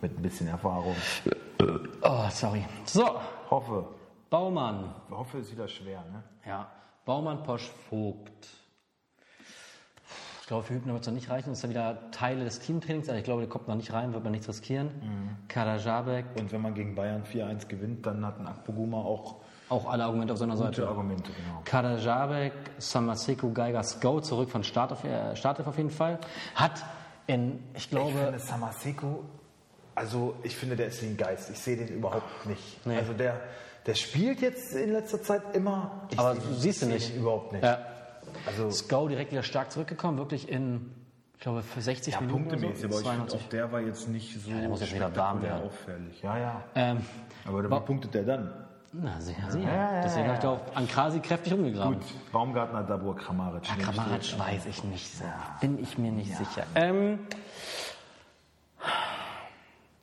mit 0.00 0.18
ein 0.18 0.22
bisschen 0.22 0.48
Erfahrung. 0.48 0.94
Oh, 2.02 2.26
sorry. 2.30 2.64
So, 2.84 3.20
Hoffe. 3.50 3.84
Baumann. 4.30 4.94
Hoffe 5.10 5.38
ist 5.38 5.52
wieder 5.52 5.68
schwer, 5.68 6.04
ne? 6.12 6.22
Ja. 6.46 6.68
Baumann, 7.04 7.42
Posch, 7.42 7.70
Vogt. 7.88 8.48
Ich 10.42 10.46
glaube, 10.46 10.64
für 10.64 10.74
Hübner 10.74 10.92
wird 10.94 11.02
es 11.02 11.06
noch 11.08 11.14
nicht 11.14 11.28
reichen. 11.30 11.50
Das 11.50 11.58
ist 11.58 11.62
ja 11.64 11.70
wieder 11.70 12.10
Teile 12.10 12.44
des 12.44 12.60
Teamtrainings. 12.60 13.08
Also 13.08 13.18
ich 13.18 13.24
glaube, 13.24 13.42
der 13.42 13.50
kommt 13.50 13.68
noch 13.68 13.74
nicht 13.74 13.92
rein, 13.92 14.12
wird 14.14 14.22
man 14.24 14.32
nichts 14.32 14.48
riskieren. 14.48 14.90
Karajabek, 15.48 16.24
Und 16.38 16.52
wenn 16.52 16.62
man 16.62 16.74
gegen 16.74 16.94
Bayern 16.94 17.24
4-1 17.24 17.68
gewinnt, 17.68 18.06
dann 18.06 18.24
hat 18.24 18.38
ein 18.38 18.46
Akpoguma 18.46 18.98
auch 18.98 19.36
auch 19.70 19.86
alle 19.90 20.04
Argumente 20.04 20.32
auf 20.32 20.38
seiner 20.38 20.54
gute 20.54 20.66
Seite. 20.76 20.88
Argumente, 20.88 21.30
genau. 21.30 21.60
Karajabek, 21.64 22.52
Samaseko, 22.78 23.50
Geiger, 23.50 23.82
Sko 23.82 24.20
zurück 24.20 24.48
von 24.48 24.64
Start 24.64 24.92
auf, 24.92 25.04
äh, 25.04 25.36
Startelf 25.36 25.68
auf 25.68 25.76
jeden 25.76 25.90
Fall. 25.90 26.18
Hat 26.54 26.82
in, 27.26 27.62
ich 27.74 27.84
Ich 27.84 27.90
glaube, 27.90 28.12
finde 28.12 28.38
Samaseko, 28.38 29.24
also 29.98 30.34
ich 30.42 30.56
finde, 30.56 30.76
der 30.76 30.86
ist 30.86 31.02
wie 31.02 31.06
ein 31.06 31.16
Geist. 31.16 31.50
Ich 31.50 31.58
sehe 31.58 31.76
den 31.76 31.88
überhaupt 31.88 32.46
nicht. 32.46 32.86
Nee. 32.86 32.96
Also 32.96 33.12
der, 33.12 33.40
der 33.84 33.94
spielt 33.94 34.40
jetzt 34.40 34.74
in 34.74 34.92
letzter 34.92 35.22
Zeit 35.22 35.42
immer. 35.54 36.06
Ich 36.10 36.18
aber 36.18 36.34
du 36.34 36.54
siehst 36.54 36.82
ihn 36.82 36.90
ich 36.90 37.08
nicht. 37.08 37.16
überhaupt 37.16 37.52
nicht. 37.52 37.64
Ja. 37.64 37.78
Also 38.46 38.70
Sko 38.70 39.08
direkt 39.08 39.32
wieder 39.32 39.42
stark 39.42 39.72
zurückgekommen, 39.72 40.18
wirklich 40.18 40.48
in, 40.48 40.92
ich 41.34 41.40
glaube, 41.40 41.62
für 41.62 41.80
60 41.80 42.14
ja, 42.14 42.20
Minuten. 42.20 42.48
punktemäßig, 42.48 42.84
oder 42.84 42.94
aber 42.94 42.94
so, 42.94 43.00
ich 43.00 43.08
finde 43.08 43.28
82. 43.28 43.40
auch 43.40 43.48
der 43.50 43.72
war 43.72 43.80
jetzt 43.80 44.08
nicht 44.08 44.40
so 44.40 44.50
der 44.50 44.68
muss 44.68 44.80
jetzt 44.80 44.94
wieder 44.94 45.16
warm 45.16 45.42
werden. 45.42 45.66
auffällig. 45.66 46.22
Ja, 46.22 46.38
ja. 46.38 46.64
Ähm, 46.74 47.00
Aber 47.44 47.64
wie 47.64 47.80
punktet 47.80 48.14
der 48.14 48.22
dann? 48.22 48.52
na, 48.92 49.20
sehr, 49.20 49.34
sehr. 49.48 50.02
Deswegen 50.02 50.26
habe 50.26 50.34
ich 50.34 50.40
da 50.40 50.50
auch 50.50 50.60
an 50.74 50.88
Krasi 50.88 51.20
kräftig 51.20 51.52
rumgegraben. 51.52 51.94
Gut, 51.94 52.32
Baumgartner, 52.32 52.82
Dabur, 52.84 53.16
Kramaric. 53.16 53.66
Ja, 53.66 53.74
ich 53.78 53.84
Kramaric 53.84 54.38
weiß 54.38 54.66
ich 54.66 54.84
nicht. 54.84 55.16
so. 55.16 55.24
Bin 55.60 55.78
ich 55.82 55.98
mir 55.98 56.10
nicht 56.10 56.34
sicher. 56.36 56.64
Ähm, 56.74 57.18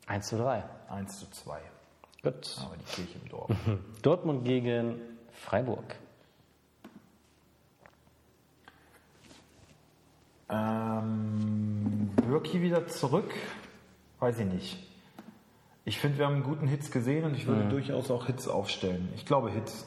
1 0.06 0.26
zu 0.26 0.36
3. 0.38 0.64
1 0.88 1.20
zu 1.20 1.30
2. 1.30 1.60
Gut. 2.22 2.56
Aber 2.60 2.76
die 2.76 2.84
Kirche 2.84 3.18
im 3.22 3.28
Dorf. 3.28 3.50
Dortmund 4.02 4.44
gegen 4.44 5.00
Freiburg. 5.32 5.96
ähm, 10.48 12.10
Birki 12.16 12.62
wieder 12.62 12.86
zurück? 12.86 13.32
Weiß 14.20 14.38
ich 14.38 14.46
nicht. 14.46 14.78
Ich 15.84 15.98
finde, 15.98 16.18
wir 16.18 16.26
haben 16.26 16.34
einen 16.34 16.42
guten 16.42 16.66
Hits 16.66 16.90
gesehen 16.90 17.24
und 17.24 17.36
ich 17.36 17.46
würde 17.46 17.68
durchaus 17.68 18.10
auch 18.10 18.26
Hits 18.26 18.48
aufstellen. 18.48 19.08
Ich 19.14 19.24
glaube 19.24 19.50
Hits. 19.50 19.86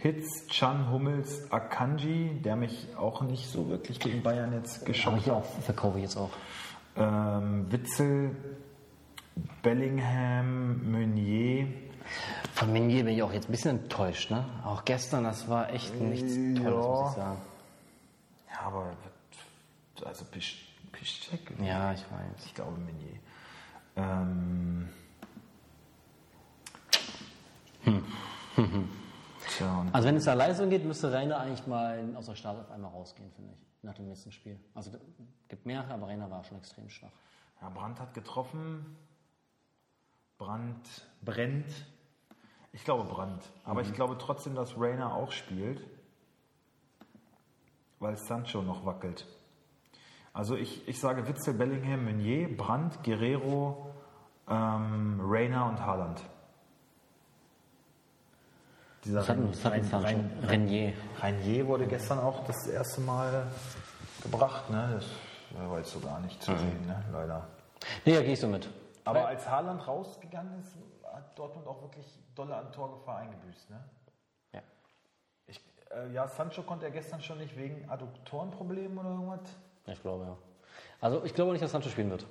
Hits, 0.00 0.46
Chan, 0.46 0.92
Hummels, 0.92 1.50
Akanji, 1.50 2.40
der 2.44 2.54
mich 2.54 2.96
auch 2.96 3.22
nicht 3.22 3.48
so 3.48 3.68
wirklich 3.68 3.98
gegen 3.98 4.22
Bayern 4.22 4.52
jetzt 4.52 4.86
hier 4.86 4.94
hat. 4.94 5.28
auch, 5.28 5.44
verkaufe 5.62 5.98
ich 5.98 6.04
jetzt 6.04 6.16
auch. 6.16 6.30
Ähm, 6.98 7.70
Witzel, 7.70 8.34
Bellingham, 9.62 10.90
Meunier. 10.90 11.68
Von 12.54 12.72
Meunier 12.72 13.04
bin 13.04 13.14
ich 13.14 13.22
auch 13.22 13.32
jetzt 13.32 13.48
ein 13.48 13.52
bisschen 13.52 13.78
enttäuscht. 13.82 14.30
Ne? 14.30 14.44
Auch 14.64 14.84
gestern, 14.84 15.24
das 15.24 15.48
war 15.48 15.72
echt 15.72 15.94
nichts 16.00 16.34
Tolles, 16.34 16.64
Ja. 16.64 16.70
muss 16.70 17.10
ich 17.10 17.16
sagen. 17.16 17.38
Ja, 18.50 18.60
aber 18.66 18.92
also 20.04 20.24
Pisz- 20.24 20.56
Piszczek? 20.92 21.52
Ja, 21.62 21.92
ich 21.92 22.00
weiß. 22.10 22.46
Ich 22.46 22.54
glaube 22.54 22.72
Meunier. 22.80 23.20
Ähm. 23.96 24.88
Tja, 29.56 29.80
und 29.80 29.94
Also 29.94 30.08
wenn 30.08 30.16
es 30.16 30.26
nach 30.26 30.34
Leistung 30.34 30.68
geht, 30.70 30.84
müsste 30.84 31.12
Rainer 31.12 31.38
eigentlich 31.40 31.66
mal 31.66 32.00
aus 32.16 32.26
der 32.26 32.34
Start 32.34 32.58
auf 32.60 32.70
einmal 32.70 32.90
rausgehen, 32.90 33.30
finde 33.36 33.52
ich. 33.54 33.67
Nach 33.88 33.94
dem 33.94 34.06
letzten 34.06 34.32
Spiel. 34.32 34.60
Also 34.74 34.90
es 34.90 35.00
gibt 35.48 35.64
mehrere, 35.64 35.94
aber 35.94 36.08
Rainer 36.08 36.30
war 36.30 36.44
schon 36.44 36.58
extrem 36.58 36.90
schwach. 36.90 37.10
ja, 37.62 37.70
Brandt 37.70 37.98
hat 37.98 38.12
getroffen. 38.12 38.84
Brandt 40.36 41.08
brennt. 41.22 41.86
Ich 42.72 42.84
glaube 42.84 43.04
Brandt. 43.04 43.50
Aber 43.64 43.80
ich 43.80 43.94
glaube 43.94 44.18
trotzdem, 44.18 44.54
dass 44.54 44.78
Rainer 44.78 45.14
auch 45.14 45.32
spielt. 45.32 45.82
Weil 47.98 48.18
Sancho 48.18 48.60
noch 48.60 48.84
wackelt. 48.84 49.26
Also 50.34 50.54
ich, 50.54 50.86
ich 50.86 51.00
sage 51.00 51.26
Witzel, 51.26 51.54
Bellingham, 51.54 52.04
Meunier, 52.04 52.54
Brandt, 52.54 53.02
Guerrero, 53.02 53.90
ähm, 54.50 55.18
Rainer 55.22 55.64
und 55.64 55.80
Haaland. 55.80 56.22
Dieser 59.04 59.20
Was 59.20 59.28
hat 59.28 59.36
denn- 59.36 59.50
was 59.50 59.64
hat 59.64 59.74
denn 59.74 59.94
Rein- 60.04 60.44
Renier. 60.48 60.92
Reinier 61.20 61.66
wurde 61.66 61.86
gestern 61.86 62.18
auch 62.18 62.44
das 62.44 62.66
erste 62.66 63.00
Mal 63.00 63.46
gebracht. 64.22 64.68
Ne? 64.70 65.00
Das 65.54 65.68
war 65.68 65.78
jetzt 65.78 65.92
so 65.92 66.00
gar 66.00 66.20
nicht 66.20 66.42
zu 66.42 66.56
sehen, 66.56 66.86
ne? 66.86 67.04
leider. 67.12 67.46
Nee, 68.04 68.14
da 68.14 68.22
gehe 68.22 68.32
ich 68.32 68.40
so 68.40 68.48
mit. 68.48 68.68
Aber 69.04 69.26
als 69.28 69.48
Haaland 69.48 69.86
rausgegangen 69.86 70.60
ist, 70.60 70.76
hat 71.14 71.38
Dortmund 71.38 71.66
auch 71.66 71.80
wirklich 71.80 72.06
dolle 72.34 72.54
an 72.56 72.70
Torgefahr 72.72 73.18
eingebüßt. 73.18 73.70
Ne? 73.70 73.80
Ja. 74.52 74.60
Ich, 75.46 75.60
äh, 75.90 76.12
ja, 76.12 76.26
Sancho 76.28 76.62
konnte 76.62 76.84
er 76.86 76.90
gestern 76.90 77.22
schon 77.22 77.38
nicht 77.38 77.56
wegen 77.56 77.88
Adduktorenproblemen 77.88 78.98
oder 78.98 79.10
irgendwas. 79.10 79.40
Ich 79.86 80.02
glaube, 80.02 80.24
ja. 80.24 80.36
Also 81.00 81.24
ich 81.24 81.32
glaube 81.34 81.52
nicht, 81.52 81.62
dass 81.62 81.70
Sancho 81.70 81.88
spielen 81.88 82.10
wird. 82.10 82.26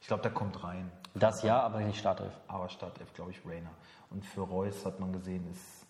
Ich 0.00 0.08
glaube, 0.08 0.22
der 0.22 0.32
kommt 0.32 0.62
rein. 0.64 0.90
Das 1.14 1.42
ja, 1.42 1.60
aber 1.62 1.78
nicht 1.80 1.98
Startelf. 2.00 2.32
Aber 2.48 2.68
Startelf, 2.68 3.12
glaube 3.14 3.30
ich, 3.30 3.40
Rainer. 3.46 3.70
Und 4.10 4.26
für 4.26 4.40
Reus 4.42 4.84
hat 4.84 4.98
man 5.00 5.12
gesehen, 5.12 5.48
ist, 5.50 5.81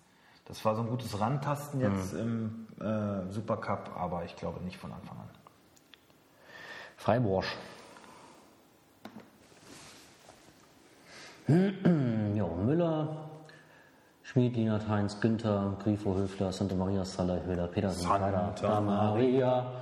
das 0.47 0.65
war 0.65 0.75
so 0.75 0.83
ein 0.83 0.89
gutes 0.89 1.19
Rantasten 1.19 1.81
jetzt 1.81 2.15
im 2.15 2.67
äh, 2.81 3.31
Supercup, 3.31 3.91
aber 3.97 4.25
ich 4.25 4.37
glaube 4.37 4.63
nicht 4.65 4.77
von 4.77 4.93
Anfang 4.93 5.19
an. 5.19 5.29
Freiburg. 6.97 7.45
ja, 11.49 12.47
Müller, 12.47 13.31
Schmid, 14.23 14.57
Lienert, 14.57 14.89
Heinz, 14.89 15.21
Günther, 15.21 15.77
Grifo, 15.83 16.15
Höfler, 16.15 16.53
Santa 16.53 16.75
Maria, 16.75 17.05
Salah, 17.05 17.41
Höhler, 17.45 17.67
Petersen, 17.67 18.03
Santa 18.03 18.81
Maria. 18.81 19.82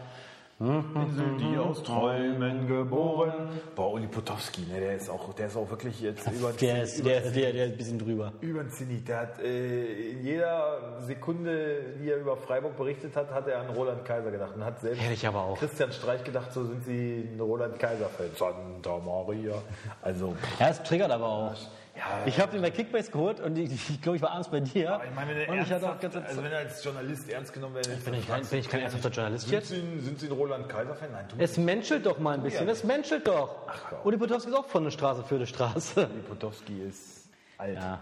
Insel, 0.61 1.39
die 1.39 1.57
aus 1.57 1.83
Träumen 1.83 2.67
geboren. 2.67 3.49
Boah, 3.75 3.95
Uli 3.95 4.07
Potowski, 4.07 4.61
ne, 4.71 4.79
der 4.79 4.97
ist 4.97 5.09
auch, 5.09 5.33
der 5.33 5.47
ist 5.47 5.57
auch 5.57 5.71
wirklich 5.71 5.99
jetzt 6.03 6.31
über, 6.31 6.53
Der 6.53 6.83
ist, 6.83 7.03
der, 7.03 7.23
der, 7.31 7.53
der 7.55 7.65
ist 7.67 7.73
ein 7.73 7.77
bisschen 7.79 7.99
drüber. 7.99 8.33
über 8.43 8.63
den 8.63 8.71
Zenit. 8.71 9.09
Der 9.09 9.21
hat 9.21 9.39
äh, 9.41 10.11
in 10.11 10.23
jeder 10.23 11.01
Sekunde, 11.01 11.95
die 12.03 12.11
er 12.11 12.19
über 12.19 12.37
Freiburg 12.37 12.77
berichtet 12.77 13.17
hat, 13.17 13.31
hat 13.33 13.49
er 13.49 13.61
an 13.61 13.71
Roland 13.71 14.05
Kaiser 14.05 14.31
gedacht 14.31 14.53
und 14.55 14.63
hat 14.63 14.79
selbst 14.81 15.01
Hätte 15.01 15.15
ich 15.15 15.27
aber 15.27 15.41
auch. 15.45 15.59
Christian 15.59 15.93
Streich 15.93 16.23
gedacht, 16.25 16.53
so 16.53 16.63
sind 16.65 16.85
sie 16.85 17.27
ein 17.35 17.41
Roland 17.41 17.79
Kaiser-Fan. 17.79 18.27
Santa 18.37 18.99
Maria. 18.99 19.55
Also, 20.03 20.35
Ja, 20.59 20.69
es 20.69 20.83
triggert 20.83 21.11
aber 21.11 21.27
auch. 21.27 21.55
Ja, 22.01 22.27
Ich 22.27 22.41
habe 22.41 22.53
den 22.53 22.63
bei 22.63 22.71
Kickbase 22.71 23.11
geholt 23.11 23.39
und 23.41 23.57
ich, 23.57 23.71
ich 23.91 24.01
glaube, 24.03 24.17
ich 24.17 24.23
war 24.23 24.31
abends 24.33 24.49
bei 24.49 24.61
dir. 24.61 24.95
aber 24.95 25.05
ich 25.05 25.15
meine, 25.15 25.31
wenn 25.31 25.41
er 25.43 25.49
und 25.51 25.59
ich 25.61 25.73
hatte 25.73 25.91
auch 25.93 26.01
ganz 26.01 26.17
also 26.17 26.43
wenn 26.43 26.51
er 26.53 26.59
als 26.59 26.83
Journalist 26.85 27.29
ernst 27.29 27.53
genommen 27.53 27.75
werden 27.77 28.03
bin 28.05 28.15
ich 28.15 28.27
kein, 28.27 28.45
bin 28.45 28.59
ich 28.59 28.69
kein 28.69 28.81
ernsthafter 28.81 29.11
Journalist 29.11 29.45
sind 29.47 29.53
jetzt? 29.55 29.69
Sie, 29.69 29.77
ein- 29.81 30.01
sind 30.01 30.19
Sie 30.19 30.27
ein 30.27 30.33
Roland 30.33 30.69
Kaiser-Fan? 30.69 31.13
Nein, 31.13 31.27
du 31.29 31.37
Es 31.39 31.57
menschelt 31.59 32.07
doch 32.07 32.19
mal 32.19 32.35
ein 32.35 32.43
bisschen, 32.43 32.67
ja 32.67 32.73
es 32.73 32.83
menschelt 32.85 33.27
doch. 33.29 33.67
Ach. 33.69 34.05
Uli 34.05 34.17
Potowski 34.17 34.51
ist 34.51 34.57
auch 34.57 34.67
von 34.67 34.85
der 34.85 34.91
Straße 34.91 35.23
für 35.25 35.39
die 35.39 35.47
Straße. 35.47 36.09
Uli 36.09 36.23
Potowski 36.23 36.81
ist 36.83 37.29
alt. 37.59 37.77
Ja. 37.77 38.01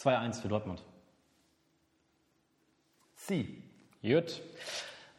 2-1 0.00 0.40
für 0.42 0.48
Dortmund. 0.48 0.82
Sie. 3.14 3.62
Gut. 4.02 4.42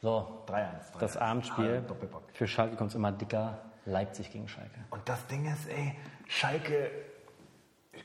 So, 0.02 0.44
3-1. 0.48 1.00
das 1.00 1.16
3-1. 1.18 1.20
Abendspiel. 1.22 1.84
Ah. 1.90 1.94
Für 2.34 2.48
Schalke 2.48 2.76
kommt 2.76 2.90
es 2.90 2.96
immer 2.96 3.12
dicker. 3.12 3.60
Leipzig 3.86 4.32
gegen 4.32 4.48
Schalke. 4.48 4.80
Und 4.92 5.08
das 5.08 5.26
Ding 5.28 5.46
ist, 5.46 5.68
ey, 5.70 5.96
Schalke 6.28 6.90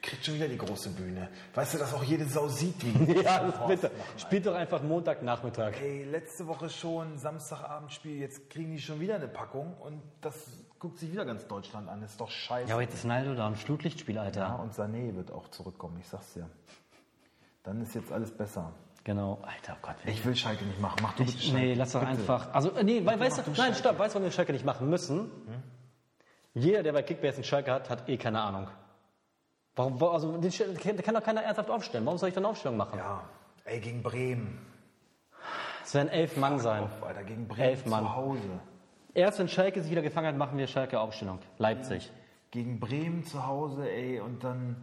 kriegt 0.02 0.24
schon 0.24 0.34
wieder 0.34 0.48
die 0.48 0.58
große 0.58 0.90
Bühne. 0.90 1.28
Weißt 1.54 1.74
du, 1.74 1.78
dass 1.78 1.94
auch 1.94 2.02
jede 2.04 2.24
Sau 2.26 2.48
sieht, 2.48 2.76
wie 2.84 3.12
Ja, 3.22 3.42
bitte. 3.66 3.90
Spielt 4.16 4.46
doch 4.46 4.54
einfach 4.54 4.82
Montagnachmittag. 4.82 5.80
Ey, 5.80 6.04
letzte 6.04 6.46
Woche 6.46 6.68
schon 6.68 7.18
Samstagabendspiel, 7.18 8.18
jetzt 8.20 8.50
kriegen 8.50 8.72
die 8.72 8.80
schon 8.80 9.00
wieder 9.00 9.16
eine 9.16 9.28
Packung 9.28 9.74
und 9.80 10.02
das 10.20 10.34
guckt 10.78 10.98
sich 10.98 11.10
wieder 11.10 11.24
ganz 11.24 11.46
Deutschland 11.46 11.88
an. 11.88 12.02
ist 12.02 12.20
doch 12.20 12.30
scheiße. 12.30 12.68
Ja, 12.68 12.74
aber 12.74 12.82
jetzt 12.82 12.94
ist 12.94 13.04
Naldo 13.04 13.34
da 13.34 13.48
im 13.48 13.54
Flutlichtspiel, 13.56 14.18
Alter. 14.18 14.40
Ja, 14.40 14.54
und 14.56 14.72
Sané 14.74 15.14
wird 15.16 15.32
auch 15.32 15.48
zurückkommen, 15.48 15.98
ich 16.00 16.06
sag's 16.08 16.34
dir. 16.34 16.48
Dann 17.62 17.80
ist 17.82 17.94
jetzt 17.94 18.12
alles 18.12 18.30
besser. 18.30 18.72
Genau. 19.04 19.38
Alter, 19.42 19.74
oh 19.76 19.86
Gott. 19.86 19.96
Ich 20.04 20.24
will 20.26 20.36
Schalke 20.36 20.64
nicht 20.64 20.80
machen. 20.80 20.98
Mach 21.02 21.14
du 21.14 21.24
bitte 21.24 21.38
Schalke. 21.38 21.56
nee, 21.58 21.74
lass 21.74 21.92
doch 21.92 22.00
Bitte. 22.00 22.12
einfach. 22.12 22.52
Also, 22.52 22.72
äh, 22.72 22.84
nee, 22.84 23.04
weil, 23.06 23.18
weißt 23.18 23.38
du, 23.38 23.42
nein, 23.56 23.74
stopp, 23.74 23.98
weißt 23.98 24.14
du, 24.14 24.18
warum 24.18 24.24
wir 24.24 24.30
Schalke 24.32 24.52
nicht 24.52 24.66
machen 24.66 24.90
müssen? 24.90 25.20
Hm? 25.20 25.62
Jeder, 26.54 26.82
der 26.82 26.92
bei 26.92 27.02
Kickbase 27.02 27.36
einen 27.36 27.44
Schalke 27.44 27.72
hat, 27.72 27.88
hat 27.88 28.08
eh 28.08 28.16
keine 28.18 28.40
Ahnung. 28.42 28.68
Warum, 29.78 30.02
also, 30.02 30.36
den 30.36 30.96
kann 31.02 31.14
doch 31.14 31.22
keiner 31.22 31.42
ernsthaft 31.42 31.70
aufstellen. 31.70 32.04
Warum 32.04 32.18
soll 32.18 32.30
ich 32.30 32.34
dann 32.34 32.44
Aufstellung 32.44 32.76
machen? 32.76 32.98
Ja, 32.98 33.22
ey, 33.64 33.78
gegen 33.78 34.02
Bremen. 34.02 34.58
Es 35.84 35.94
werden 35.94 36.08
elf 36.08 36.36
Mann 36.36 36.58
sein. 36.58 36.82
Auf, 36.82 37.02
Alter, 37.04 37.22
gegen 37.22 37.46
Bremen 37.46 37.68
Elf 37.68 37.86
Mann. 37.86 38.02
zu 38.02 38.16
Hause. 38.16 38.60
Erst 39.14 39.38
wenn 39.38 39.48
Schalke 39.48 39.80
sich 39.80 39.90
wieder 39.90 40.02
gefangen 40.02 40.26
hat, 40.26 40.36
machen 40.36 40.58
wir 40.58 40.66
Schalke 40.66 40.98
Aufstellung. 40.98 41.38
Leipzig. 41.58 42.10
Gegen 42.50 42.80
Bremen 42.80 43.22
zu 43.24 43.46
Hause, 43.46 43.88
ey, 43.88 44.18
und 44.20 44.42
dann 44.42 44.82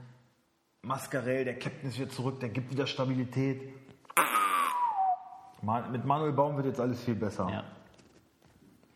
Mascarell, 0.81 1.43
der 1.43 1.59
Captain 1.59 1.89
ist 1.89 1.99
wieder 1.99 2.09
zurück, 2.09 2.39
der 2.39 2.47
gibt 2.49 2.71
wieder 2.71 2.87
Stabilität. 2.87 3.73
Man, 5.61 5.91
mit 5.91 6.05
Manuel 6.05 6.31
Baum 6.31 6.55
wird 6.55 6.67
jetzt 6.67 6.79
alles 6.79 7.03
viel 7.03 7.15
besser. 7.15 7.49
Ja. 7.51 7.63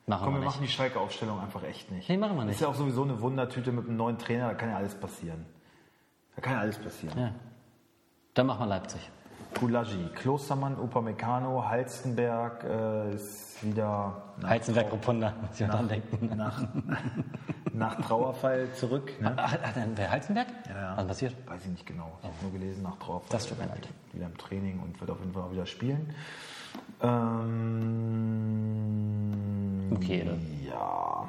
Machen 0.05 0.23
Komm, 0.23 0.33
wir 0.35 0.41
wir 0.41 0.45
machen 0.45 0.61
die 0.61 0.67
Schalke-Aufstellung 0.69 1.41
einfach 1.41 1.63
echt 1.63 1.91
nicht. 1.91 2.07
Nee, 2.07 2.17
machen 2.17 2.35
wir 2.37 2.43
Ist 2.43 2.47
nicht. 2.47 2.61
ja 2.61 2.67
auch 2.69 2.75
sowieso 2.75 3.03
eine 3.03 3.19
Wundertüte 3.19 3.73
mit 3.73 3.85
einem 3.85 3.97
neuen 3.97 4.17
Trainer, 4.17 4.47
da 4.47 4.53
kann 4.53 4.69
ja 4.69 4.77
alles 4.77 4.95
passieren. 4.95 5.45
Da 6.39 6.45
kann 6.45 6.53
ja 6.53 6.59
alles 6.61 6.77
passieren. 6.77 7.19
Ja. 7.19 7.31
Dann 8.33 8.47
machen 8.47 8.61
wir 8.61 8.67
Leipzig. 8.67 9.01
Gulagi, 9.59 10.07
Klostermann, 10.15 10.79
Upamecano, 10.79 11.67
Halstenberg 11.67 12.63
äh, 12.63 13.13
ist 13.13 13.61
wieder 13.61 14.21
nach, 14.39 14.49
Heizenberg 14.51 14.89
Rupunda, 14.89 15.33
muss 15.41 15.59
ich 15.59 15.65
auch 15.65 15.71
dran 15.71 15.89
denken. 15.89 16.31
nach, 16.37 16.63
nach 17.73 17.99
Trauerfall 17.99 18.71
zurück. 18.71 19.11
Ne? 19.19 19.33
Ah, 19.35 19.51
Hat 19.51 19.75
denn 19.75 19.91
wer 19.97 20.11
Heizenberg? 20.11 20.47
Ja, 20.69 20.81
ja. 20.81 20.95
Was 20.95 21.07
passiert? 21.07 21.35
Weiß 21.45 21.61
ich 21.65 21.71
nicht 21.71 21.85
genau. 21.85 22.09
Ich 22.21 22.27
habe 22.29 22.35
nur 22.41 22.53
gelesen 22.53 22.83
nach 22.83 22.95
Trauerfall. 22.99 23.27
Das 23.31 23.45
tut 23.45 23.59
mir 23.59 23.65
leid. 23.65 23.89
Wieder 24.13 24.27
im 24.27 24.37
Training 24.37 24.79
und 24.79 24.97
wird 25.01 25.11
auf 25.11 25.19
jeden 25.19 25.33
Fall 25.33 25.43
auch 25.43 25.51
wieder 25.51 25.65
spielen. 25.65 26.15
Ähm, 27.01 27.49
Mukiele. 29.89 30.39
Ja. 30.65 31.27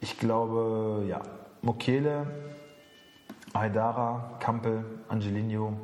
Ich 0.00 0.18
glaube, 0.18 1.06
ja. 1.08 1.22
Mokele, 1.62 2.26
Haidara, 3.58 4.36
Kampel, 4.40 4.84
Angelino, 5.08 5.78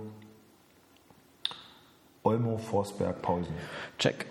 Olmo, 2.24 2.56
Forsberg, 2.58 3.20
Paulsen. 3.22 3.54
Check. 3.98 4.26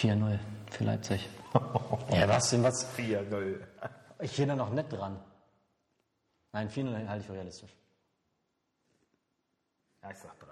4-0 0.00 0.38
für 0.70 0.84
Leipzig. 0.84 1.28
ja, 2.10 2.28
was 2.28 2.50
denn, 2.50 2.62
was? 2.62 2.86
4-0. 2.96 3.58
Ich 4.20 4.36
gehe 4.36 4.46
da 4.46 4.54
noch 4.54 4.70
nett 4.70 4.92
dran. 4.92 5.18
Nein, 6.52 6.68
4-0 6.68 7.08
halte 7.08 7.20
ich 7.20 7.26
für 7.26 7.32
realistisch. 7.32 7.70
Ja, 10.02 10.10
ich 10.10 10.18
sag 10.18 10.32
3-0. 10.32 10.44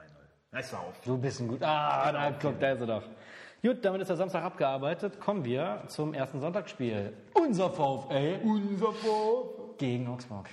Ja, 0.52 0.58
ich 0.58 0.66
sag 0.66 0.80
auf. 0.80 1.00
Du 1.04 1.16
bist 1.18 1.40
ein 1.40 1.48
gut. 1.48 1.62
Ah, 1.62 2.10
da, 2.12 2.32
guck, 2.32 2.58
da 2.58 2.72
ist 2.72 2.80
er 2.80 2.86
doch. 2.86 3.04
Gut, 3.62 3.84
damit 3.84 4.00
ist 4.00 4.08
der 4.08 4.16
Samstag 4.16 4.42
abgearbeitet. 4.42 5.20
Kommen 5.20 5.44
wir 5.44 5.84
zum 5.86 6.14
ersten 6.14 6.40
Sonntagsspiel. 6.40 7.16
Unser 7.34 7.70
VfL 7.70 8.40
Unser 8.42 8.92
VfL. 8.92 9.76
gegen 9.78 10.08
Augsburg. 10.08 10.48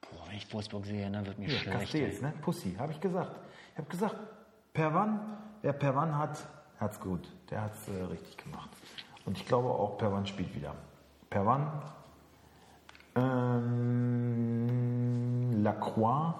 Boah, 0.00 0.28
wenn 0.28 0.29
ich 0.40 0.52
Wolfsburg 0.52 0.84
sehe, 0.86 1.10
dann 1.10 1.26
wird 1.26 1.38
mir 1.38 1.48
schlecht. 1.50 1.78
Castells, 1.78 2.20
ne? 2.20 2.32
Pussy, 2.42 2.74
habe 2.78 2.92
ich 2.92 3.00
gesagt. 3.00 3.32
Ich 3.72 3.78
habe 3.78 3.88
gesagt, 3.88 4.16
Perwan, 4.72 5.20
wer 5.62 5.72
Perwan 5.72 6.16
hat, 6.16 6.38
hat's 6.78 7.00
gut. 7.00 7.28
Der 7.50 7.62
hat's 7.62 7.88
äh, 7.88 8.02
richtig 8.04 8.36
gemacht. 8.38 8.70
Und 9.26 9.36
ich 9.36 9.46
glaube 9.46 9.68
auch, 9.68 9.98
Perwan 9.98 10.26
spielt 10.26 10.54
wieder. 10.54 10.74
Perwan, 11.28 11.70
ähm, 14.60 15.62
Lacroix, 15.62 16.34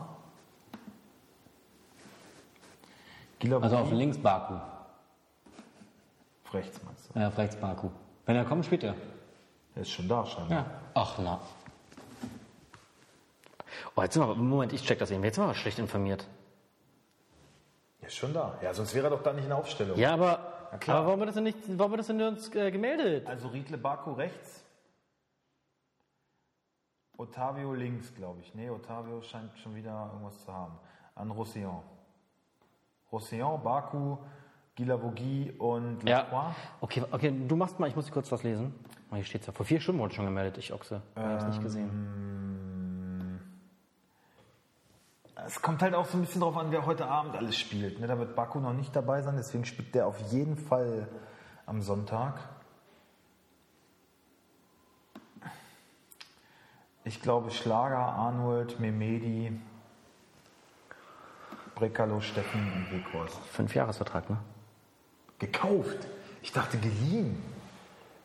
Gilavogi, 3.38 3.64
Also 3.64 3.76
auf 3.78 3.90
links 3.92 4.18
Baku. 4.18 4.54
auf 4.54 6.54
rechts 6.54 6.80
meinst 6.84 7.10
du? 7.14 7.18
Ja, 7.18 7.28
auf 7.28 7.38
rechts 7.38 7.56
Baku. 7.56 7.88
Wenn 8.26 8.36
er 8.36 8.44
kommt, 8.44 8.64
spielt 8.66 8.84
er. 8.84 8.94
Der 9.74 9.82
ist 9.82 9.90
schon 9.90 10.08
da 10.08 10.26
scheinbar. 10.26 10.58
Ja. 10.58 10.66
Ach 10.94 11.18
na. 11.22 11.40
Oh, 14.00 14.02
jetzt 14.02 14.14
sind 14.14 14.26
wir, 14.26 14.34
Moment, 14.34 14.72
ich 14.72 14.82
check 14.82 14.98
das 14.98 15.10
eben. 15.10 15.22
Jetzt 15.22 15.34
sind 15.34 15.46
wir 15.46 15.52
schlecht 15.52 15.78
informiert. 15.78 16.26
Ist 18.00 18.16
schon 18.16 18.32
da. 18.32 18.58
Ja, 18.62 18.72
sonst 18.72 18.94
wäre 18.94 19.08
er 19.08 19.10
doch 19.10 19.22
da 19.22 19.34
nicht 19.34 19.42
in 19.42 19.50
der 19.50 19.58
Aufstellung. 19.58 19.98
Ja, 19.98 20.14
aber, 20.14 20.38
aber 20.72 21.06
warum 21.06 21.18
wird 21.18 21.28
das 21.28 21.34
denn 21.34 21.44
nicht, 21.44 21.58
warum 21.76 21.92
wird 21.92 21.98
das 21.98 22.06
denn 22.06 22.16
nirgends 22.16 22.48
äh, 22.54 22.70
gemeldet? 22.70 23.26
Also 23.26 23.48
Riedle 23.48 23.76
Baku 23.76 24.12
rechts. 24.12 24.64
Otavio 27.18 27.74
links, 27.74 28.14
glaube 28.14 28.40
ich. 28.40 28.54
Nee, 28.54 28.70
Otavio 28.70 29.20
scheint 29.20 29.58
schon 29.58 29.74
wieder 29.74 30.08
irgendwas 30.14 30.42
zu 30.46 30.50
haben. 30.50 30.78
An 31.14 31.30
Roussillon. 31.30 31.82
Roussillon, 33.12 33.62
Baku, 33.62 34.16
Gilavogi 34.76 35.52
und 35.58 36.02
Lacroix. 36.04 36.32
Ja. 36.32 36.54
Okay, 36.80 37.04
okay, 37.10 37.34
du 37.46 37.54
machst 37.54 37.78
mal, 37.78 37.86
ich 37.86 37.96
muss 37.96 38.10
kurz 38.10 38.32
was 38.32 38.44
lesen. 38.44 38.74
Oh, 39.10 39.16
hier 39.16 39.24
steht's 39.24 39.46
ja. 39.46 39.52
Vor 39.52 39.66
vier 39.66 39.78
Stunden 39.78 40.00
wurde 40.00 40.14
schon 40.14 40.24
gemeldet, 40.24 40.56
ich 40.56 40.72
Ochse. 40.72 41.02
Ich 41.16 41.22
hab's 41.22 41.44
nicht 41.44 41.62
gesehen. 41.62 42.29
Es 45.46 45.62
kommt 45.62 45.82
halt 45.82 45.94
auch 45.94 46.06
so 46.06 46.18
ein 46.18 46.22
bisschen 46.22 46.40
drauf 46.40 46.56
an, 46.56 46.70
wer 46.70 46.86
heute 46.86 47.06
Abend 47.06 47.36
alles 47.36 47.58
spielt. 47.58 48.00
Ne? 48.00 48.06
Da 48.06 48.18
wird 48.18 48.34
Baku 48.34 48.60
noch 48.60 48.72
nicht 48.72 48.94
dabei 48.94 49.22
sein, 49.22 49.36
deswegen 49.36 49.64
spielt 49.64 49.94
der 49.94 50.06
auf 50.06 50.18
jeden 50.32 50.56
Fall 50.56 51.08
am 51.66 51.82
Sonntag. 51.82 52.34
Ich 57.04 57.22
glaube 57.22 57.50
Schlager, 57.50 57.98
Arnold, 57.98 58.78
Memedi, 58.78 59.58
Brekalo, 61.74 62.20
Steffen 62.20 62.72
und 62.72 62.92
Weghorst. 62.92 63.38
Fünf 63.46 63.74
Jahresvertrag, 63.74 64.28
ne? 64.28 64.36
Gekauft. 65.38 66.06
Ich 66.42 66.52
dachte 66.52 66.78
geliehen. 66.78 67.42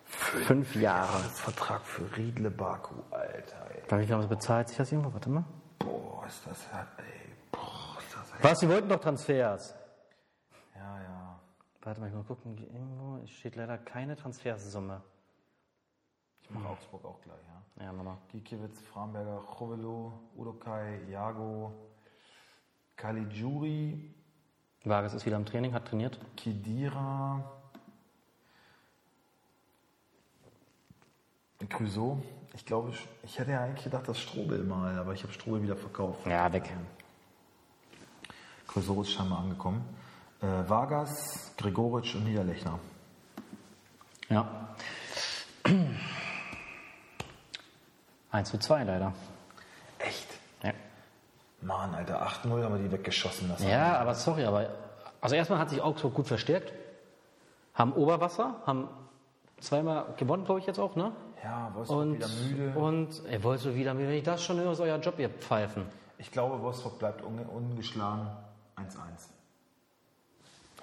Fünf 0.05 0.75
Jahre. 0.75 1.19
Vertrag 1.19 1.81
für 1.83 2.15
Riedle 2.17 2.51
Baku, 2.51 2.95
Alter. 3.11 3.67
Ey. 3.73 3.99
Wie 3.99 4.05
viel 4.05 4.15
haben 4.15 4.21
sie 4.21 4.27
bezahlt? 4.27 4.67
Sich 4.67 4.77
das 4.77 4.91
irgendwo? 4.91 5.13
Warte 5.13 5.29
mal. 5.29 5.45
Ist 6.27 6.47
das 6.47 6.71
hart, 6.73 6.87
ey. 6.99 7.35
Boah, 7.51 7.97
ist 7.99 8.13
das 8.13 8.33
hart. 8.33 8.43
Was? 8.43 8.59
Sie 8.59 8.69
wollten 8.69 8.89
doch 8.89 8.99
Transfers. 8.99 9.75
Ja, 10.75 11.01
ja. 11.01 11.39
Warte 11.81 12.01
mal, 12.01 12.07
ich 12.07 12.13
mal 12.13 12.23
gucken. 12.23 12.57
Irgendwo 12.57 13.25
steht 13.27 13.55
leider 13.55 13.77
keine 13.77 14.15
Transfersumme. 14.15 15.01
Ich 16.41 16.49
mache 16.49 16.69
Augsburg 16.69 17.05
auch 17.05 17.21
gleich, 17.21 17.37
ja. 17.47 17.85
Ja, 17.85 17.91
Mama. 17.91 18.17
Gikiewicz, 18.31 18.79
Framberger, 18.81 19.41
Chovelo, 19.41 20.13
Udokai, 20.35 21.01
Jago, 21.09 21.73
Caligiuri, 22.95 24.13
Vargas 24.83 25.13
ist 25.13 25.25
wieder 25.25 25.35
im 25.35 25.45
Training, 25.45 25.73
hat 25.73 25.87
trainiert. 25.87 26.19
Kidira, 26.37 27.51
Crusoe. 31.69 32.21
Ich 32.55 32.65
glaube, 32.65 32.93
ich 33.23 33.37
hätte 33.37 33.51
ja 33.51 33.63
eigentlich 33.63 33.83
gedacht, 33.83 34.07
das 34.07 34.17
Strobel 34.17 34.63
mal, 34.63 34.97
aber 34.97 35.13
ich 35.13 35.23
habe 35.23 35.33
Strobel 35.33 35.61
wieder 35.61 35.75
verkauft. 35.75 36.25
Ja, 36.25 36.51
weg. 36.53 36.71
Crusoe 38.67 39.01
ist 39.01 39.11
scheinbar 39.11 39.39
angekommen. 39.39 39.83
Äh, 40.41 40.47
Vargas, 40.67 41.53
Gregoritsch 41.57 42.15
und 42.15 42.23
Niederlechner. 42.23 42.79
Ja. 44.29 44.69
1 48.31 48.49
zu 48.49 48.57
2 48.57 48.83
leider. 48.83 49.13
Echt? 49.99 50.27
Ja. 50.63 50.71
Mann, 51.61 51.93
Alter, 51.93 52.25
8-0 52.25 52.63
haben 52.63 52.75
wir 52.75 52.83
die 52.83 52.91
weggeschossen 52.91 53.49
lassen. 53.49 53.67
Ja, 53.67 53.97
aber 53.97 54.15
sorry, 54.15 54.45
aber. 54.45 54.69
Also 55.19 55.35
erstmal 55.35 55.59
hat 55.59 55.69
sich 55.69 55.81
Augsburg 55.81 56.13
gut 56.13 56.27
verstärkt. 56.27 56.71
Haben 57.73 57.91
Oberwasser, 57.93 58.61
haben 58.65 58.87
zweimal 59.59 60.13
gewonnen, 60.17 60.45
glaube 60.45 60.61
ich, 60.61 60.65
jetzt 60.67 60.79
auch, 60.79 60.95
ne? 60.95 61.11
Ja, 61.45 61.69
Wolfsburg 61.75 61.99
Und, 61.99 62.15
wieder 62.15 62.27
müde. 62.27 62.79
und 62.79 63.43
wollt 63.43 63.59
so 63.59 63.75
wieder, 63.75 63.95
wenn 63.95 64.09
ich 64.09 64.23
das 64.23 64.43
schon 64.43 64.57
höre, 64.59 64.71
ist 64.71 64.79
euer 64.79 64.97
Job, 64.97 65.19
ihr 65.19 65.29
Pfeifen. 65.29 65.85
Ich 66.17 66.31
glaube, 66.31 66.59
Wolfsburg 66.59 66.97
bleibt 66.97 67.21
unge 67.21 67.43
ungeschlagen 67.43 68.27
1-1. 68.75 69.29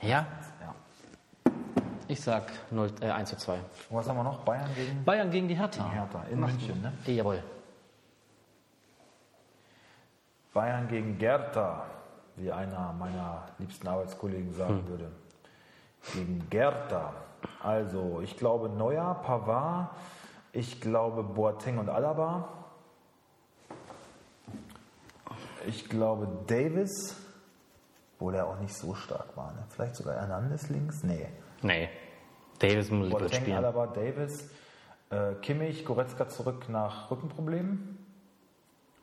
Ja? 0.02 0.24
Ja. 0.60 0.74
Ich 2.06 2.20
sag 2.20 2.44
0, 2.70 2.92
äh, 3.00 3.10
1 3.10 3.30
zu 3.30 3.36
2. 3.38 3.54
Und 3.54 3.62
was 3.90 4.08
haben 4.08 4.16
wir 4.16 4.22
noch? 4.22 4.38
Bayern 4.44 4.70
gegen 4.76 5.04
Bayern 5.04 5.30
gegen 5.32 5.48
die 5.48 5.56
Hertha. 5.56 5.90
Hertha 5.90 6.22
in 6.30 6.38
München, 6.38 6.80
ne? 6.80 6.92
Jawohl. 7.12 7.42
Bayern 10.54 10.86
gegen 10.86 11.18
Gerta, 11.18 11.86
wie 12.36 12.52
einer 12.52 12.92
meiner 12.92 13.48
liebsten 13.58 13.88
Arbeitskollegen 13.88 14.54
sagen 14.54 14.86
würde. 14.86 15.10
Gegen 16.12 16.46
Gerta. 16.50 17.14
Also, 17.60 18.20
ich 18.22 18.36
glaube, 18.36 18.68
Neuer, 18.68 19.14
Pavard 19.24 19.88
Ich 20.53 20.80
glaube 20.80 21.22
Boateng 21.22 21.78
und 21.78 21.88
Alaba. 21.88 22.48
Ich 25.66 25.88
glaube 25.88 26.28
Davis, 26.46 27.16
obwohl 28.14 28.34
er 28.34 28.46
auch 28.46 28.59
nicht 28.59 28.74
so 28.74 28.94
stark 28.94 29.34
war. 29.36 29.53
Ne? 29.53 29.64
Vielleicht 29.70 29.96
sogar 29.96 30.16
Hernandez 30.16 30.68
links? 30.68 31.03
Nee. 31.05 31.26
Nee. 31.62 31.88
Davis 32.59 32.90
muss 32.90 33.09
Boateng, 33.09 33.32
spielen. 33.32 33.57
Alaba, 33.57 33.86
Davis. 33.86 34.50
Äh, 35.11 35.34
Kimmich, 35.40 35.84
Goretzka 35.84 36.28
zurück 36.28 36.68
nach 36.68 37.11
Rückenproblemen. 37.11 37.98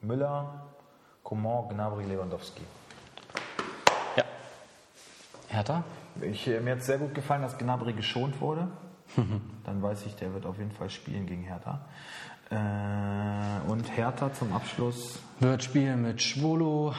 Müller, 0.02 0.68
Coman, 1.24 1.70
Gnabry, 1.70 2.04
Lewandowski. 2.06 2.64
Ja. 4.16 4.24
Hertha? 5.47 5.84
Ich, 6.22 6.47
äh, 6.47 6.60
mir 6.60 6.74
hat 6.74 6.84
sehr 6.84 7.00
gut 7.00 7.16
gefallen, 7.16 7.41
dass 7.41 7.58
Gnabry 7.58 7.93
geschont 7.93 8.39
wurde. 8.39 8.68
Dann 9.66 9.82
weiß 9.82 10.05
ich, 10.05 10.16
der 10.16 10.34
wird 10.34 10.45
auf 10.45 10.57
jeden 10.57 10.72
Fall 10.72 10.89
spielen 10.89 11.26
gegen 11.26 11.43
Hertha. 11.43 11.82
Äh, 12.49 13.70
und 13.70 13.95
Hertha 13.95 14.34
zum 14.34 14.53
Abschluss. 14.53 15.20
Wird 15.39 15.64
spielen 15.64 16.01
mit 16.01 16.22
Schwolo, 16.22 16.93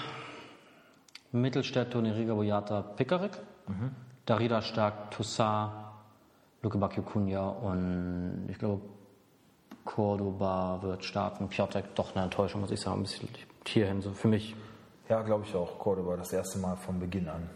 Mittelstädt, 1.33 1.93
Toneriga, 1.93 2.35
Boyata, 2.35 2.83
Pickerick, 2.83 3.33
Darida 4.27 4.63
Stark, 4.63 5.11
Toussaint, 5.11 5.73
Luke 6.63 6.79
Bakio 6.79 7.03
und 7.63 8.47
ich 8.49 8.59
glaube 8.59 8.83
Cordoba 9.85 10.81
wird 10.83 11.05
starten. 11.05 11.49
Piotek, 11.49 11.95
doch 11.95 12.15
eine 12.15 12.25
Enttäuschung, 12.25 12.61
muss 12.61 12.71
ich 12.71 12.81
sagen, 12.81 13.01
ein 13.01 13.03
bisschen 13.03 13.29
hierhin, 13.67 14.03
so 14.03 14.13
für 14.13 14.29
mich. 14.29 14.55
Ja, 15.09 15.23
glaube 15.23 15.45
ich 15.45 15.55
auch. 15.55 15.79
Cordoba 15.79 16.17
das 16.17 16.33
erste 16.33 16.59
Mal 16.59 16.77
von 16.77 17.01
Beginn 17.01 17.29
an. 17.29 17.49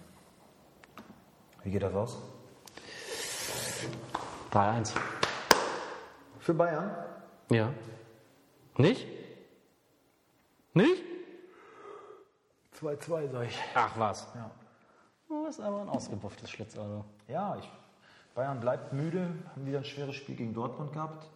Wie 1.63 1.71
geht 1.71 1.83
das 1.83 1.95
aus? 1.95 2.19
3-1. 4.55 4.93
Für 6.39 6.55
Bayern? 6.55 6.93
Ja. 7.51 7.71
Nicht? 8.77 9.05
Nicht? 10.75 11.03
2-2, 12.81 13.31
sag 13.33 13.47
ich. 13.49 13.59
Ach 13.75 13.99
was. 13.99 14.29
Ja. 14.37 14.51
Du 15.29 15.45
bist 15.45 15.61
aber 15.61 15.81
ein 15.81 15.89
ausgebufftes 15.89 16.51
Schlitzauto. 16.51 17.05
Ja, 17.27 17.57
ich, 17.57 17.69
Bayern 18.37 18.61
bleibt 18.61 18.93
müde, 18.93 19.29
haben 19.51 19.67
wieder 19.67 19.79
ein 19.79 19.85
schweres 19.85 20.15
Spiel 20.15 20.37
gegen 20.37 20.55
Dortmund 20.55 20.93
gehabt. 20.93 21.29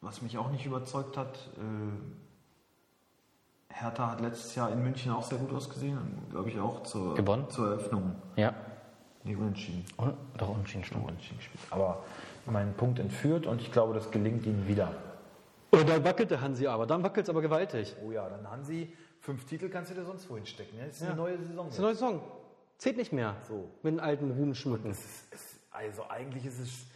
Was 0.00 0.22
mich 0.22 0.38
auch 0.38 0.50
nicht 0.50 0.64
überzeugt 0.64 1.18
hat, 1.18 1.36
äh, 1.56 1.90
Hertha 3.74 4.12
hat 4.12 4.22
letztes 4.22 4.54
Jahr 4.54 4.70
in 4.72 4.82
München 4.82 5.12
auch 5.12 5.24
sehr 5.24 5.36
gut 5.38 5.52
ausgesehen, 5.52 5.98
glaube 6.30 6.48
ich 6.48 6.58
auch 6.58 6.84
zur, 6.84 7.14
Gewonnen? 7.14 7.50
zur 7.50 7.66
Eröffnung. 7.66 8.14
Ja. 8.36 8.54
Nee, 9.28 9.36
unentschieden. 9.36 9.84
Und, 9.98 10.16
doch 10.38 10.48
unentschieden 10.48 10.84
stimmt. 10.84 11.04
Unentschieden 11.04 11.36
gespielt. 11.36 11.60
Aber 11.68 12.02
meinen 12.46 12.72
Punkt 12.72 12.98
entführt 12.98 13.46
und 13.46 13.60
ich 13.60 13.70
glaube, 13.70 13.92
das 13.92 14.10
gelingt 14.10 14.46
ihnen 14.46 14.66
wieder. 14.66 14.94
Und 15.70 15.86
dann 15.86 16.02
wackelt 16.02 16.30
der 16.30 16.40
Hansi 16.40 16.66
aber. 16.66 16.86
Dann 16.86 17.02
wackelt 17.02 17.26
es 17.26 17.30
aber 17.30 17.42
gewaltig. 17.42 17.94
Oh 18.02 18.10
ja, 18.10 18.26
dann 18.26 18.50
Hansi, 18.50 18.90
fünf 19.20 19.44
Titel 19.44 19.68
kannst 19.68 19.90
du 19.90 19.94
dir 19.94 20.04
sonst 20.06 20.30
wohin 20.30 20.46
stecken. 20.46 20.78
ne? 20.78 20.86
Das 20.86 20.96
ist 20.96 21.02
eine 21.02 21.14
neue 21.14 21.36
Saison. 21.36 21.66
Das 21.66 21.74
ist 21.74 21.78
eine 21.78 21.86
neue 21.88 21.94
Saison. 21.94 22.22
Zählt 22.78 22.96
nicht 22.96 23.12
mehr. 23.12 23.36
So. 23.46 23.68
Mit 23.82 23.92
den 23.92 24.00
alten 24.00 24.30
Ruhm 24.30 24.54
schmücken. 24.54 24.96
Also 25.70 26.08
eigentlich 26.08 26.46
ist 26.46 26.58
es, 26.58 26.86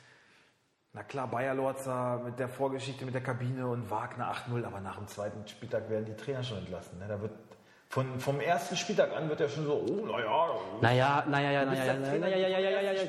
na 0.94 1.02
klar, 1.02 1.28
Bayer 1.28 1.54
Lorzer 1.54 2.22
mit 2.24 2.38
der 2.38 2.48
Vorgeschichte 2.48 3.04
mit 3.04 3.12
der 3.12 3.22
Kabine 3.22 3.66
und 3.66 3.90
Wagner 3.90 4.32
8-0, 4.32 4.64
aber 4.64 4.80
nach 4.80 4.96
dem 4.96 5.06
zweiten 5.06 5.46
Spieltag 5.46 5.90
werden 5.90 6.06
die 6.06 6.16
Trainer 6.16 6.42
schon 6.42 6.58
entlassen. 6.58 6.98
Ne? 6.98 7.08
Da 7.08 7.20
wird 7.20 7.32
von, 7.93 8.18
vom 8.20 8.40
ersten 8.40 8.74
Spieltag 8.74 9.14
an 9.14 9.28
wird 9.28 9.43
er 9.43 9.51
schon 9.51 9.66
so, 9.66 9.84
oh, 9.86 10.07
naja, 10.07 10.49
Naja, 10.80 11.24
naja, 11.28 11.51
ja, 11.51 11.64
naja, 11.66 11.84
ja, 11.84 11.93
naja, 11.99 12.26
ja, 12.26 12.49
ja, 12.49 12.59
ja, 12.59 12.70
ja, 12.70 12.80
ja, 12.80 12.93
ja. 12.93 13.03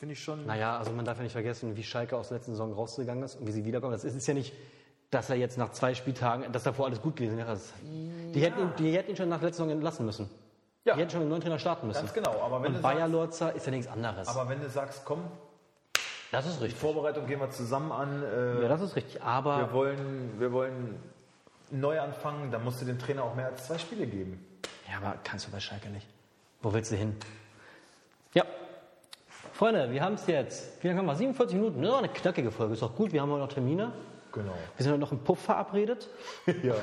Finde 0.00 0.12
ich 0.14 0.20
schon. 0.24 0.46
Naja, 0.46 0.76
also 0.76 0.90
man 0.90 1.04
darf 1.04 1.16
ja 1.18 1.22
nicht 1.22 1.32
vergessen, 1.32 1.76
wie 1.76 1.84
Schalke 1.84 2.16
aus 2.16 2.30
der 2.30 2.38
letzten 2.38 2.52
Saison 2.52 2.72
rausgegangen 2.72 3.22
ist 3.22 3.36
und 3.36 3.46
wie 3.46 3.52
sie 3.52 3.64
wiederkommen. 3.64 3.92
Das 3.92 4.02
ist, 4.02 4.16
ist 4.16 4.26
ja 4.26 4.34
nicht, 4.34 4.52
dass 5.12 5.30
er 5.30 5.36
jetzt 5.36 5.58
nach 5.58 5.70
zwei 5.70 5.94
Spieltagen, 5.94 6.50
dass 6.50 6.64
davor 6.64 6.86
alles 6.86 7.00
gut 7.00 7.14
gewesen 7.14 7.36
wäre. 7.38 7.56
Die, 8.34 8.40
hätten 8.40 8.62
ihn, 8.62 8.72
die 8.78 8.96
hätten 8.96 9.10
ihn 9.10 9.16
schon 9.16 9.28
nach 9.28 9.38
der 9.38 9.50
letzten 9.50 9.62
Saison 9.62 9.76
entlassen 9.76 10.06
müssen. 10.06 10.28
Ja. 10.84 10.94
Die 10.94 11.00
hätten 11.00 11.10
schon 11.10 11.20
mit 11.20 11.26
einem 11.26 11.30
neuen 11.30 11.42
Trainer 11.42 11.58
starten 11.60 11.86
müssen. 11.86 12.00
Ganz 12.00 12.12
genau, 12.12 12.40
aber 12.42 12.64
wenn, 12.64 12.74
Und 12.74 12.82
Bayer 12.82 13.06
Lorzer 13.06 13.54
ist 13.54 13.64
ja 13.64 13.70
nichts 13.70 13.86
anderes. 13.86 14.26
aber 14.26 14.48
wenn 14.48 14.60
du 14.60 14.68
sagst, 14.68 15.04
komm, 15.04 15.22
das 16.32 16.46
ist 16.46 16.60
richtig. 16.60 16.80
Vorbereitung 16.80 17.26
gehen 17.26 17.38
wir 17.38 17.50
zusammen 17.50 17.92
an, 17.92 18.24
äh, 18.24 18.62
Ja, 18.62 18.68
das 18.68 18.80
ist 18.80 18.96
richtig. 18.96 19.22
Aber 19.22 19.58
wir, 19.58 19.72
wollen, 19.72 20.40
wir 20.40 20.50
wollen 20.50 20.98
neu 21.70 22.00
anfangen, 22.00 22.50
dann 22.50 22.64
musst 22.64 22.80
du 22.80 22.84
dem 22.84 22.98
Trainer 22.98 23.24
auch 23.24 23.34
mehr 23.34 23.46
als 23.46 23.66
zwei 23.66 23.78
Spiele 23.78 24.06
geben. 24.06 24.44
Ja, 24.90 24.98
aber 24.98 25.18
kannst 25.24 25.46
du 25.46 25.50
bei 25.50 25.60
Schalke 25.60 25.88
nicht. 25.88 26.06
Wo 26.62 26.72
willst 26.72 26.90
du 26.92 26.96
hin? 26.96 27.16
Ja. 28.34 28.44
Freunde, 29.52 29.90
wir 29.90 30.02
haben 30.02 30.14
es 30.14 30.26
jetzt. 30.26 30.82
Wie 30.82 30.88
lange 30.88 31.00
haben 31.00 31.06
wir? 31.06 31.14
47 31.14 31.56
Minuten. 31.56 31.82
Ja, 31.82 31.98
eine 31.98 32.08
knackige 32.08 32.50
Folge. 32.50 32.74
Ist 32.74 32.82
doch 32.82 32.94
gut. 32.94 33.12
Wir 33.12 33.22
haben 33.22 33.30
heute 33.30 33.40
noch 33.40 33.52
Termine. 33.52 33.92
Genau. 34.32 34.52
Wir 34.76 34.84
sind 34.84 34.92
heute 34.92 35.00
noch 35.00 35.12
im 35.12 35.20
Puff 35.20 35.40
verabredet. 35.40 36.08
ja, 36.62 36.74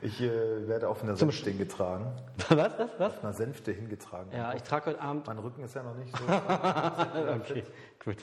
ich 0.00 0.20
äh, 0.20 0.68
werde 0.68 0.88
auf 0.88 1.02
einer 1.02 1.16
Sänfte 1.16 1.50
hingetragen. 1.50 2.06
Was? 2.48 2.78
Was? 2.78 2.90
Was? 2.98 3.12
Auf 3.14 3.24
einer 3.24 3.32
Sänfte 3.32 3.72
hingetragen. 3.72 4.30
Ja, 4.32 4.54
ich 4.54 4.62
trage 4.62 4.86
heute 4.86 5.00
Abend. 5.00 5.26
Mein 5.26 5.38
Rücken 5.38 5.62
ist 5.62 5.74
ja 5.74 5.82
noch 5.82 5.94
nicht 5.94 6.16
so. 6.16 6.24
Okay, 6.24 7.64
gut. 8.04 8.18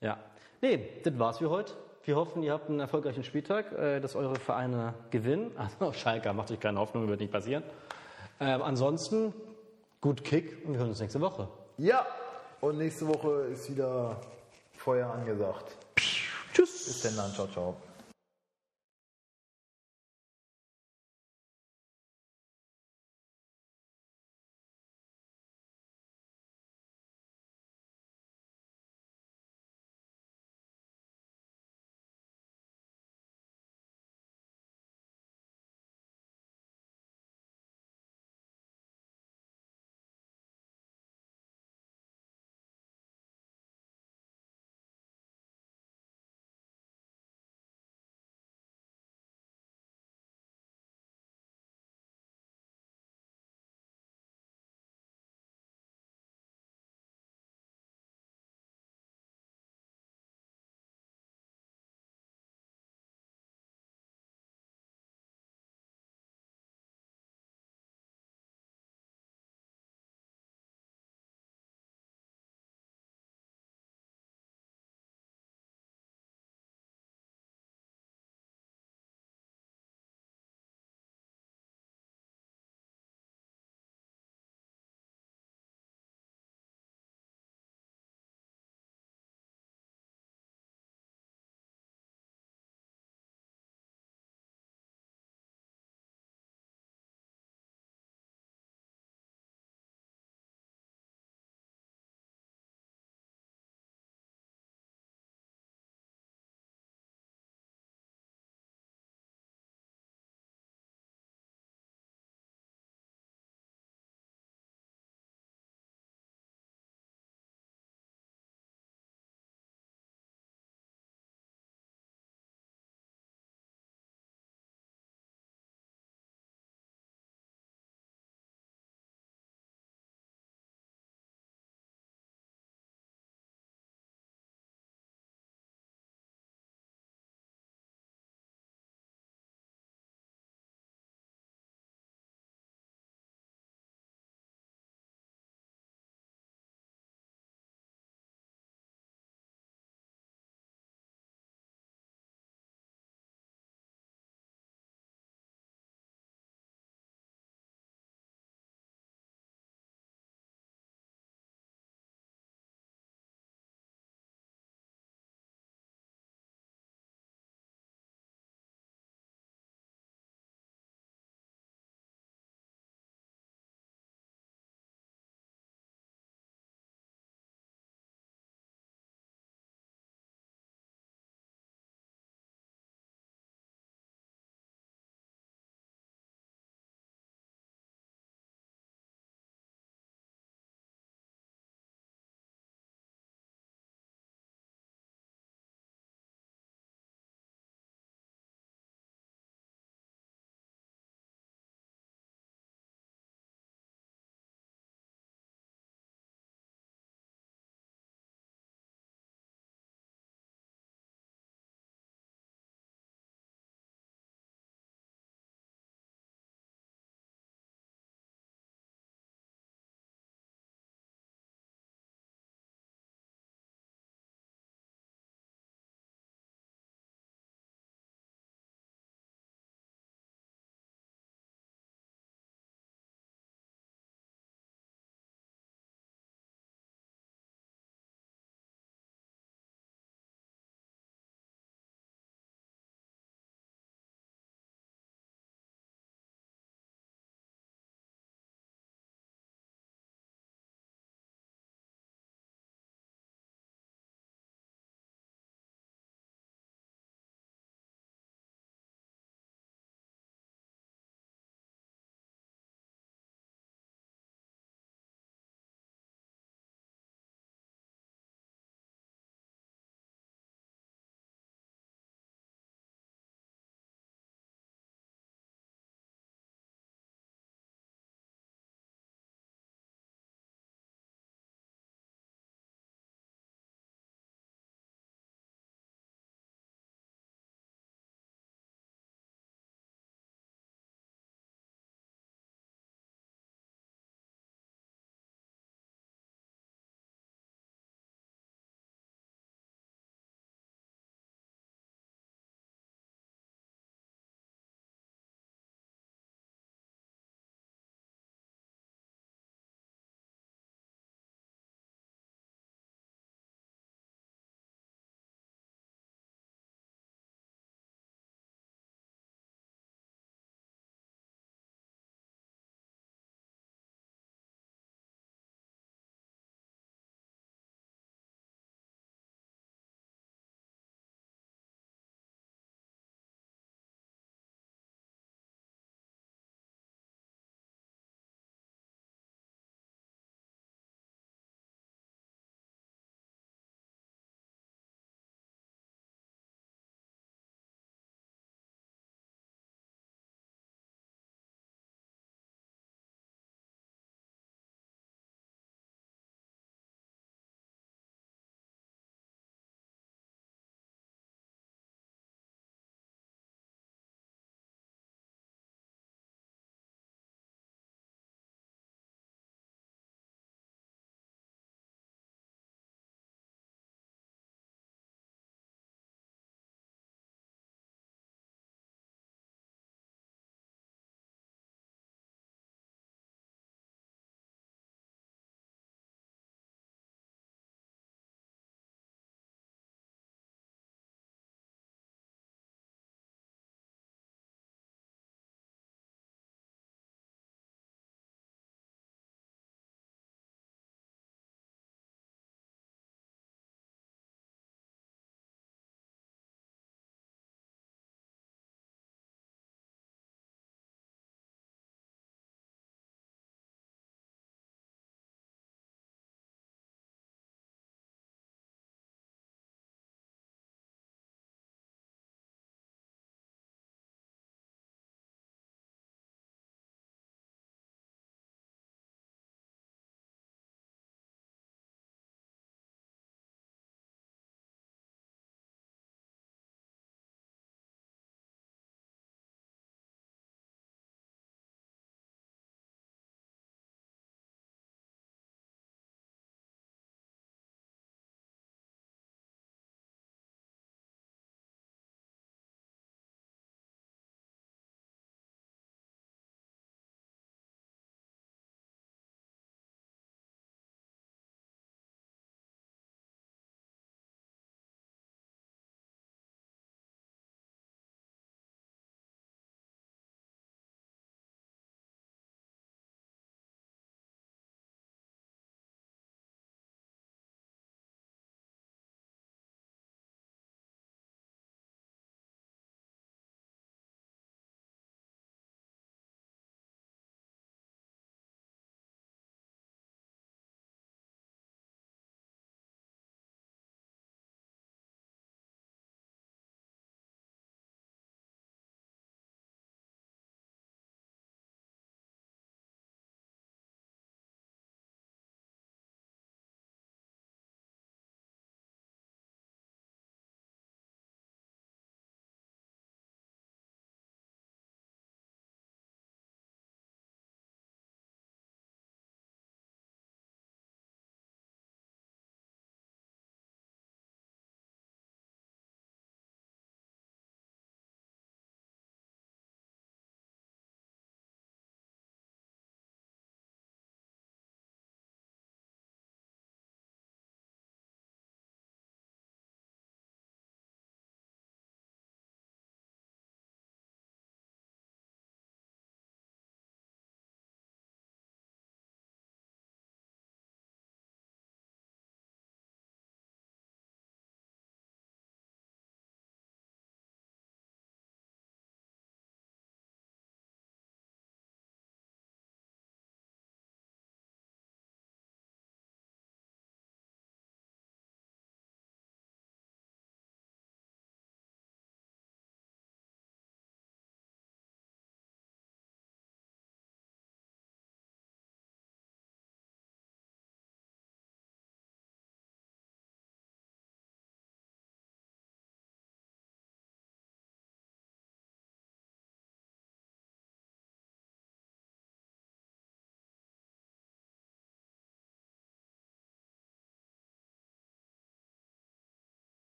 Ja. 0.00 0.18
Nee, 0.60 1.00
das 1.02 1.18
war's 1.18 1.38
für 1.38 1.50
heute. 1.50 1.74
Wir 2.10 2.16
hoffen, 2.16 2.42
ihr 2.42 2.52
habt 2.52 2.68
einen 2.68 2.80
erfolgreichen 2.80 3.22
Spieltag, 3.22 3.70
äh, 3.70 4.00
dass 4.00 4.16
eure 4.16 4.34
Vereine 4.34 4.94
gewinnen. 5.12 5.52
Also 5.56 5.92
Schalke, 5.92 6.32
macht 6.32 6.50
euch 6.50 6.58
keine 6.58 6.80
Hoffnung, 6.80 7.06
wird 7.06 7.20
nicht 7.20 7.30
passieren. 7.30 7.62
Ähm, 8.40 8.62
ansonsten, 8.62 9.32
gut 10.00 10.24
Kick 10.24 10.66
und 10.66 10.72
wir 10.72 10.80
hören 10.80 10.88
uns 10.88 10.98
nächste 10.98 11.20
Woche. 11.20 11.46
ja, 11.78 12.04
und 12.60 12.78
nächste 12.78 13.06
Woche 13.06 13.46
ist 13.52 13.70
wieder 13.70 14.16
Feuer 14.72 15.08
angesagt. 15.08 15.76
Tschüss. 16.52 16.86
Bis 16.86 17.14
dann, 17.14 17.32
ciao, 17.32 17.46
ciao. 17.46 17.76